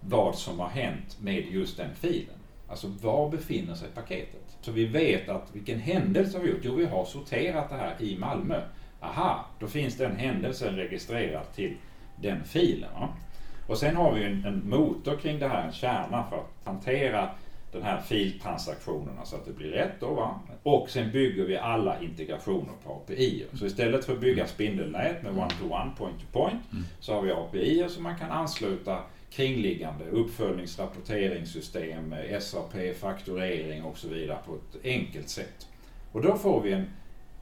vad 0.00 0.34
som 0.34 0.60
har 0.60 0.68
hänt 0.68 1.16
med 1.20 1.46
just 1.50 1.76
den 1.76 1.94
filen. 1.94 2.34
Alltså 2.68 2.86
var 3.02 3.30
befinner 3.30 3.74
sig 3.74 3.88
paketet? 3.94 4.56
Så 4.60 4.72
vi 4.72 4.84
vet 4.84 5.28
att 5.28 5.48
vilken 5.52 5.80
händelse 5.80 6.38
har 6.38 6.44
vi 6.44 6.50
gjort? 6.50 6.60
Jo, 6.62 6.74
vi 6.74 6.86
har 6.86 7.04
sorterat 7.04 7.68
det 7.68 7.76
här 7.76 8.02
i 8.02 8.18
Malmö. 8.18 8.62
Aha, 9.00 9.46
då 9.58 9.66
finns 9.66 9.96
den 9.96 10.16
händelsen 10.16 10.76
registrerad 10.76 11.52
till 11.54 11.76
den 12.16 12.44
filen. 12.44 12.90
Va? 12.94 13.08
Och 13.66 13.78
sen 13.78 13.96
har 13.96 14.14
vi 14.14 14.24
en, 14.24 14.44
en 14.44 14.68
motor 14.70 15.16
kring 15.16 15.38
det 15.38 15.48
här, 15.48 15.66
en 15.66 15.72
kärna 15.72 16.24
för 16.30 16.36
att 16.36 16.64
hantera 16.64 17.30
den 17.72 17.82
här 17.82 18.00
filtransaktionerna 18.00 19.24
så 19.24 19.36
att 19.36 19.44
det 19.44 19.52
blir 19.52 19.70
rätt. 19.70 20.00
Då, 20.00 20.14
va? 20.14 20.40
Och 20.62 20.90
sen 20.90 21.12
bygger 21.12 21.44
vi 21.44 21.56
alla 21.56 22.02
integrationer 22.02 22.72
på 22.84 22.92
API. 22.92 23.46
Så 23.54 23.66
istället 23.66 24.04
för 24.04 24.12
att 24.12 24.20
bygga 24.20 24.46
spindelnät 24.46 25.22
med 25.22 25.32
one-to-one, 25.32 25.90
point-to-point, 25.98 26.62
så 27.00 27.14
har 27.14 27.22
vi 27.22 27.32
API 27.32 27.88
som 27.88 28.02
man 28.02 28.18
kan 28.18 28.30
ansluta 28.30 28.98
kringliggande 29.30 30.04
uppföljningsrapporteringssystem, 30.04 32.14
SAP, 32.40 32.74
fakturering 33.00 33.82
och 33.82 33.98
så 33.98 34.08
vidare 34.08 34.38
på 34.46 34.54
ett 34.54 34.84
enkelt 34.84 35.28
sätt. 35.28 35.68
Och 36.12 36.22
då 36.22 36.36
får 36.36 36.60
vi 36.60 36.72
en 36.72 36.86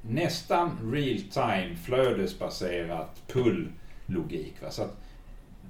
nästan 0.02 0.92
real-time 0.92 1.76
flödesbaserat 1.76 3.22
pull-logik. 3.26 4.54
Så 4.70 4.82
att 4.82 4.96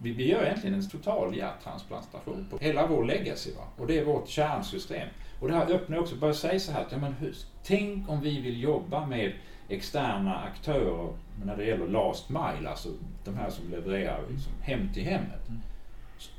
vi, 0.02 0.12
vi 0.12 0.30
gör 0.30 0.44
egentligen 0.44 0.74
en 0.74 0.88
total 0.88 1.36
hjärttransplantation 1.36 2.46
på 2.50 2.58
hela 2.58 2.86
vår 2.86 3.04
legacy. 3.04 3.54
Va? 3.54 3.64
Och 3.76 3.86
det 3.86 3.98
är 3.98 4.04
vårt 4.04 4.28
kärnsystem. 4.28 5.08
Och 5.40 5.48
det 5.48 5.54
här 5.54 5.72
öppnar 5.72 5.98
också, 5.98 6.16
bara 6.16 6.34
säga 6.34 6.60
så 6.60 6.72
här, 6.72 6.82
att, 6.82 6.92
ja, 6.92 6.98
men 6.98 7.12
hur, 7.12 7.34
tänk 7.64 8.08
om 8.08 8.20
vi 8.20 8.40
vill 8.40 8.62
jobba 8.62 9.06
med 9.06 9.32
externa 9.68 10.36
aktörer 10.36 11.08
när 11.44 11.56
det 11.56 11.64
gäller 11.64 11.88
last 11.88 12.28
mile, 12.28 12.68
alltså 12.68 12.88
de 13.24 13.34
här 13.34 13.50
som 13.50 13.70
levererar 13.70 14.20
liksom 14.30 14.52
hem 14.60 14.92
till 14.94 15.04
hemmet. 15.04 15.48
Mm. 15.48 15.60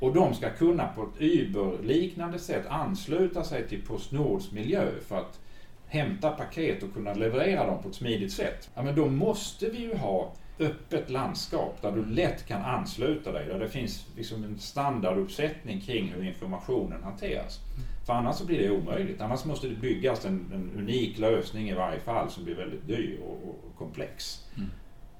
Och 0.00 0.14
de 0.14 0.34
ska 0.34 0.50
kunna 0.50 0.88
på 0.88 1.02
ett 1.02 1.22
Uber-liknande 1.22 2.38
sätt 2.38 2.66
ansluta 2.68 3.44
sig 3.44 3.68
till 3.68 3.82
Postnords 3.82 4.52
miljö 4.52 4.90
för 5.08 5.16
att 5.16 5.40
hämta 5.86 6.30
paket 6.30 6.82
och 6.82 6.94
kunna 6.94 7.14
leverera 7.14 7.66
dem 7.66 7.82
på 7.82 7.88
ett 7.88 7.94
smidigt 7.94 8.32
sätt. 8.32 8.70
Ja, 8.74 8.82
men 8.82 8.94
då 8.94 9.06
måste 9.06 9.68
vi 9.70 9.78
ju 9.78 9.96
ha 9.96 10.32
öppet 10.58 11.10
landskap 11.10 11.82
där 11.82 11.92
du 11.92 12.04
lätt 12.04 12.46
kan 12.46 12.62
ansluta 12.62 13.32
dig, 13.32 13.46
där 13.46 13.58
det 13.58 13.68
finns 13.68 14.06
liksom 14.16 14.44
en 14.44 14.58
standarduppsättning 14.58 15.80
kring 15.80 16.08
hur 16.08 16.24
informationen 16.24 17.02
hanteras. 17.02 17.60
För 18.06 18.12
annars 18.12 18.36
så 18.36 18.46
blir 18.46 18.58
det 18.58 18.70
omöjligt. 18.70 19.20
Annars 19.20 19.44
måste 19.44 19.68
det 19.68 19.74
byggas 19.74 20.24
en, 20.24 20.50
en 20.54 20.70
unik 20.78 21.18
lösning 21.18 21.68
i 21.68 21.74
varje 21.74 22.00
fall 22.00 22.30
som 22.30 22.44
blir 22.44 22.54
väldigt 22.54 22.86
dyr 22.86 23.20
och, 23.20 23.48
och 23.48 23.76
komplex. 23.78 24.44
Mm. 24.56 24.70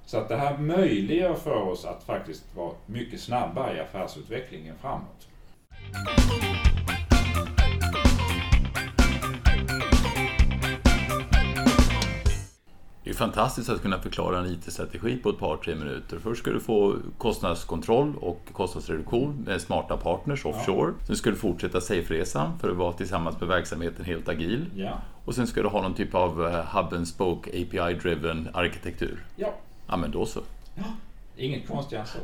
Så 0.09 0.19
att 0.19 0.29
det 0.29 0.37
här 0.37 0.59
möjliggör 0.59 1.35
för 1.35 1.63
oss 1.63 1.85
att 1.85 2.03
faktiskt 2.03 2.45
vara 2.57 2.73
mycket 2.87 3.21
snabbare 3.21 3.77
i 3.77 3.81
affärsutvecklingen 3.81 4.75
framåt. 4.81 5.29
Det 13.05 13.11
är 13.11 13.15
fantastiskt 13.15 13.71
att 13.71 13.83
kunna 13.83 13.99
förklara 13.99 14.39
en 14.39 14.47
IT-strategi 14.47 15.17
på 15.17 15.31
ett 15.31 15.39
par, 15.39 15.57
tre 15.57 15.75
minuter. 15.75 16.19
Först 16.19 16.41
ska 16.41 16.51
du 16.51 16.61
få 16.61 16.97
kostnadskontroll 17.19 18.17
och 18.17 18.41
kostnadsreduktion 18.53 19.45
med 19.47 19.61
smarta 19.61 19.97
partners 19.97 20.45
offshore. 20.47 20.93
Ja. 20.99 21.07
Sen 21.07 21.17
ska 21.17 21.31
du 21.31 21.37
fortsätta 21.37 21.81
safe-resan 21.81 22.59
för 22.59 22.71
att 22.71 22.77
vara 22.77 22.93
tillsammans 22.93 23.41
med 23.41 23.49
verksamheten 23.49 24.05
helt 24.05 24.29
agil. 24.29 24.71
Ja. 24.75 25.01
Och 25.25 25.35
sen 25.35 25.47
ska 25.47 25.63
du 25.63 25.69
ha 25.69 25.83
någon 25.83 25.95
typ 25.95 26.15
av 26.15 26.47
eh, 26.47 26.77
hub 26.77 26.95
and 26.95 27.09
spoke 27.09 27.51
API-driven 27.51 28.49
arkitektur. 28.55 29.25
Ja. 29.37 29.55
Ja, 29.89 29.97
men 29.97 30.11
då 30.11 30.27
så. 30.27 30.41
Ja, 30.75 30.85
inget 31.37 31.69
konstigare 31.69 32.03
än 32.03 32.09
så. 32.09 32.19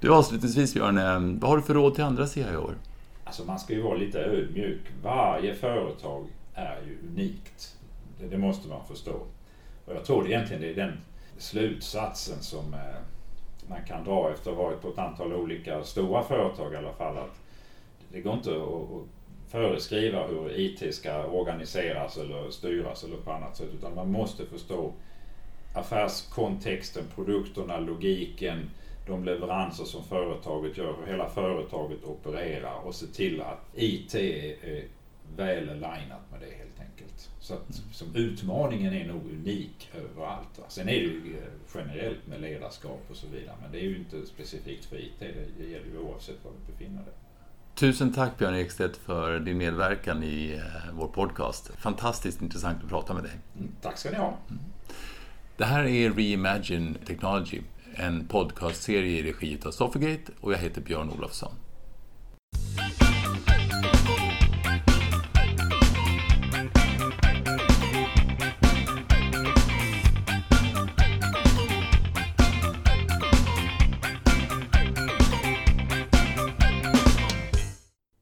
Du 0.00 0.14
avslutningsvis 0.14 0.74
Björn, 0.74 0.98
eh, 0.98 1.40
vad 1.40 1.50
har 1.50 1.56
du 1.56 1.62
för 1.62 1.74
råd 1.74 1.94
till 1.94 2.04
andra 2.04 2.26
CIO? 2.26 2.70
Alltså 3.24 3.44
man 3.44 3.58
ska 3.58 3.72
ju 3.72 3.82
vara 3.82 3.96
lite 3.96 4.18
ödmjuk. 4.18 4.80
Varje 5.02 5.54
företag 5.54 6.26
är 6.54 6.82
ju 6.86 7.08
unikt. 7.08 7.76
Det, 8.20 8.26
det 8.26 8.38
måste 8.38 8.68
man 8.68 8.86
förstå. 8.88 9.12
Och 9.84 9.94
jag 9.94 10.04
tror 10.04 10.22
det 10.22 10.30
egentligen 10.30 10.62
det 10.62 10.70
är 10.70 10.74
den 10.74 10.92
slutsatsen 11.38 12.42
som 12.42 12.74
eh, 12.74 12.80
man 13.68 13.84
kan 13.84 14.04
dra 14.04 14.30
efter 14.30 14.50
att 14.50 14.56
ha 14.56 14.64
varit 14.64 14.82
på 14.82 14.88
ett 14.88 14.98
antal 14.98 15.32
olika 15.32 15.84
stora 15.84 16.22
företag 16.22 16.72
i 16.72 16.76
alla 16.76 16.92
fall. 16.92 17.18
Att 17.18 17.40
det 18.12 18.20
går 18.20 18.34
inte 18.34 18.50
att 18.50 19.50
föreskriva 19.50 20.26
hur 20.26 20.58
IT 20.60 20.94
ska 20.94 21.24
organiseras 21.24 22.16
eller 22.16 22.50
styras 22.50 23.04
eller 23.04 23.16
på 23.16 23.32
annat 23.32 23.56
sätt 23.56 23.68
utan 23.78 23.94
man 23.94 24.10
måste 24.10 24.46
förstå 24.46 24.92
affärskontexten, 25.76 27.04
produkterna, 27.14 27.78
logiken, 27.78 28.70
de 29.06 29.24
leveranser 29.24 29.84
som 29.84 30.04
företaget 30.04 30.76
gör, 30.76 30.94
hur 31.00 31.12
hela 31.12 31.28
företaget 31.28 32.04
opererar 32.04 32.74
och 32.84 32.94
se 32.94 33.06
till 33.06 33.42
att 33.42 33.60
IT 33.74 34.14
är 34.14 34.84
väl 35.36 35.68
alignat 35.68 36.30
med 36.30 36.40
det 36.40 36.56
helt 36.58 36.80
enkelt. 36.80 37.30
Så 37.40 37.54
att 37.54 37.74
som 37.92 38.14
utmaningen 38.14 38.92
är 38.92 39.06
nog 39.06 39.22
unik 39.30 39.90
överallt. 39.94 40.58
Va? 40.58 40.64
Sen 40.68 40.88
är 40.88 40.92
det 40.92 40.98
ju 40.98 41.36
eh, 41.36 41.48
generellt 41.74 42.26
med 42.26 42.40
ledarskap 42.40 43.02
och 43.10 43.16
så 43.16 43.26
vidare 43.26 43.56
men 43.62 43.72
det 43.72 43.78
är 43.78 43.82
ju 43.82 43.96
inte 43.96 44.26
specifikt 44.26 44.84
för 44.84 44.96
IT, 44.96 45.20
det 45.58 45.64
gäller 45.64 45.86
ju 45.86 45.98
oavsett 45.98 46.44
var 46.44 46.52
du 46.52 46.72
befinner 46.72 47.02
dig. 47.02 47.14
Tusen 47.74 48.12
tack 48.12 48.38
Björn 48.38 48.54
Ekstedt 48.54 48.96
för 48.96 49.40
din 49.40 49.58
medverkan 49.58 50.22
i 50.22 50.54
eh, 50.54 50.92
vår 50.92 51.08
podcast. 51.08 51.70
Fantastiskt 51.78 52.42
intressant 52.42 52.84
att 52.84 52.88
prata 52.88 53.14
med 53.14 53.22
dig. 53.22 53.32
Mm, 53.58 53.72
tack 53.82 53.98
ska 53.98 54.10
ni 54.10 54.16
ha. 54.16 54.38
Det 55.58 55.64
här 55.64 55.84
är 55.84 56.10
Reimagine 56.10 56.94
Technology, 57.06 57.60
en 57.94 58.26
podcastserie 58.26 59.18
i 59.18 59.22
regi 59.22 59.58
av 59.64 59.70
Sofigate 59.70 60.32
och 60.40 60.52
jag 60.52 60.58
heter 60.58 60.80
Björn 60.80 61.10
Olofsson. 61.10 61.52